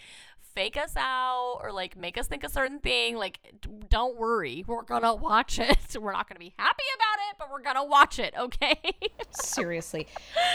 fake 0.55 0.75
us 0.75 0.95
out 0.97 1.59
or 1.61 1.71
like 1.71 1.95
make 1.95 2.17
us 2.17 2.27
think 2.27 2.43
a 2.43 2.49
certain 2.49 2.79
thing. 2.79 3.15
Like 3.15 3.39
don't 3.89 4.17
worry. 4.17 4.63
We're 4.67 4.81
going 4.81 5.03
to 5.03 5.13
watch 5.13 5.59
it. 5.59 5.77
We're 5.99 6.11
not 6.13 6.27
going 6.27 6.35
to 6.35 6.39
be 6.39 6.53
happy 6.57 6.83
about 6.95 7.19
it, 7.29 7.35
but 7.39 7.49
we're 7.51 7.61
going 7.61 7.75
to 7.75 7.83
watch 7.83 8.17
it, 8.19 8.33
okay? 8.37 8.79
seriously 9.31 10.07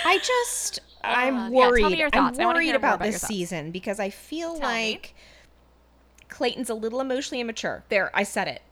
i 0.05 0.19
just 0.19 0.81
Uh, 1.05 1.09
i'm 1.09 1.35
yeah, 1.37 1.49
me 1.51 1.57
worried 1.57 1.99
your 1.99 2.09
i'm 2.13 2.25
thoughts. 2.25 2.39
I 2.39 2.45
wanna 2.47 2.57
worried 2.59 2.75
about 2.75 2.97
about 2.97 3.07
this 3.07 3.21
season 3.21 3.71
because 3.71 4.01
i 4.01 4.11
feel 4.11 4.59
Tell 4.59 4.69
me. 4.69 4.75
like 4.75 5.15
clayton's 6.29 6.69
a 6.71 6.75
little 6.75 7.01
emotionally 7.01 7.41
immature 7.41 7.85
there 7.91 8.11
i 8.15 8.25
said 8.25 8.49
it 8.49 8.63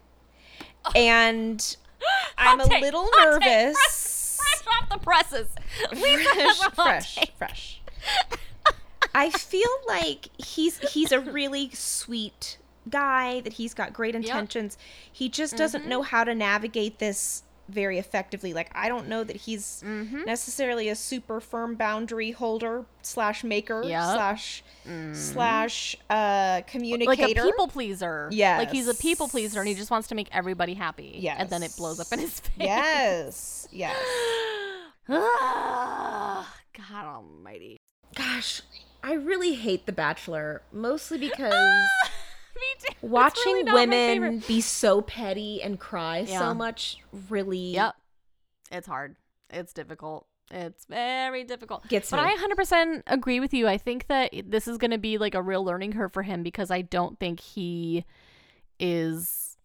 and 0.97 1.77
i'm 2.39 2.61
a 2.61 2.65
take, 2.69 2.83
little 2.83 3.09
nervous 3.19 4.37
Fresh, 4.39 4.63
fresh 4.65 4.81
off 4.83 4.89
the 4.89 4.99
presses. 4.99 5.49
Lisa 5.93 6.71
fresh 6.75 7.15
fresh 7.15 7.31
fresh. 7.39 7.83
I 9.15 9.31
feel 9.31 9.69
like 9.89 10.29
he's 10.39 10.79
he's 10.93 11.11
a 11.13 11.21
really 11.21 11.71
sweet 11.73 12.59
guy 12.89 13.41
that 13.41 13.55
he's 13.55 13.75
got 13.75 13.93
great 13.93 14.15
intentions. 14.15 14.79
He 15.13 15.29
just 15.29 15.57
doesn't 15.57 15.83
Mm-hmm. 15.83 15.91
know 15.91 16.03
how 16.03 16.25
to 16.25 16.35
navigate 16.35 16.99
this 16.99 17.43
very 17.71 17.99
effectively 17.99 18.53
like 18.53 18.71
i 18.75 18.89
don't 18.89 19.09
know 19.09 19.23
that 19.25 19.37
he's 19.37 19.83
Mm-hmm. 19.87 20.25
necessarily 20.25 20.89
a 20.89 20.95
super 20.95 21.41
firm 21.41 21.75
boundary 21.75 22.33
holder 22.33 22.85
slash 23.03 23.43
maker 23.45 23.83
Yep. 23.85 24.03
slash 24.03 24.63
slash 25.13 25.97
uh 26.11 26.63
communicator 26.67 27.09
like 27.23 27.31
a 27.31 27.35
people 27.51 27.69
pleaser. 27.69 28.29
Yeah, 28.33 28.59
like 28.59 28.71
he's 28.71 28.89
a 28.89 28.95
people 28.95 29.29
pleaser 29.29 29.61
and 29.61 29.69
he 29.69 29.75
just 29.75 29.91
wants 29.91 30.09
to 30.09 30.15
make 30.15 30.29
everybody 30.33 30.75
happy. 30.75 31.13
Yeah, 31.19 31.37
and 31.39 31.49
then 31.49 31.63
it 31.63 31.73
blows 31.77 32.01
up 32.01 32.09
in 32.13 32.19
his 32.19 32.41
face. 32.41 32.53
yes 32.59 33.69
yes 33.71 33.97
Ah, 35.09 36.55
God 36.77 37.05
almighty. 37.05 37.77
gosh 38.15 38.63
i 39.03 39.13
really 39.15 39.55
hate 39.55 39.87
the 39.87 39.93
bachelor 39.93 40.63
mostly 40.73 41.17
because 41.29 41.55
Me 42.57 42.89
too. 42.89 43.07
Watching 43.07 43.53
really 43.55 43.73
women 43.73 44.43
be 44.47 44.61
so 44.61 45.01
petty 45.03 45.63
and 45.63 45.79
cry 45.79 46.21
Yeah. 46.21 46.39
so 46.39 46.55
much 46.55 46.99
really 47.29 47.75
Yep. 47.75 47.95
It's 48.73 48.87
hard. 48.87 49.17
It's 49.51 49.73
difficult. 49.73 50.27
It's 50.51 50.85
very 50.87 51.45
difficult. 51.45 51.87
Gets 51.89 52.11
but 52.11 52.17
me. 52.17 52.23
I 52.25 52.37
100% 52.37 53.03
agree 53.07 53.39
with 53.41 53.55
you. 53.55 53.69
I 53.69 53.79
think 53.79 54.09
that 54.09 54.33
this 54.47 54.67
is 54.67 54.79
going 54.79 54.91
to 54.91 54.99
be 54.99 55.17
like 55.19 55.35
a 55.35 55.43
real 55.43 55.65
learning 55.65 55.93
curve 55.93 56.13
for 56.13 56.23
him 56.23 56.43
because 56.43 56.71
I 56.71 56.83
don't 56.83 57.19
think 57.19 57.41
he 57.41 58.05
is 58.81 59.57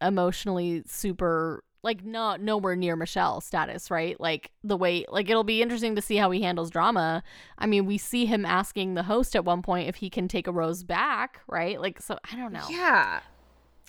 emotionally 0.00 0.82
super 0.86 1.62
like 1.82 2.04
not 2.04 2.40
nowhere 2.40 2.76
near 2.76 2.96
Michelle 2.96 3.40
status, 3.40 3.90
right? 3.90 4.18
Like 4.20 4.50
the 4.64 4.76
way 4.76 5.04
like 5.08 5.28
it'll 5.30 5.44
be 5.44 5.62
interesting 5.62 5.96
to 5.96 6.02
see 6.02 6.16
how 6.16 6.30
he 6.30 6.42
handles 6.42 6.70
drama. 6.70 7.22
I 7.58 7.66
mean, 7.66 7.86
we 7.86 7.98
see 7.98 8.26
him 8.26 8.44
asking 8.44 8.94
the 8.94 9.04
host 9.04 9.36
at 9.36 9.44
one 9.44 9.62
point 9.62 9.88
if 9.88 9.96
he 9.96 10.10
can 10.10 10.28
take 10.28 10.46
a 10.46 10.52
rose 10.52 10.82
back, 10.82 11.40
right? 11.46 11.80
Like 11.80 12.00
so 12.00 12.18
I 12.30 12.36
don't 12.36 12.52
know. 12.52 12.66
yeah 12.68 13.20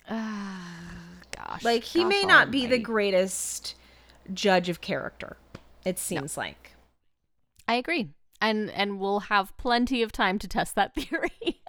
Gosh. 1.36 1.62
like 1.64 1.84
he 1.84 2.04
may 2.04 2.24
not 2.24 2.50
be 2.50 2.66
the 2.66 2.78
greatest 2.78 3.76
judge 4.32 4.68
of 4.68 4.80
character 4.80 5.36
it 5.84 5.98
seems 5.98 6.36
like 6.36 6.72
I 7.68 7.74
agree. 7.74 8.08
And 8.40 8.70
and 8.70 8.98
we'll 8.98 9.20
have 9.20 9.56
plenty 9.56 10.02
of 10.02 10.12
time 10.12 10.38
to 10.40 10.48
test 10.48 10.74
that 10.74 10.94
theory. 10.96 11.62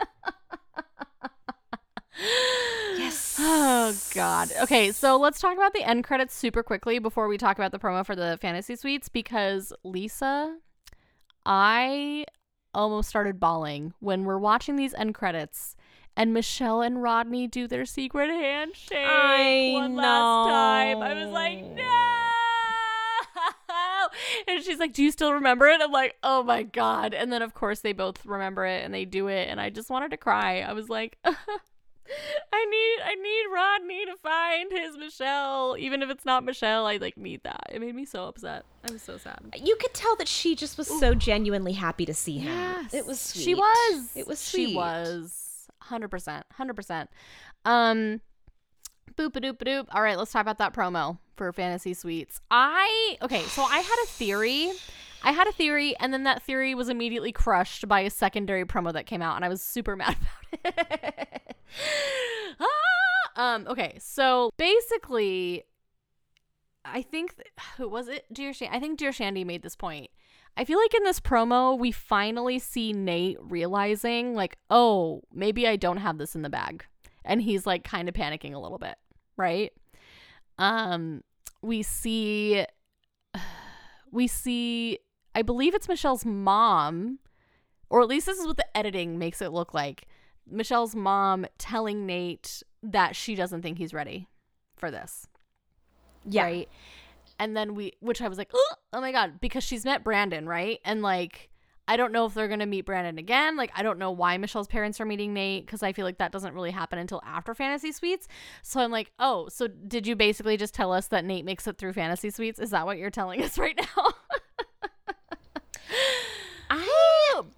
Yes 2.98 3.38
oh 3.40 3.96
god. 4.14 4.52
Okay, 4.62 4.92
so 4.92 5.18
let's 5.18 5.40
talk 5.40 5.56
about 5.56 5.74
the 5.74 5.84
end 5.84 6.04
credits 6.04 6.36
super 6.36 6.64
quickly 6.64 7.00
before 7.00 7.28
we 7.28 7.38
talk 7.38 7.58
about 7.58 7.72
the 7.72 7.80
promo 7.80 8.06
for 8.06 8.16
the 8.16 8.38
fantasy 8.42 8.76
suites 8.76 9.10
because 9.10 9.74
Lisa 9.84 10.58
I 11.46 12.26
almost 12.74 13.10
started 13.10 13.40
bawling 13.40 13.94
when 14.00 14.24
we're 14.24 14.38
watching 14.38 14.76
these 14.76 14.94
end 14.94 15.16
credits 15.16 15.76
and 16.16 16.34
Michelle 16.34 16.82
and 16.82 17.02
Rodney 17.02 17.48
do 17.48 17.68
their 17.68 17.86
secret 17.86 18.30
handshake 18.30 18.98
I 19.00 19.72
one 19.74 19.96
last 19.96 20.50
time. 20.50 21.02
I 21.02 21.14
was 21.14 21.32
like, 21.32 21.64
no. 21.64 22.18
And 24.48 24.64
she's 24.64 24.80
like, 24.80 24.94
Do 24.94 25.04
you 25.04 25.12
still 25.12 25.34
remember 25.34 25.68
it? 25.68 25.80
I'm 25.82 25.92
like, 25.92 26.18
Oh 26.22 26.44
my 26.44 26.64
God. 26.64 27.14
And 27.14 27.32
then, 27.32 27.42
of 27.42 27.54
course, 27.54 27.80
they 27.80 27.94
both 27.94 28.26
remember 28.26 28.66
it 28.66 28.84
and 28.84 28.94
they 28.94 29.06
do 29.06 29.28
it. 29.28 29.48
And 29.48 29.62
I 29.62 29.70
just 29.70 29.90
wanted 29.90 30.12
to 30.12 30.18
cry. 30.18 30.60
I 30.62 30.74
was 30.74 30.90
like, 30.90 31.18
I 32.54 32.66
need, 32.66 32.98
I 33.06 33.16
need 33.16 33.46
Rodney 33.54 34.06
to 34.06 34.16
find 34.22 34.72
his 34.72 34.98
Michelle. 34.98 35.76
Even 35.80 36.02
if 36.02 36.10
it's 36.10 36.26
not 36.26 36.44
Michelle, 36.44 36.86
I 36.86 36.98
like 36.98 37.18
need 37.18 37.42
that. 37.44 37.62
It 37.72 37.80
made 37.82 37.96
me 37.96 38.06
so 38.06 38.26
upset. 38.26 38.66
I 38.88 38.92
was 38.92 39.02
so 39.02 39.18
sad. 39.18 39.40
you 39.64 39.76
could 39.78 39.94
tell 39.94 40.16
that 40.18 40.28
she 40.28 40.56
just 40.56 40.78
was 40.78 40.88
so 40.88 41.14
genuinely 41.16 41.74
happy 41.74 42.06
to 42.06 42.14
see 42.14 42.40
him 42.40 42.52
Yes. 42.52 42.94
it 42.94 43.06
was 43.06 43.20
sweet. 43.20 43.44
She 43.44 43.56
was. 43.56 44.10
it 44.16 44.28
was 44.28 44.40
sweet 44.40 44.70
She 44.70 44.76
was. 44.76 45.68
100%. 45.90 46.44
100%. 46.60 47.08
Um, 47.66 48.22
boop 49.16 49.36
a 49.36 49.42
doop 49.42 49.62
a 49.62 49.66
doop. 49.66 49.86
All 49.92 50.02
right, 50.02 50.18
let's 50.18 50.32
talk 50.32 50.42
about 50.42 50.58
that 50.58 50.74
promo 50.74 51.18
for 51.36 51.52
Fantasy 51.54 51.94
Suites. 51.94 52.42
I, 52.50 53.18
okay, 53.22 53.42
so 53.44 53.64
I 53.64 53.80
had 53.80 53.98
a 54.04 54.08
theory. 54.08 54.72
I 55.24 55.32
had 55.34 55.48
a 55.48 55.52
theory, 55.52 55.96
and 56.00 56.12
then 56.12 56.24
that 56.24 56.42
theory 56.42 56.74
was 56.74 56.90
immediately 56.90 57.32
crushed 57.32 57.88
by 57.88 58.00
a 58.02 58.10
secondary 58.10 58.66
promo 58.66 58.92
that 58.94 59.06
came 59.06 59.22
out, 59.22 59.36
and 59.36 59.46
I 59.46 59.50
was 59.50 59.62
super 59.62 59.96
mad 59.98 60.16
about 60.64 60.74
it. 60.78 61.41
ah! 62.60 62.66
Um, 63.36 63.68
okay, 63.68 63.98
so 64.00 64.52
basically, 64.58 65.64
I 66.86 67.02
think 67.02 67.36
th- 67.36 67.48
who 67.78 67.88
was 67.88 68.08
it? 68.08 68.26
Dear 68.32 68.52
Shandi. 68.52 68.70
I 68.72 68.80
think 68.80 69.00
Dear 69.00 69.12
Shandi 69.12 69.46
made 69.46 69.64
this 69.64 69.76
point. 69.76 70.10
I 70.58 70.66
feel 70.66 70.78
like 70.78 70.94
in 70.94 71.04
this 71.04 71.20
promo, 71.20 71.78
we 71.80 71.92
finally 71.92 72.60
see 72.60 72.92
Nate 72.92 73.38
realizing, 73.40 74.36
like, 74.36 74.58
oh, 74.70 75.22
maybe 75.34 75.66
I 75.66 75.78
don't 75.78 75.98
have 75.98 76.18
this 76.18 76.36
in 76.36 76.42
the 76.42 76.50
bag. 76.50 76.86
And 77.24 77.42
he's 77.42 77.66
like 77.66 77.84
kind 77.84 78.10
of 78.10 78.16
panicking 78.16 78.54
a 78.54 78.60
little 78.60 78.78
bit, 78.78 78.96
right? 79.38 79.72
Um, 80.58 81.24
we 81.62 81.84
see, 81.84 82.66
we 84.12 84.28
see, 84.28 85.00
I 85.34 85.42
believe 85.42 85.74
it's 85.74 85.88
Michelle's 85.88 86.26
mom, 86.26 87.20
or 87.90 88.02
at 88.02 88.10
least 88.10 88.26
this 88.26 88.40
is 88.40 88.46
what 88.46 88.58
the 88.58 88.78
editing 88.78 89.18
makes 89.18 89.42
it 89.42 89.54
look 89.54 89.74
like. 89.74 90.06
Michelle's 90.50 90.96
mom 90.96 91.46
telling 91.58 92.06
Nate 92.06 92.64
that 92.84 93.16
she 93.16 93.36
doesn't 93.36 93.62
think 93.62 93.78
he's 93.78 93.94
ready 93.94 94.28
for 94.76 94.90
this 94.92 95.28
yeah 96.26 96.44
right? 96.44 96.70
And 97.40 97.58
then 97.58 97.74
we, 97.74 97.94
which 98.02 98.22
I 98.22 98.28
was 98.28 98.38
like, 98.38 98.52
oh, 98.54 98.74
oh 98.94 99.02
my 99.02 99.12
god, 99.12 99.42
because 99.42 99.64
she's 99.64 99.84
met 99.84 100.04
Brandon, 100.04 100.48
right? 100.48 100.80
And 100.86 101.02
like, 101.02 101.50
I 101.88 101.98
don't 101.98 102.12
know 102.12 102.26
if 102.26 102.36
they're 102.36 102.48
gonna 102.48 102.68
meet 102.68 102.86
Brandon 102.86 103.18
again. 103.18 103.58
Like, 103.58 103.72
I 103.76 103.82
don't 103.82 103.98
know 103.98 104.12
why 104.12 104.38
Michelle's 104.38 104.68
parents 104.68 105.02
are 105.02 105.06
meeting 105.06 105.34
Nate 105.34 105.66
because 105.66 105.82
I 105.82 105.92
feel 105.92 106.06
like 106.06 106.20
that 106.20 106.32
doesn't 106.32 106.54
really 106.54 106.70
happen 106.70 107.00
until 107.00 107.20
after 107.26 107.56
Fantasy 107.56 107.92
Suites. 107.92 108.28
So 108.62 108.80
I'm 108.80 108.92
like, 108.92 109.12
oh, 109.18 109.48
so 109.50 109.68
did 109.68 110.06
you 110.06 110.16
basically 110.16 110.56
just 110.56 110.76
tell 110.76 110.94
us 110.94 111.08
that 111.08 111.26
Nate 111.26 111.44
makes 111.44 111.66
it 111.66 111.80
through 111.80 111.94
Fantasy 111.94 112.30
Suites? 112.30 112.60
Is 112.60 112.70
that 112.70 112.86
what 112.86 113.00
you're 113.00 113.10
telling 113.10 113.42
us 113.42 113.58
right 113.58 113.76
now? 113.98 114.12
Oh, 117.42 117.52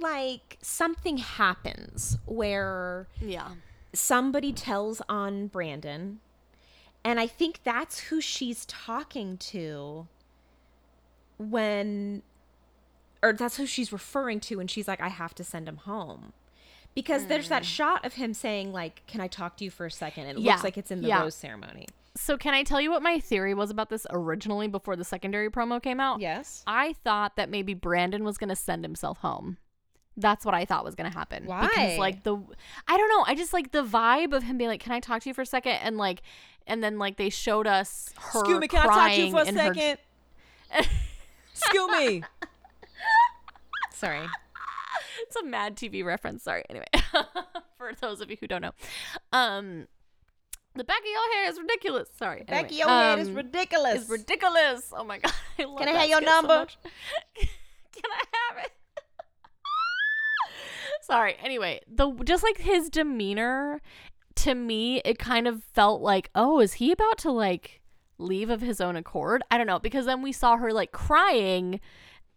like 0.00 0.58
something 0.60 1.18
happens 1.18 2.18
where 2.26 3.06
Yeah. 3.20 3.52
somebody 3.92 4.52
tells 4.52 5.00
on 5.08 5.46
Brandon, 5.46 6.20
and 7.04 7.18
I 7.18 7.26
think 7.26 7.60
that's 7.64 8.00
who 8.00 8.20
she's 8.20 8.66
talking 8.66 9.36
to 9.38 10.08
when, 11.38 12.22
or 13.22 13.32
that's 13.32 13.56
who 13.56 13.66
she's 13.66 13.92
referring 13.92 14.40
to 14.40 14.56
when 14.56 14.66
she's 14.66 14.86
like, 14.86 15.00
I 15.00 15.08
have 15.08 15.34
to 15.36 15.44
send 15.44 15.68
him 15.68 15.78
home. 15.78 16.32
Because 16.94 17.26
there's 17.26 17.48
that 17.48 17.62
hmm. 17.62 17.68
shot 17.68 18.04
of 18.04 18.14
him 18.14 18.34
saying, 18.34 18.70
like, 18.70 19.02
can 19.06 19.22
I 19.22 19.26
talk 19.26 19.56
to 19.56 19.64
you 19.64 19.70
for 19.70 19.86
a 19.86 19.90
second? 19.90 20.26
And 20.26 20.38
it 20.38 20.42
Yeah. 20.42 20.52
looks 20.52 20.64
like 20.64 20.76
it's 20.76 20.90
in 20.90 21.00
the 21.00 21.08
Yeah. 21.08 21.22
rose 21.22 21.34
ceremony. 21.34 21.86
So 22.14 22.36
can 22.36 22.52
I 22.52 22.62
tell 22.62 22.80
you 22.80 22.90
what 22.90 23.02
my 23.02 23.18
theory 23.18 23.54
was 23.54 23.70
about 23.70 23.88
this 23.88 24.06
originally 24.10 24.68
before 24.68 24.96
the 24.96 25.04
secondary 25.04 25.50
promo 25.50 25.82
came 25.82 25.98
out? 25.98 26.20
Yes. 26.20 26.62
I 26.66 26.92
thought 27.04 27.36
that 27.36 27.48
maybe 27.48 27.72
Brandon 27.74 28.22
was 28.22 28.36
going 28.36 28.50
to 28.50 28.56
send 28.56 28.84
himself 28.84 29.18
home. 29.18 29.56
That's 30.16 30.44
what 30.44 30.54
I 30.54 30.66
thought 30.66 30.84
was 30.84 30.94
going 30.94 31.10
to 31.10 31.16
happen. 31.16 31.46
Why? 31.46 31.62
Because 31.62 31.98
like 31.98 32.22
the 32.22 32.36
I 32.86 32.96
don't 32.98 33.08
know, 33.08 33.24
I 33.26 33.34
just 33.34 33.54
like 33.54 33.72
the 33.72 33.82
vibe 33.82 34.34
of 34.34 34.42
him 34.42 34.58
being 34.58 34.68
like, 34.68 34.80
"Can 34.82 34.92
I 34.92 35.00
talk 35.00 35.22
to 35.22 35.30
you 35.30 35.32
for 35.32 35.40
a 35.40 35.46
second? 35.46 35.72
And 35.72 35.96
like 35.96 36.20
and 36.66 36.84
then 36.84 36.98
like 36.98 37.16
they 37.16 37.30
showed 37.30 37.66
us 37.66 38.10
her 38.18 38.40
Excuse 38.40 38.60
me, 38.60 38.68
can 38.68 38.80
I 38.80 38.94
talk 38.94 39.12
to 39.12 39.20
you 39.22 39.30
for 39.30 39.38
a 39.38 39.46
in 39.46 39.56
her- 39.56 39.74
second? 39.74 39.98
Excuse 41.54 41.90
me. 41.92 42.22
Sorry. 43.94 44.26
it's 45.22 45.36
a 45.36 45.44
mad 45.44 45.76
TV 45.76 46.04
reference. 46.04 46.42
Sorry. 46.42 46.64
Anyway, 46.68 46.86
for 47.78 47.92
those 48.00 48.20
of 48.20 48.30
you 48.30 48.36
who 48.38 48.46
don't 48.46 48.60
know, 48.62 48.72
um, 49.32 49.86
the 50.74 50.84
back 50.84 51.00
of 51.00 51.06
your 51.06 51.32
hair 51.34 51.50
is 51.50 51.58
ridiculous. 51.58 52.08
Sorry. 52.16 52.44
Back 52.44 52.64
Anyway, 52.64 52.68
of 52.68 52.78
your 52.78 52.88
head 52.88 53.18
is 53.18 53.28
um, 53.28 53.34
ridiculous. 53.34 54.00
It's 54.02 54.10
ridiculous. 54.10 54.92
Oh 54.96 55.04
my 55.04 55.18
god. 55.22 55.32
I 55.58 55.64
love 55.64 55.78
Can 55.78 55.88
I 55.88 55.92
have 55.92 56.08
your 56.08 56.18
skit 56.18 56.28
so 56.28 56.40
number? 56.40 56.66
Can 57.36 58.10
I 58.10 58.24
have 58.32 58.64
it? 58.64 58.72
Sorry. 61.02 61.36
Anyway, 61.42 61.80
the 61.86 62.10
just 62.24 62.42
like 62.42 62.58
his 62.58 62.88
demeanor 62.88 63.80
to 64.36 64.54
me, 64.54 65.00
it 65.04 65.18
kind 65.18 65.46
of 65.46 65.62
felt 65.62 66.00
like, 66.00 66.30
oh, 66.34 66.60
is 66.60 66.74
he 66.74 66.92
about 66.92 67.18
to 67.18 67.30
like 67.30 67.82
leave 68.18 68.50
of 68.50 68.60
his 68.60 68.80
own 68.80 68.96
accord? 68.96 69.42
I 69.50 69.58
don't 69.58 69.66
know 69.66 69.78
because 69.78 70.06
then 70.06 70.22
we 70.22 70.32
saw 70.32 70.56
her 70.56 70.72
like 70.72 70.92
crying. 70.92 71.80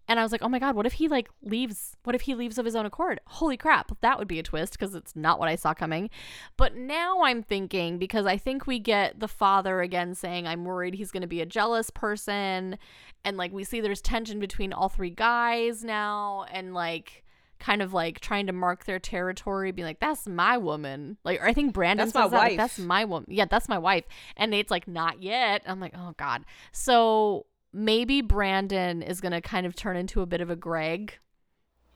And 0.07 0.19
I 0.19 0.23
was 0.23 0.31
like, 0.31 0.43
oh 0.43 0.49
my 0.49 0.59
God, 0.59 0.75
what 0.75 0.85
if 0.85 0.93
he 0.93 1.07
like 1.07 1.29
leaves? 1.41 1.95
What 2.03 2.15
if 2.15 2.21
he 2.21 2.35
leaves 2.35 2.57
of 2.57 2.65
his 2.65 2.75
own 2.75 2.85
accord? 2.85 3.19
Holy 3.25 3.57
crap, 3.57 3.97
that 4.01 4.19
would 4.19 4.27
be 4.27 4.39
a 4.39 4.43
twist 4.43 4.73
because 4.73 4.93
it's 4.93 5.15
not 5.15 5.39
what 5.39 5.49
I 5.49 5.55
saw 5.55 5.73
coming. 5.73 6.09
But 6.57 6.75
now 6.75 7.23
I'm 7.23 7.41
thinking 7.41 7.97
because 7.97 8.25
I 8.25 8.37
think 8.37 8.67
we 8.67 8.79
get 8.79 9.19
the 9.19 9.27
father 9.27 9.81
again 9.81 10.13
saying, 10.13 10.47
I'm 10.47 10.65
worried 10.65 10.95
he's 10.95 11.11
going 11.11 11.21
to 11.21 11.27
be 11.27 11.41
a 11.41 11.45
jealous 11.45 11.89
person. 11.89 12.77
And 13.23 13.37
like 13.37 13.51
we 13.51 13.63
see 13.63 13.81
there's 13.81 14.01
tension 14.01 14.39
between 14.39 14.73
all 14.73 14.89
three 14.89 15.09
guys 15.09 15.83
now. 15.83 16.45
And 16.51 16.73
like, 16.73 17.23
kind 17.59 17.81
of 17.81 17.93
like 17.93 18.19
trying 18.19 18.47
to 18.47 18.53
mark 18.53 18.85
their 18.85 18.99
territory, 18.99 19.71
be 19.71 19.83
like, 19.83 19.99
"That's 19.99 20.27
my 20.27 20.57
woman." 20.57 21.17
Like, 21.23 21.41
or 21.41 21.47
I 21.47 21.53
think 21.53 21.73
Brandon 21.73 22.05
That's 22.05 22.13
says 22.13 22.31
that, 22.31 22.37
like, 22.37 22.57
"That's 22.57 22.77
my 22.77 23.05
woman." 23.05 23.27
Yeah, 23.29 23.45
that's 23.45 23.69
my 23.69 23.77
wife. 23.77 24.05
And 24.37 24.51
Nate's 24.51 24.71
like, 24.71 24.87
"Not 24.87 25.21
yet." 25.23 25.63
I'm 25.65 25.79
like, 25.79 25.93
"Oh 25.97 26.13
God." 26.17 26.45
So 26.71 27.45
maybe 27.75 28.21
Brandon 28.21 29.01
is 29.01 29.19
gonna 29.21 29.41
kind 29.41 29.65
of 29.65 29.75
turn 29.75 29.97
into 29.97 30.21
a 30.21 30.25
bit 30.25 30.41
of 30.41 30.49
a 30.49 30.55
Greg. 30.55 31.17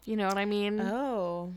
You 0.03 0.17
know 0.17 0.27
what 0.27 0.37
I 0.37 0.45
mean? 0.45 0.79
Oh. 0.81 1.53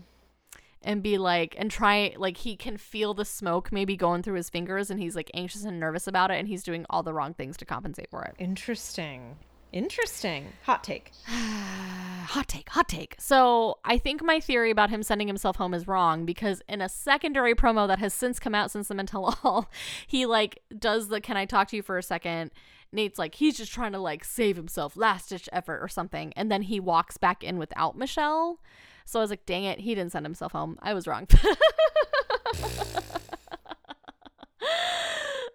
and 0.81 1.01
be 1.01 1.17
like 1.17 1.55
and 1.57 1.71
try 1.71 2.13
like 2.17 2.37
he 2.37 2.55
can 2.55 2.77
feel 2.77 3.13
the 3.13 3.25
smoke 3.25 3.71
maybe 3.71 3.95
going 3.95 4.21
through 4.21 4.35
his 4.35 4.49
fingers 4.49 4.89
and 4.89 4.99
he's 4.99 5.15
like 5.15 5.31
anxious 5.33 5.63
and 5.63 5.79
nervous 5.79 6.07
about 6.07 6.29
it 6.29 6.35
and 6.39 6.47
he's 6.47 6.61
doing 6.61 6.85
all 6.89 7.03
the 7.03 7.13
wrong 7.13 7.33
things 7.33 7.55
to 7.57 7.65
compensate 7.65 8.09
for 8.09 8.21
it. 8.23 8.35
Interesting. 8.39 9.37
Interesting. 9.71 10.53
Hot 10.63 10.83
take. 10.83 11.11
hot 11.25 12.47
take, 12.47 12.69
hot 12.69 12.87
take. 12.87 13.15
So 13.17 13.79
I 13.83 13.97
think 13.97 14.21
my 14.23 14.39
theory 14.39 14.69
about 14.69 14.89
him 14.91 15.01
sending 15.03 15.27
himself 15.27 15.55
home 15.55 15.73
is 15.73 15.87
wrong 15.87 16.25
because 16.25 16.61
in 16.69 16.79
a 16.81 16.89
secondary 16.89 17.55
promo 17.55 17.87
that 17.87 17.99
has 17.99 18.13
since 18.13 18.39
come 18.39 18.53
out 18.53 18.69
since 18.69 18.87
the 18.87 18.93
mental 18.93 19.33
all, 19.43 19.71
he 20.05 20.25
like 20.25 20.59
does 20.77 21.07
the 21.07 21.19
can 21.21 21.37
I 21.37 21.45
talk 21.45 21.69
to 21.69 21.75
you 21.75 21.81
for 21.81 21.97
a 21.97 22.03
second? 22.03 22.51
Nate's 22.93 23.19
like, 23.19 23.35
he's 23.35 23.57
just 23.57 23.71
trying 23.71 23.91
to 23.93 23.99
like 23.99 24.23
save 24.23 24.55
himself, 24.55 24.95
last 24.95 25.29
ditch 25.29 25.49
effort 25.51 25.79
or 25.81 25.87
something. 25.87 26.33
And 26.35 26.51
then 26.51 26.63
he 26.63 26.79
walks 26.79 27.17
back 27.17 27.43
in 27.43 27.57
without 27.57 27.97
Michelle. 27.97 28.59
So 29.05 29.19
I 29.19 29.23
was 29.23 29.29
like, 29.29 29.45
dang 29.45 29.63
it, 29.65 29.81
he 29.81 29.95
didn't 29.95 30.11
send 30.11 30.25
himself 30.25 30.53
home. 30.53 30.77
I 30.81 30.93
was 30.93 31.07
wrong. 31.07 31.27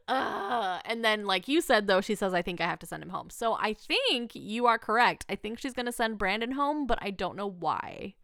Uh, 0.08 0.78
and 0.86 1.04
then, 1.04 1.26
like 1.26 1.48
you 1.48 1.60
said, 1.60 1.86
though, 1.86 2.00
she 2.00 2.14
says, 2.14 2.32
I 2.32 2.40
think 2.40 2.62
I 2.62 2.66
have 2.66 2.78
to 2.78 2.86
send 2.86 3.02
him 3.02 3.10
home. 3.10 3.28
So 3.28 3.52
I 3.60 3.74
think 3.74 4.34
you 4.34 4.64
are 4.64 4.78
correct. 4.78 5.26
I 5.28 5.36
think 5.36 5.58
she's 5.58 5.74
going 5.74 5.86
to 5.86 5.92
send 5.92 6.16
Brandon 6.16 6.52
home, 6.52 6.86
but 6.86 6.98
I 7.02 7.10
don't 7.10 7.36
know 7.36 7.50
why. 7.50 8.14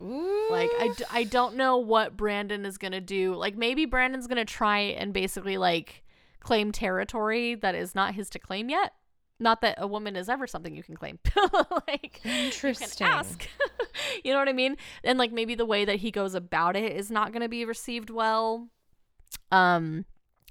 Like, 0.00 0.70
I, 0.80 0.94
d- 0.96 1.04
I 1.12 1.24
don't 1.24 1.56
know 1.56 1.76
what 1.76 2.16
Brandon 2.16 2.64
is 2.64 2.78
going 2.78 2.92
to 2.92 3.02
do. 3.02 3.34
Like, 3.34 3.54
maybe 3.54 3.84
Brandon's 3.84 4.26
going 4.26 4.38
to 4.38 4.46
try 4.46 4.78
and 4.78 5.12
basically, 5.12 5.58
like, 5.58 6.02
claim 6.40 6.72
territory 6.72 7.54
that 7.54 7.74
is 7.74 7.94
not 7.94 8.14
his 8.14 8.30
to 8.30 8.38
claim 8.38 8.68
yet. 8.68 8.92
Not 9.38 9.62
that 9.62 9.76
a 9.78 9.86
woman 9.86 10.16
is 10.16 10.28
ever 10.28 10.46
something 10.46 10.74
you 10.74 10.82
can 10.82 10.96
claim. 10.96 11.18
like, 11.88 12.20
Interesting. 12.24 13.06
you 13.06 13.12
ask. 13.12 13.48
you 14.24 14.32
know 14.32 14.38
what 14.38 14.50
I 14.50 14.52
mean? 14.52 14.76
And, 15.02 15.18
like, 15.18 15.32
maybe 15.32 15.54
the 15.54 15.64
way 15.64 15.86
that 15.86 15.96
he 15.96 16.10
goes 16.10 16.34
about 16.34 16.76
it 16.76 16.92
is 16.92 17.10
not 17.10 17.32
going 17.32 17.42
to 17.42 17.48
be 17.48 17.64
received 17.64 18.10
well. 18.10 18.68
Um, 19.50 20.04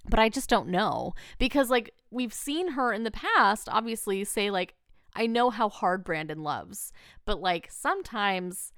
but 0.08 0.20
I 0.20 0.30
just 0.30 0.50
don't 0.50 0.70
know 0.70 1.14
because 1.38 1.70
like 1.70 1.94
we've 2.12 2.34
seen 2.34 2.72
her 2.72 2.94
in 2.94 3.04
the 3.04 3.12
past 3.12 3.68
obviously 3.70 4.24
say 4.24 4.50
like 4.50 4.76
I 5.16 5.26
know 5.26 5.50
how 5.50 5.70
hard 5.70 6.04
Brandon 6.04 6.44
loves, 6.44 6.92
but 7.26 7.42
like 7.42 7.68
sometimes 7.72 8.72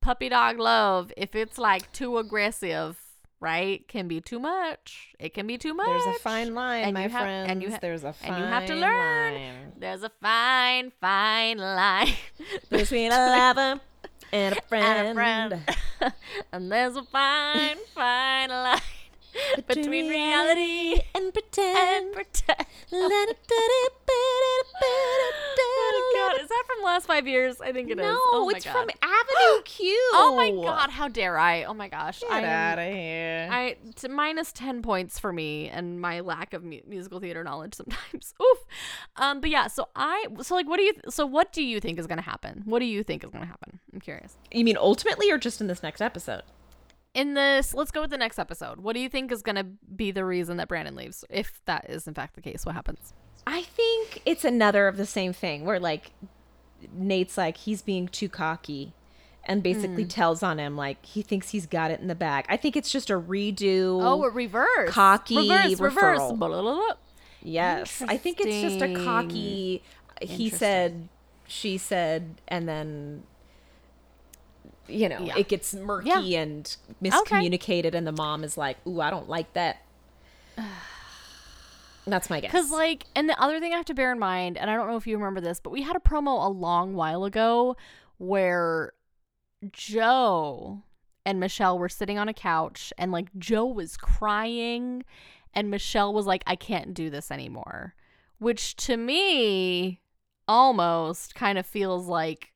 puppy 0.00 0.28
dog 0.28 0.58
love 0.58 1.12
if 1.16 1.34
it's 1.34 1.58
like 1.58 1.90
too 1.92 2.18
aggressive, 2.18 2.98
right? 3.42 3.86
Can 3.88 4.06
be 4.08 4.20
too 4.20 4.38
much. 4.38 5.14
It 5.18 5.34
can 5.34 5.46
be 5.46 5.58
too 5.58 5.74
much. 5.74 5.86
There's 5.88 6.16
a 6.16 6.18
fine 6.20 6.54
line, 6.54 6.84
And 6.84 6.94
my 6.94 7.02
have- 7.02 7.10
friends. 7.12 7.50
and 7.50 7.62
you 7.62 7.70
ha- 7.72 7.78
There's 7.82 8.04
a 8.04 8.12
fine 8.12 8.32
and 8.32 8.38
you 8.42 8.48
have 8.48 8.66
to 8.66 8.74
learn. 8.74 9.34
line 9.34 9.72
There's 9.76 10.02
a 10.04 10.10
fine 10.22 10.92
fine 11.00 11.58
line 11.58 12.14
between 12.70 13.10
a 13.12 13.16
lover 13.36 13.80
and 14.32 14.56
a 14.56 14.62
friend. 14.62 14.86
and 14.98 15.08
a 15.08 15.14
friend. 15.14 16.14
and 16.52 16.72
there's 16.72 16.96
a 16.96 17.02
fine 17.02 17.76
fine 17.94 18.48
line 18.50 18.80
between 19.66 20.08
reality 20.08 21.00
and 21.14 21.32
pretend. 21.32 22.06
and 22.06 22.14
pretend. 22.14 22.66
God, 26.32 26.42
is 26.42 26.48
that 26.48 26.62
from 26.66 26.76
the 26.80 26.84
last 26.86 27.06
five 27.06 27.26
years? 27.26 27.60
I 27.60 27.72
think 27.72 27.88
it 27.90 27.98
is. 27.98 28.02
no, 28.02 28.18
oh 28.32 28.50
it's 28.54 28.64
from 28.64 28.88
Avenue 29.02 29.62
Q. 29.64 29.86
Oh 30.14 30.34
my 30.36 30.50
god, 30.50 30.90
how 30.90 31.08
dare 31.08 31.38
I? 31.38 31.64
Oh 31.64 31.74
my 31.74 31.88
gosh. 31.88 32.20
Get 32.20 32.30
I 32.30 32.40
am- 32.40 32.44
out 32.44 32.78
of 32.78 32.92
here. 32.92 33.48
I 33.50 33.76
minus 34.08 34.52
10 34.52 34.82
points 34.82 35.18
for 35.18 35.32
me 35.32 35.68
and 35.68 36.00
my 36.00 36.20
lack 36.20 36.52
of 36.54 36.64
mu- 36.64 36.80
musical 36.86 37.20
theater 37.20 37.44
knowledge 37.44 37.74
sometimes. 37.76 38.34
Oof. 38.42 38.58
Um 39.16 39.40
but 39.40 39.50
yeah, 39.50 39.66
so 39.68 39.88
I 39.96 40.26
so 40.42 40.54
like 40.54 40.68
what 40.68 40.76
do 40.78 40.82
you 40.84 40.92
th- 40.92 41.04
so 41.10 41.26
what 41.26 41.52
do 41.52 41.62
you 41.62 41.80
think 41.80 41.98
is 41.98 42.06
going 42.06 42.18
to 42.18 42.24
happen? 42.24 42.62
What 42.64 42.78
do 42.80 42.84
you 42.86 43.02
think 43.02 43.24
is 43.24 43.30
going 43.30 43.42
to 43.44 43.48
happen? 43.48 43.78
I'm 43.92 44.00
curious. 44.00 44.36
you 44.50 44.64
mean 44.64 44.76
ultimately 44.76 45.30
or 45.30 45.38
just 45.38 45.60
in 45.60 45.66
this 45.66 45.82
next 45.82 46.00
episode? 46.00 46.42
In 47.14 47.34
this, 47.34 47.74
let's 47.74 47.90
go 47.90 48.00
with 48.00 48.08
the 48.10 48.16
next 48.16 48.38
episode. 48.38 48.80
What 48.80 48.94
do 48.94 49.00
you 49.00 49.10
think 49.10 49.30
is 49.32 49.42
going 49.42 49.56
to 49.56 49.64
be 49.64 50.12
the 50.12 50.24
reason 50.24 50.56
that 50.56 50.66
Brandon 50.68 50.94
leaves? 50.94 51.26
If 51.28 51.60
that 51.66 51.90
is 51.90 52.08
in 52.08 52.14
fact 52.14 52.36
the 52.36 52.40
case, 52.40 52.64
what 52.64 52.74
happens? 52.74 53.12
I 53.46 53.62
think 53.62 54.22
it's 54.24 54.44
another 54.44 54.88
of 54.88 54.96
the 54.96 55.06
same 55.06 55.32
thing 55.32 55.64
where 55.64 55.80
like 55.80 56.12
Nate's 56.92 57.36
like 57.36 57.56
he's 57.58 57.82
being 57.82 58.08
too 58.08 58.28
cocky 58.28 58.92
and 59.44 59.62
basically 59.62 60.04
hmm. 60.04 60.08
tells 60.08 60.42
on 60.42 60.58
him 60.58 60.76
like 60.76 61.04
he 61.04 61.22
thinks 61.22 61.50
he's 61.50 61.66
got 61.66 61.90
it 61.90 62.00
in 62.00 62.06
the 62.06 62.14
bag. 62.14 62.46
I 62.48 62.56
think 62.56 62.76
it's 62.76 62.90
just 62.90 63.10
a 63.10 63.18
redo. 63.18 64.00
Oh, 64.02 64.22
a 64.24 64.30
reverse. 64.30 64.90
cocky 64.90 65.36
reverse, 65.36 65.80
reverse. 65.80 66.20
referral. 66.20 66.38
Blah, 66.38 66.48
blah, 66.48 66.62
blah, 66.62 66.74
blah. 66.74 66.94
yes. 67.42 68.02
I 68.06 68.16
think 68.16 68.40
it's 68.40 68.60
just 68.60 68.82
a 68.82 68.94
cocky 69.04 69.82
he 70.20 70.48
said, 70.48 71.08
she 71.48 71.78
said 71.78 72.36
and 72.46 72.68
then 72.68 73.24
you 74.88 75.08
know, 75.08 75.20
Yeah. 75.20 75.38
it 75.38 75.48
gets 75.48 75.74
murky 75.74 76.08
Yeah. 76.08 76.40
and 76.40 76.76
miscommunicated 77.02 77.94
and 77.94 78.06
the 78.06 78.12
mom 78.12 78.44
is 78.44 78.56
like, 78.56 78.76
"Ooh, 78.86 79.00
I 79.00 79.10
don't 79.10 79.28
like 79.28 79.52
that." 79.54 79.82
That's 82.06 82.28
my 82.28 82.40
guess. 82.40 82.50
Because, 82.50 82.70
like, 82.70 83.04
and 83.14 83.28
the 83.28 83.40
other 83.40 83.60
thing 83.60 83.72
I 83.72 83.76
have 83.76 83.86
to 83.86 83.94
bear 83.94 84.12
in 84.12 84.18
mind, 84.18 84.58
and 84.58 84.70
I 84.70 84.74
don't 84.74 84.88
know 84.88 84.96
if 84.96 85.06
you 85.06 85.16
remember 85.16 85.40
this, 85.40 85.60
but 85.60 85.70
we 85.70 85.82
had 85.82 85.96
a 85.96 86.00
promo 86.00 86.44
a 86.44 86.48
long 86.48 86.94
while 86.94 87.24
ago 87.24 87.76
where 88.18 88.92
Joe 89.70 90.82
and 91.24 91.38
Michelle 91.38 91.78
were 91.78 91.88
sitting 91.88 92.18
on 92.18 92.28
a 92.28 92.34
couch, 92.34 92.92
and 92.98 93.12
like 93.12 93.28
Joe 93.38 93.66
was 93.66 93.96
crying, 93.96 95.04
and 95.54 95.70
Michelle 95.70 96.12
was 96.12 96.26
like, 96.26 96.42
I 96.46 96.56
can't 96.56 96.94
do 96.94 97.10
this 97.10 97.30
anymore. 97.30 97.94
Which 98.38 98.74
to 98.76 98.96
me 98.96 100.00
almost 100.48 101.36
kind 101.36 101.58
of 101.58 101.66
feels 101.66 102.08
like, 102.08 102.52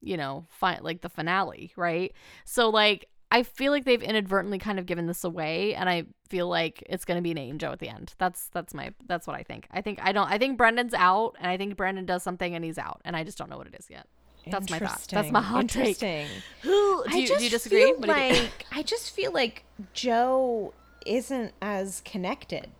you 0.00 0.16
know, 0.16 0.46
fi- 0.48 0.78
like 0.80 1.02
the 1.02 1.10
finale, 1.10 1.72
right? 1.76 2.14
So, 2.46 2.70
like, 2.70 3.08
I 3.30 3.42
feel 3.42 3.72
like 3.72 3.84
they've 3.84 4.02
inadvertently 4.02 4.58
kind 4.58 4.78
of 4.78 4.86
given 4.86 5.06
this 5.06 5.24
away, 5.24 5.74
and 5.74 5.88
I 5.88 6.04
feel 6.28 6.48
like 6.48 6.82
it's 6.86 7.04
gonna 7.04 7.22
be 7.22 7.34
Nate 7.34 7.50
and 7.50 7.60
Joe 7.60 7.72
at 7.72 7.80
the 7.80 7.88
end. 7.88 8.14
That's 8.18 8.48
that's 8.48 8.72
my 8.72 8.92
that's 9.06 9.26
what 9.26 9.36
I 9.36 9.42
think. 9.42 9.66
I 9.70 9.80
think 9.80 9.98
I 10.02 10.12
don't 10.12 10.30
I 10.30 10.38
think 10.38 10.56
Brandon's 10.56 10.94
out, 10.94 11.36
and 11.40 11.50
I 11.50 11.56
think 11.56 11.76
Brandon 11.76 12.06
does 12.06 12.22
something 12.22 12.54
and 12.54 12.64
he's 12.64 12.78
out, 12.78 13.00
and 13.04 13.16
I 13.16 13.24
just 13.24 13.36
don't 13.36 13.50
know 13.50 13.58
what 13.58 13.66
it 13.66 13.74
is 13.78 13.88
yet. 13.90 14.06
That's 14.48 14.70
my 14.70 14.78
thought. 14.78 15.06
That's 15.10 15.32
my 15.32 15.42
hot 15.42 15.68
take. 15.68 16.00
Who 16.62 17.04
do 17.04 17.04
I 17.08 17.16
you, 17.16 17.26
just 17.26 17.38
do 17.38 17.44
you 17.44 17.50
disagree? 17.50 17.84
feel 17.84 17.96
What 17.96 18.02
do 18.02 18.12
you 18.12 18.34
think? 18.34 18.42
like 18.42 18.66
I 18.70 18.82
just 18.82 19.10
feel 19.10 19.32
like 19.32 19.64
Joe 19.92 20.72
isn't 21.04 21.52
as 21.60 22.00
connected. 22.04 22.70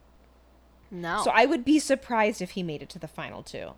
No. 0.90 1.22
So 1.24 1.30
I 1.34 1.47
would 1.47 1.64
be 1.64 1.78
surprised 1.78 2.40
if 2.40 2.53
he 2.53 2.62
made 2.62 2.82
it 2.82 2.88
to 2.90 2.99
the 2.99 3.09
final 3.09 3.42
two. 3.42 3.72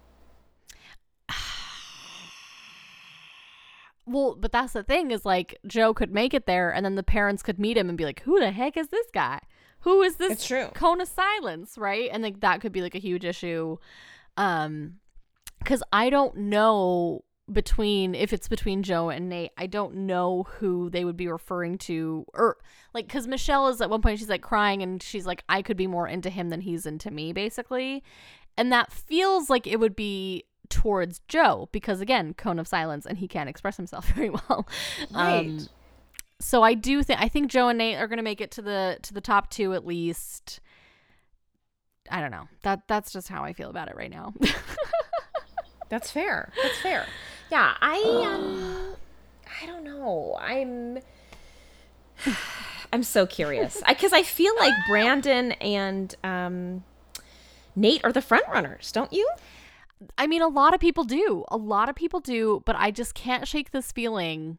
Well, 4.08 4.36
but 4.38 4.52
that's 4.52 4.72
the 4.72 4.82
thing 4.82 5.10
is 5.10 5.24
like 5.26 5.58
Joe 5.66 5.92
could 5.92 6.12
make 6.12 6.32
it 6.34 6.46
there, 6.46 6.72
and 6.72 6.84
then 6.84 6.94
the 6.94 7.02
parents 7.02 7.42
could 7.42 7.58
meet 7.58 7.76
him 7.76 7.88
and 7.88 7.98
be 7.98 8.04
like, 8.04 8.22
"Who 8.22 8.40
the 8.40 8.50
heck 8.50 8.76
is 8.76 8.88
this 8.88 9.06
guy? 9.12 9.40
Who 9.80 10.02
is 10.02 10.16
this 10.16 10.32
It's 10.32 10.46
true. 10.46 10.68
cone 10.74 11.00
of 11.00 11.08
silence?" 11.08 11.76
Right? 11.76 12.08
And 12.12 12.22
like 12.22 12.40
that 12.40 12.60
could 12.60 12.72
be 12.72 12.80
like 12.82 12.94
a 12.94 13.00
huge 13.00 13.24
issue, 13.24 13.76
um, 14.36 14.94
because 15.58 15.82
I 15.92 16.10
don't 16.10 16.36
know 16.36 17.24
between 17.50 18.14
if 18.14 18.32
it's 18.32 18.48
between 18.48 18.82
Joe 18.82 19.08
and 19.08 19.28
Nate, 19.28 19.52
I 19.56 19.66
don't 19.66 19.94
know 19.94 20.44
who 20.58 20.90
they 20.90 21.04
would 21.04 21.16
be 21.16 21.28
referring 21.28 21.78
to, 21.78 22.24
or 22.34 22.58
like 22.94 23.06
because 23.06 23.26
Michelle 23.26 23.68
is 23.68 23.80
at 23.80 23.90
one 23.90 24.02
point 24.02 24.18
she's 24.18 24.28
like 24.28 24.42
crying 24.42 24.82
and 24.82 25.02
she's 25.02 25.26
like, 25.26 25.44
"I 25.48 25.62
could 25.62 25.76
be 25.76 25.86
more 25.86 26.08
into 26.08 26.30
him 26.30 26.48
than 26.50 26.62
he's 26.62 26.86
into 26.86 27.10
me," 27.10 27.32
basically, 27.32 28.02
and 28.56 28.72
that 28.72 28.92
feels 28.92 29.48
like 29.50 29.66
it 29.66 29.80
would 29.80 29.96
be 29.96 30.44
towards 30.68 31.20
Joe 31.28 31.68
because 31.72 32.00
again, 32.00 32.34
cone 32.34 32.58
of 32.58 32.68
silence 32.68 33.06
and 33.06 33.18
he 33.18 33.28
can't 33.28 33.48
express 33.48 33.76
himself 33.76 34.06
very 34.14 34.30
well. 34.30 34.66
Right. 35.10 35.46
Um, 35.46 35.68
so 36.40 36.62
I 36.62 36.74
do 36.74 37.02
think 37.02 37.20
I 37.20 37.28
think 37.28 37.50
Joe 37.50 37.68
and 37.68 37.78
Nate 37.78 37.96
are 37.96 38.06
going 38.06 38.18
to 38.18 38.22
make 38.22 38.40
it 38.40 38.50
to 38.52 38.62
the 38.62 38.98
to 39.02 39.12
the 39.12 39.20
top 39.20 39.50
2 39.50 39.74
at 39.74 39.86
least. 39.86 40.60
I 42.10 42.20
don't 42.20 42.30
know. 42.30 42.48
That 42.62 42.82
that's 42.86 43.12
just 43.12 43.28
how 43.28 43.44
I 43.44 43.52
feel 43.52 43.70
about 43.70 43.88
it 43.88 43.96
right 43.96 44.10
now. 44.10 44.32
That's 45.88 46.10
fair. 46.10 46.52
That's 46.62 46.78
fair. 46.80 47.06
Yeah, 47.50 47.74
I 47.80 47.98
um 48.26 48.96
I 49.62 49.66
don't 49.66 49.84
know. 49.84 50.36
I'm 50.40 50.98
I'm 52.92 53.02
so 53.02 53.26
curious. 53.26 53.82
Because 53.86 54.12
I, 54.14 54.22
feel 54.22 54.54
like 54.56 54.72
Brandon 54.88 55.52
and 55.52 56.14
um 56.24 56.84
Nate 57.76 58.04
are 58.04 58.12
the 58.12 58.22
front 58.22 58.46
runners, 58.48 58.92
don't 58.92 59.12
you? 59.12 59.28
I 60.16 60.26
mean, 60.26 60.42
a 60.42 60.48
lot 60.48 60.74
of 60.74 60.80
people 60.80 61.04
do. 61.04 61.44
A 61.48 61.56
lot 61.56 61.88
of 61.88 61.96
people 61.96 62.20
do, 62.20 62.62
but 62.64 62.76
I 62.76 62.90
just 62.90 63.14
can't 63.14 63.46
shake 63.46 63.70
this 63.70 63.92
feeling 63.92 64.58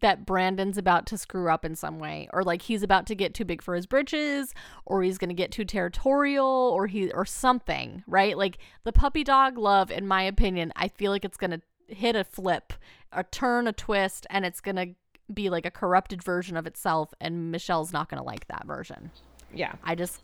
that 0.00 0.24
Brandon's 0.24 0.78
about 0.78 1.04
to 1.06 1.18
screw 1.18 1.50
up 1.50 1.64
in 1.64 1.76
some 1.76 1.98
way 1.98 2.26
or 2.32 2.42
like 2.42 2.62
he's 2.62 2.82
about 2.82 3.06
to 3.06 3.14
get 3.14 3.34
too 3.34 3.44
big 3.44 3.60
for 3.60 3.74
his 3.74 3.84
britches 3.84 4.54
or 4.86 5.02
he's 5.02 5.18
going 5.18 5.28
to 5.28 5.34
get 5.34 5.52
too 5.52 5.66
territorial 5.66 6.46
or 6.46 6.86
he 6.86 7.10
or 7.10 7.26
something, 7.26 8.02
right? 8.06 8.38
Like 8.38 8.56
the 8.84 8.92
puppy 8.92 9.22
dog 9.22 9.58
love 9.58 9.90
in 9.90 10.06
my 10.06 10.22
opinion, 10.22 10.72
I 10.76 10.88
feel 10.88 11.12
like 11.12 11.26
it's 11.26 11.36
going 11.36 11.50
to 11.50 11.94
hit 11.94 12.16
a 12.16 12.24
flip, 12.24 12.72
a 13.12 13.22
turn, 13.22 13.66
a 13.66 13.72
twist 13.72 14.26
and 14.30 14.46
it's 14.46 14.62
going 14.62 14.76
to 14.76 14.88
be 15.32 15.50
like 15.50 15.66
a 15.66 15.70
corrupted 15.70 16.22
version 16.22 16.56
of 16.56 16.66
itself 16.66 17.12
and 17.20 17.52
Michelle's 17.52 17.92
not 17.92 18.08
going 18.08 18.18
to 18.18 18.26
like 18.26 18.46
that 18.48 18.66
version. 18.66 19.10
Yeah. 19.52 19.74
I 19.84 19.94
just 19.94 20.22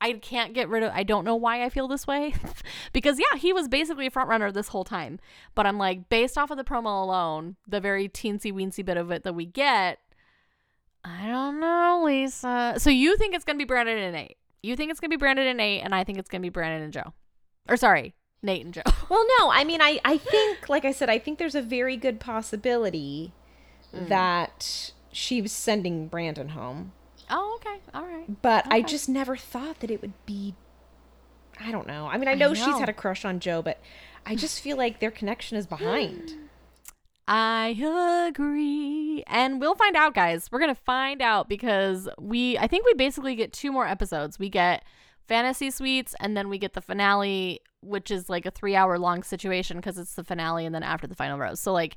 I 0.00 0.12
can't 0.20 0.54
get 0.54 0.68
rid 0.68 0.82
of 0.82 0.92
I 0.94 1.02
don't 1.02 1.24
know 1.24 1.36
why 1.36 1.64
I 1.64 1.68
feel 1.68 1.88
this 1.88 2.06
way. 2.06 2.34
Because 2.92 3.18
yeah 3.18 3.38
he 3.38 3.52
was 3.52 3.66
basically 3.68 4.06
a 4.06 4.10
front 4.10 4.28
runner 4.28 4.52
this 4.52 4.68
whole 4.68 4.84
time. 4.84 5.18
But 5.54 5.66
I'm 5.66 5.78
like 5.78 6.08
based 6.08 6.38
off 6.38 6.50
of 6.50 6.56
the 6.56 6.64
promo 6.64 7.02
alone 7.02 7.56
the 7.66 7.80
very 7.80 8.08
teensy 8.08 8.52
weensy 8.52 8.84
bit 8.84 8.96
of 8.96 9.10
it 9.10 9.24
that 9.24 9.34
we 9.34 9.46
get 9.46 9.98
I 11.04 11.26
don't 11.26 11.60
know 11.60 12.02
Lisa. 12.04 12.74
So 12.78 12.90
you 12.90 13.16
think 13.16 13.34
it's 13.34 13.44
gonna 13.44 13.58
be 13.58 13.64
Brandon 13.64 13.98
and 13.98 14.14
Nate? 14.14 14.36
You 14.62 14.76
think 14.76 14.90
it's 14.90 15.00
gonna 15.00 15.10
be 15.10 15.16
Brandon 15.16 15.46
and 15.46 15.58
Nate 15.58 15.82
and 15.82 15.94
I 15.94 16.04
think 16.04 16.18
it's 16.18 16.28
gonna 16.28 16.42
be 16.42 16.50
Brandon 16.50 16.82
and 16.82 16.92
Joe. 16.92 17.12
Or 17.68 17.76
sorry 17.76 18.14
Nate 18.44 18.64
and 18.64 18.74
Joe. 18.74 18.82
Well, 19.10 19.26
no, 19.38 19.50
I 19.50 19.64
mean, 19.64 19.82
I, 19.82 20.00
I 20.02 20.16
think, 20.16 20.68
like 20.70 20.86
I 20.86 20.90
said, 20.90 21.10
I 21.10 21.18
think 21.18 21.38
there's 21.38 21.54
a 21.54 21.60
very 21.60 21.96
good 21.96 22.18
possibility 22.18 23.32
mm. 23.94 24.08
that 24.08 24.92
she's 25.12 25.52
sending 25.52 26.08
Brandon 26.08 26.48
home. 26.48 26.92
Oh 27.30 27.58
okay 27.60 27.80
all 27.92 28.04
right 28.04 28.42
But 28.42 28.66
I 28.70 28.82
just 28.82 29.08
never 29.08 29.36
thought 29.36 29.80
that 29.80 29.90
it 29.90 30.00
would 30.02 30.14
be. 30.26 30.54
I 31.60 31.70
don't 31.70 31.86
know. 31.86 32.06
I 32.06 32.18
mean, 32.18 32.28
I 32.28 32.34
know, 32.34 32.52
she's 32.52 32.66
know. 32.66 32.78
had 32.80 32.88
a 32.88 32.92
crush 32.92 33.24
on 33.24 33.38
Joe, 33.38 33.62
but 33.62 33.80
I 34.26 34.34
just 34.34 34.60
feel 34.60 34.76
like 34.76 34.98
their 35.00 35.10
connection 35.10 35.56
is 35.56 35.66
behind. 35.66 36.34
I 37.28 37.74
agree. 38.28 39.22
And 39.26 39.60
we'll 39.60 39.76
find 39.76 39.96
out, 39.96 40.14
guys. 40.14 40.48
We're 40.50 40.58
going 40.58 40.74
to 40.74 40.80
find 40.82 41.22
out 41.22 41.48
because 41.48 42.08
we, 42.20 42.58
I 42.58 42.66
think 42.66 42.84
we 42.84 42.94
basically 42.94 43.34
get 43.34 43.52
two 43.52 43.72
more 43.72 43.86
episodes. 43.86 44.38
We 44.38 44.50
get 44.50 44.84
Fantasy 45.26 45.70
Suites 45.70 46.14
and 46.20 46.36
then 46.36 46.48
we 46.48 46.58
get 46.58 46.74
the 46.74 46.82
finale, 46.82 47.60
which 47.80 48.10
is 48.10 48.28
like 48.28 48.44
a 48.46 48.50
three 48.50 48.76
hour 48.76 48.98
long 48.98 49.22
situation 49.22 49.78
because 49.78 49.96
it's 49.96 50.14
the 50.14 50.24
finale 50.24 50.66
and 50.66 50.74
then 50.74 50.82
after 50.82 51.06
the 51.06 51.14
final 51.14 51.38
rose. 51.38 51.60
So, 51.60 51.72
like, 51.72 51.96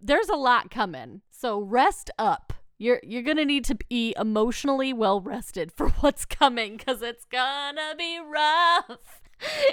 there's 0.00 0.28
a 0.28 0.36
lot 0.36 0.70
coming. 0.70 1.20
So, 1.30 1.60
rest 1.60 2.10
up. 2.18 2.54
You're, 2.78 3.00
you're 3.02 3.22
gonna 3.22 3.44
need 3.44 3.64
to 3.66 3.74
be 3.74 4.14
emotionally 4.18 4.92
well 4.92 5.20
rested 5.20 5.72
for 5.72 5.88
what's 6.00 6.24
coming 6.24 6.76
because 6.76 7.02
it's 7.02 7.24
gonna 7.24 7.94
be 7.96 8.18
rough. 8.18 9.20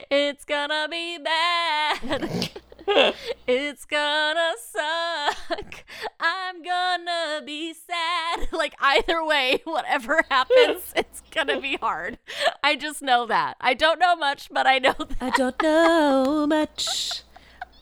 It's 0.09 0.45
gonna 0.45 0.87
be 0.89 1.17
bad. 1.17 2.49
it's 3.47 3.85
gonna 3.85 4.53
suck. 4.57 5.83
I'm 6.19 6.63
gonna 6.63 7.41
be 7.45 7.73
sad. 7.73 8.47
Like 8.59 8.75
either 8.81 9.23
way, 9.23 9.61
whatever 9.63 10.23
happens, 10.29 10.91
it's 10.95 11.21
gonna 11.31 11.61
be 11.61 11.77
hard. 11.77 12.17
I 12.63 12.75
just 12.75 13.01
know 13.01 13.25
that. 13.27 13.55
I 13.61 13.73
don't 13.73 13.99
know 13.99 14.15
much, 14.15 14.49
but 14.51 14.67
I 14.67 14.79
know 14.79 14.95
that. 14.97 15.17
I 15.21 15.29
don't 15.29 15.61
know 15.61 16.45
much, 16.45 17.23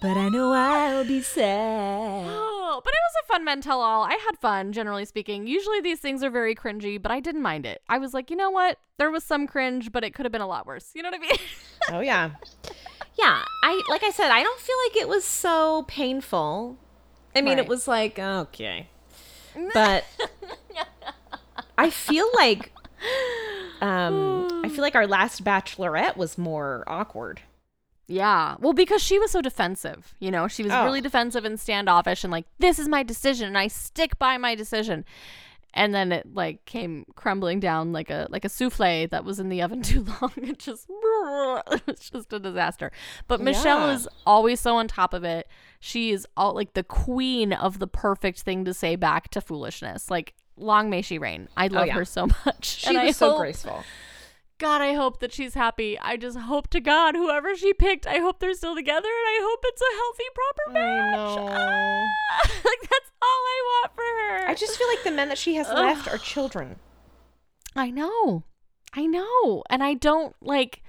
but 0.01 0.17
I 0.17 0.29
know 0.29 0.53
I'll 0.53 1.05
be 1.05 1.21
sad. 1.21 2.27
Oh, 2.69 2.81
but 2.83 2.93
it 2.93 2.99
was 2.99 3.23
a 3.23 3.27
fun 3.33 3.45
men 3.45 3.61
tell 3.61 3.81
all. 3.81 4.03
I 4.03 4.11
had 4.27 4.37
fun, 4.39 4.71
generally 4.73 5.05
speaking. 5.05 5.47
Usually 5.47 5.79
these 5.79 5.99
things 5.99 6.21
are 6.21 6.29
very 6.29 6.53
cringy, 6.53 7.01
but 7.01 7.11
I 7.13 7.19
didn't 7.21 7.41
mind 7.41 7.65
it. 7.65 7.81
I 7.89 7.97
was 7.97 8.13
like, 8.13 8.29
you 8.29 8.35
know 8.35 8.51
what? 8.51 8.77
There 8.97 9.09
was 9.09 9.23
some 9.23 9.47
cringe, 9.47 9.91
but 9.91 10.03
it 10.03 10.13
could 10.13 10.25
have 10.25 10.31
been 10.33 10.41
a 10.41 10.47
lot 10.47 10.67
worse. 10.67 10.91
You 10.93 11.01
know 11.01 11.09
what 11.09 11.17
I 11.17 11.21
mean? 11.21 11.37
Oh 11.89 12.01
yeah, 12.01 12.31
yeah. 13.17 13.41
I 13.63 13.81
like 13.89 14.03
I 14.03 14.09
said, 14.11 14.29
I 14.29 14.43
don't 14.43 14.59
feel 14.59 14.75
like 14.87 14.97
it 14.97 15.07
was 15.07 15.23
so 15.23 15.85
painful. 15.87 16.77
I 17.33 17.39
mean, 17.41 17.51
Right. 17.57 17.59
it 17.59 17.67
was 17.69 17.87
like 17.87 18.19
okay, 18.19 18.87
but 19.73 20.03
I 21.77 21.89
feel 21.89 22.27
like 22.35 22.71
um 23.81 24.61
I 24.65 24.69
feel 24.69 24.81
like 24.81 24.95
our 24.95 25.07
last 25.07 25.43
bachelorette 25.45 26.17
was 26.17 26.37
more 26.37 26.83
awkward. 26.87 27.41
Yeah. 28.07 28.55
Well, 28.59 28.73
because 28.73 29.01
she 29.01 29.19
was 29.19 29.31
so 29.31 29.41
defensive, 29.41 30.15
you 30.19 30.31
know, 30.31 30.47
she 30.47 30.63
was 30.63 30.71
Oh. 30.71 30.85
really 30.85 31.01
defensive 31.01 31.43
and 31.45 31.59
standoffish 31.59 32.23
and 32.23 32.31
like, 32.31 32.45
this 32.59 32.79
is 32.79 32.87
my 32.87 33.03
decision 33.03 33.47
and 33.47 33.57
I 33.57 33.67
stick 33.67 34.17
by 34.17 34.37
my 34.37 34.55
decision. 34.55 35.03
And 35.73 35.93
then 35.93 36.11
it 36.11 36.33
like 36.33 36.63
came 36.65 37.05
crumbling 37.15 37.59
down 37.59 37.91
like 37.91 38.09
a 38.09 38.27
like 38.31 38.45
a 38.45 38.49
souffle 38.49 39.07
that 39.09 39.23
was 39.25 39.39
in 39.39 39.49
the 39.49 39.61
oven 39.61 39.81
too 39.83 40.03
long. 40.21 40.31
It 40.37 40.57
just 40.57 40.87
it 40.89 41.81
was 41.85 42.09
just 42.09 42.31
a 42.33 42.39
disaster. 42.39 42.91
But 43.27 43.41
Michelle 43.41 43.87
Yeah. 43.89 43.93
is 43.93 44.07
always 44.25 44.59
so 44.61 44.77
on 44.77 44.87
top 44.87 45.13
of 45.13 45.23
it. 45.23 45.47
She 45.79 46.11
is 46.11 46.25
all 46.35 46.53
like 46.55 46.73
the 46.73 46.83
queen 46.83 47.51
of 47.53 47.77
the 47.79 47.87
perfect 47.87 48.39
thing 48.41 48.65
to 48.65 48.73
say 48.73 48.95
back 48.95 49.29
to 49.31 49.41
foolishness. 49.41 50.09
Like 50.09 50.33
long 50.55 50.89
may 50.89 51.01
she 51.03 51.19
reign. 51.19 51.49
I 51.57 51.67
oh, 51.67 51.73
love 51.73 51.83
Oh, 51.83 51.85
yeah. 51.87 51.93
her 51.93 52.05
so 52.05 52.27
much. 52.45 52.65
She 52.65 52.87
And 52.87 52.97
I 52.97 53.05
was 53.07 53.17
so 53.17 53.31
hope- 53.31 53.39
graceful. 53.39 53.83
God, 54.59 54.81
I 54.81 54.93
hope 54.93 55.19
that 55.19 55.31
she's 55.31 55.53
happy. 55.53 55.99
I 55.99 56.17
just 56.17 56.37
hope 56.37 56.67
to 56.69 56.79
God, 56.79 57.15
whoever 57.15 57.55
she 57.55 57.73
picked, 57.73 58.07
I 58.07 58.17
hope 58.17 58.39
they're 58.39 58.55
still 58.55 58.75
together 58.75 59.07
and 59.07 59.27
I 59.27 59.39
hope 59.41 59.59
it's 59.63 59.81
a 59.81 59.95
healthy, 59.95 60.23
proper 60.33 60.73
match. 60.73 61.59
Ah, 62.31 62.41
like, 62.65 62.81
that's 62.81 63.11
all 63.21 63.27
I 63.27 63.61
want 63.65 63.91
for 63.95 64.01
her. 64.01 64.49
I 64.49 64.55
just 64.55 64.77
feel 64.77 64.87
like 64.87 65.03
the 65.03 65.11
men 65.11 65.29
that 65.29 65.37
she 65.37 65.55
has 65.55 65.67
left 65.69 66.07
are 66.07 66.17
children. 66.17 66.77
I 67.75 67.91
know. 67.91 68.43
I 68.93 69.05
know. 69.05 69.63
And 69.69 69.83
I 69.83 69.93
don't, 69.93 70.35
like, 70.41 70.81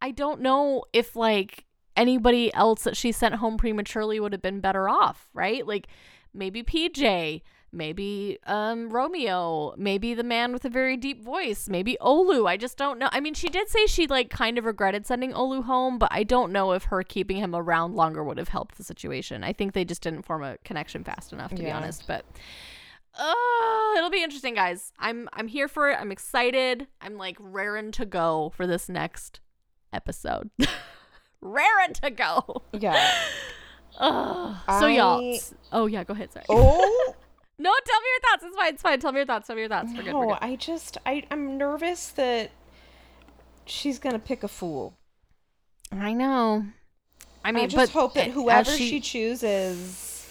I 0.00 0.12
don't 0.12 0.40
know 0.40 0.84
if, 0.94 1.14
like, 1.14 1.66
anybody 1.96 2.52
else 2.54 2.84
that 2.84 2.96
she 2.96 3.12
sent 3.12 3.34
home 3.34 3.58
prematurely 3.58 4.18
would 4.18 4.32
have 4.32 4.40
been 4.40 4.60
better 4.60 4.88
off, 4.88 5.28
right? 5.34 5.66
Like, 5.66 5.88
maybe 6.32 6.62
PJ. 6.62 7.42
Maybe 7.72 8.38
um 8.46 8.90
Romeo, 8.90 9.74
maybe 9.76 10.14
the 10.14 10.24
man 10.24 10.52
with 10.52 10.64
a 10.64 10.68
very 10.68 10.96
deep 10.96 11.22
voice, 11.22 11.68
maybe 11.68 11.96
Olu. 12.00 12.48
I 12.48 12.56
just 12.56 12.76
don't 12.76 12.98
know. 12.98 13.08
I 13.12 13.20
mean, 13.20 13.34
she 13.34 13.48
did 13.48 13.68
say 13.68 13.86
she 13.86 14.06
like 14.06 14.28
kind 14.28 14.58
of 14.58 14.64
regretted 14.64 15.06
sending 15.06 15.32
Olu 15.32 15.64
home, 15.64 15.98
but 15.98 16.10
I 16.12 16.24
don't 16.24 16.52
know 16.52 16.72
if 16.72 16.84
her 16.84 17.02
keeping 17.02 17.36
him 17.36 17.54
around 17.54 17.94
longer 17.94 18.24
would 18.24 18.38
have 18.38 18.48
helped 18.48 18.76
the 18.76 18.84
situation. 18.84 19.44
I 19.44 19.52
think 19.52 19.72
they 19.72 19.84
just 19.84 20.02
didn't 20.02 20.22
form 20.22 20.42
a 20.42 20.58
connection 20.64 21.04
fast 21.04 21.32
enough, 21.32 21.54
to 21.54 21.62
be 21.62 21.70
honest. 21.70 22.06
But 22.06 22.24
uh, 23.14 23.94
it'll 23.96 24.10
be 24.10 24.22
interesting, 24.22 24.54
guys. 24.54 24.92
I'm 24.98 25.28
I'm 25.32 25.48
here 25.48 25.68
for 25.68 25.90
it. 25.90 25.98
I'm 26.00 26.12
excited. 26.12 26.86
I'm 27.00 27.16
like 27.16 27.36
raring 27.38 27.92
to 27.92 28.06
go 28.06 28.52
for 28.56 28.66
this 28.66 28.88
next 28.88 29.40
episode. 29.92 30.50
raring 31.40 31.94
to 32.02 32.10
go. 32.10 32.62
Yeah. 32.72 33.12
Ugh. 33.98 34.56
so 34.80 34.86
y'all. 34.86 35.38
Oh 35.72 35.86
yeah, 35.86 36.04
go 36.04 36.14
ahead. 36.14 36.32
Sorry. 36.32 36.46
Oh 36.48 37.14
No, 37.60 37.70
tell 37.84 38.00
me 38.00 38.06
your 38.08 38.30
thoughts. 38.30 38.44
It's 38.46 38.56
fine. 38.56 38.72
It's 38.72 38.82
fine. 38.82 39.00
Tell 39.00 39.12
me 39.12 39.18
your 39.18 39.26
thoughts. 39.26 39.46
Tell 39.46 39.54
me 39.54 39.62
your 39.62 39.68
thoughts. 39.68 39.88
We're 39.94 40.02
good. 40.02 40.14
We're 40.14 40.26
no! 40.26 40.28
good. 40.30 40.38
I 40.40 40.56
just 40.56 40.96
I 41.04 41.24
I'm 41.30 41.58
nervous 41.58 42.08
that 42.12 42.52
she's 43.66 43.98
gonna 43.98 44.18
pick 44.18 44.42
a 44.42 44.48
fool. 44.48 44.94
I 45.92 46.14
know. 46.14 46.64
I 47.44 47.52
mean, 47.52 47.64
I 47.64 47.66
just 47.66 47.92
hope 47.92 48.14
that 48.14 48.30
whoever 48.30 48.70
she, 48.70 49.00
chooses 49.00 50.26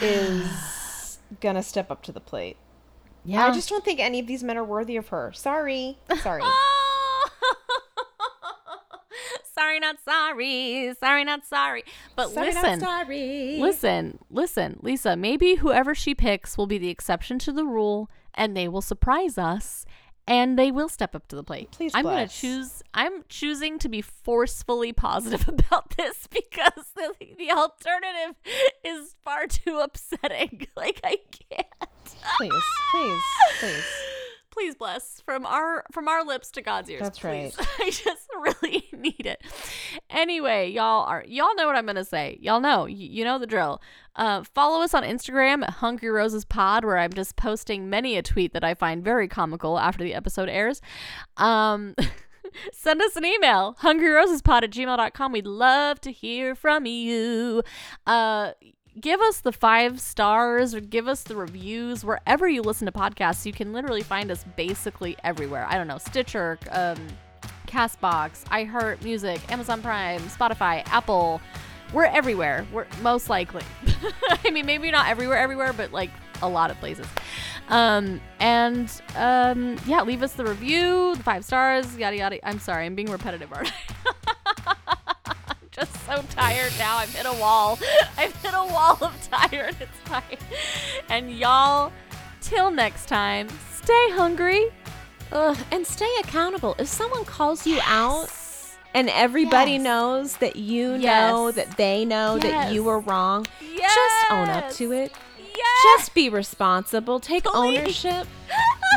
is 0.00 1.18
gonna 1.40 1.62
step 1.62 1.92
up 1.92 2.02
to 2.04 2.12
the 2.12 2.20
plate. 2.20 2.56
yeah. 3.24 3.46
I 3.46 3.52
just 3.52 3.68
don't 3.68 3.84
think 3.84 4.00
any 4.00 4.18
of 4.18 4.26
these 4.26 4.42
men 4.42 4.56
are 4.56 4.64
worthy 4.64 4.96
of 4.96 5.08
her. 5.08 5.32
Sorry. 5.34 5.96
Sorry. 6.22 6.42
Oh, 6.50 6.87
Sorry, 9.58 9.80
not 9.80 9.96
sorry. 10.04 10.94
Sorry, 11.00 11.24
not 11.24 11.44
sorry. 11.44 11.82
But 12.14 12.30
Sorry, 12.30 12.52
not 12.52 12.62
listen, 12.62 12.80
sorry. 12.80 13.58
listen, 13.58 14.18
listen, 14.30 14.78
Lisa. 14.82 15.16
Maybe 15.16 15.56
whoever 15.56 15.96
she 15.96 16.14
picks 16.14 16.56
will 16.56 16.68
be 16.68 16.78
the 16.78 16.90
exception 16.90 17.40
to 17.40 17.52
the 17.52 17.64
rule, 17.64 18.08
and 18.34 18.56
they 18.56 18.68
will 18.68 18.80
surprise 18.82 19.36
us, 19.36 19.84
and 20.28 20.56
they 20.56 20.70
will 20.70 20.88
step 20.88 21.16
up 21.16 21.26
to 21.28 21.36
the 21.36 21.42
plate. 21.42 21.72
Please 21.72 21.90
I'm 21.92 22.04
gonna 22.04 22.28
choose. 22.28 22.82
I'm 22.94 23.24
choosing 23.28 23.80
to 23.80 23.88
be 23.88 24.00
forcefully 24.00 24.92
positive 24.92 25.48
about 25.58 25.96
this 25.96 26.28
because 26.28 26.84
the, 26.94 27.12
the 27.36 27.50
alternative 27.50 28.36
is 28.84 29.16
far 29.24 29.48
too 29.48 29.78
upsetting. 29.78 30.68
Like 30.76 31.00
I 31.02 31.16
can't. 31.50 31.66
Please, 32.36 32.52
please, 32.92 33.22
please. 33.58 33.84
Please 34.50 34.74
bless 34.74 35.20
from 35.20 35.46
our 35.46 35.84
from 35.92 36.08
our 36.08 36.24
lips 36.24 36.50
to 36.52 36.62
God's 36.62 36.88
ears. 36.90 37.02
That's 37.02 37.18
please. 37.18 37.56
I 37.78 37.90
just 37.90 38.28
really 38.62 38.84
need 38.92 39.26
it. 39.26 39.42
Anyway, 40.10 40.70
y'all 40.70 41.04
are 41.04 41.24
y'all 41.26 41.54
know 41.56 41.66
what 41.66 41.76
I'm 41.76 41.86
gonna 41.86 42.04
say. 42.04 42.38
Y'all 42.40 42.60
know 42.60 42.82
y- 42.82 42.88
you 42.90 43.24
know 43.24 43.38
the 43.38 43.46
drill. 43.46 43.80
Uh, 44.16 44.42
follow 44.54 44.82
us 44.82 44.94
on 44.94 45.04
Instagram 45.04 45.62
at 45.62 45.70
Hungry 45.74 46.08
Roses 46.10 46.44
Pod, 46.44 46.84
where 46.84 46.98
I'm 46.98 47.12
just 47.12 47.36
posting 47.36 47.88
many 47.88 48.16
a 48.16 48.22
tweet 48.22 48.52
that 48.52 48.64
I 48.64 48.74
find 48.74 49.04
very 49.04 49.28
comical 49.28 49.78
after 49.78 50.02
the 50.02 50.14
episode 50.14 50.48
airs. 50.48 50.80
Um. 51.36 51.94
Send 52.72 53.02
us 53.02 53.14
an 53.14 53.26
email, 53.26 53.76
hungryrosespod 53.82 54.62
at 54.62 54.70
gmail.com. 54.70 55.32
We'd 55.32 55.46
love 55.46 56.00
to 56.00 56.10
hear 56.10 56.54
from 56.54 56.86
you. 56.86 57.62
Uh, 58.06 58.52
give 59.00 59.20
us 59.20 59.40
the 59.40 59.52
five 59.52 60.00
stars 60.00 60.74
or 60.74 60.80
give 60.80 61.08
us 61.08 61.22
the 61.22 61.36
reviews 61.36 62.04
wherever 62.04 62.48
you 62.48 62.62
listen 62.62 62.86
to 62.86 62.92
podcasts. 62.92 63.46
You 63.46 63.52
can 63.52 63.72
literally 63.72 64.02
find 64.02 64.30
us 64.30 64.44
basically 64.56 65.16
everywhere. 65.24 65.66
I 65.68 65.74
don't 65.76 65.86
know, 65.88 65.98
Stitcher, 65.98 66.58
um, 66.70 66.98
Castbox, 67.66 68.44
iHeart 68.44 69.02
Music, 69.02 69.40
Amazon 69.50 69.82
Prime, 69.82 70.20
Spotify, 70.22 70.86
Apple. 70.88 71.40
We're 71.92 72.04
everywhere. 72.04 72.66
We're 72.72 72.86
most 73.02 73.30
likely. 73.30 73.62
I 74.44 74.50
mean, 74.50 74.66
maybe 74.66 74.90
not 74.90 75.08
everywhere, 75.08 75.38
everywhere, 75.38 75.72
but 75.72 75.92
like 75.92 76.10
a 76.42 76.48
lot 76.48 76.70
of 76.70 76.78
places. 76.78 77.06
Um, 77.68 78.20
and 78.40 78.90
um, 79.16 79.76
yeah, 79.86 80.02
leave 80.02 80.22
us 80.22 80.32
the 80.32 80.44
review, 80.44 81.14
the 81.16 81.22
five 81.22 81.44
stars, 81.44 81.96
yada 81.96 82.16
yada. 82.16 82.46
I'm 82.46 82.58
sorry, 82.58 82.86
I'm 82.86 82.94
being 82.94 83.10
repetitive, 83.10 83.52
aren't 83.52 83.72
I? 84.06 84.12
I'm 85.78 85.86
just 85.86 86.06
so 86.06 86.22
tired 86.30 86.72
now. 86.78 86.96
I've 86.96 87.14
hit 87.14 87.26
a 87.26 87.32
wall. 87.34 87.78
I've 88.18 88.34
hit 88.42 88.52
a 88.54 88.66
wall 88.66 88.98
of 89.00 89.28
tired. 89.30 89.76
It's 89.80 89.98
fine. 90.08 90.22
And 91.08 91.30
y'all, 91.38 91.92
till 92.40 92.70
next 92.70 93.06
time, 93.06 93.48
stay 93.72 94.10
hungry. 94.10 94.66
Ugh, 95.32 95.56
and 95.70 95.86
stay 95.86 96.10
accountable. 96.20 96.74
If 96.78 96.88
someone 96.88 97.24
calls 97.24 97.66
you 97.66 97.78
out 97.84 98.30
and 98.94 99.08
everybody 99.10 99.72
Yes. 99.72 99.82
knows 99.82 100.36
that 100.38 100.56
you 100.56 100.96
know 100.98 101.50
that 101.52 101.76
they 101.76 102.04
know 102.04 102.38
that 102.38 102.72
you 102.72 102.82
were 102.82 103.00
wrong, 103.00 103.46
Yes. 103.60 103.94
just 103.94 104.32
own 104.32 104.48
up 104.48 104.70
to 104.72 104.92
it. 104.92 105.12
Yes. 105.38 105.82
Just 105.98 106.14
be 106.14 106.28
responsible. 106.30 107.20
Take 107.20 107.44
Please. 107.44 107.78
ownership. 107.78 108.26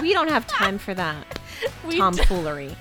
We 0.01 0.13
don't 0.13 0.29
have 0.29 0.47
time 0.47 0.77
for 0.77 0.93
that 0.93 1.39
We 1.87 1.97
tomfoolery. 1.97 2.75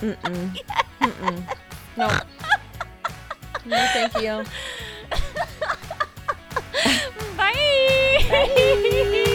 Mm-mm. 0.00 0.56
Mm-mm. 1.00 1.56
No. 1.96 2.08
No, 3.64 3.84
thank 3.92 4.14
you. 4.22 4.44
Bye. 7.36 9.32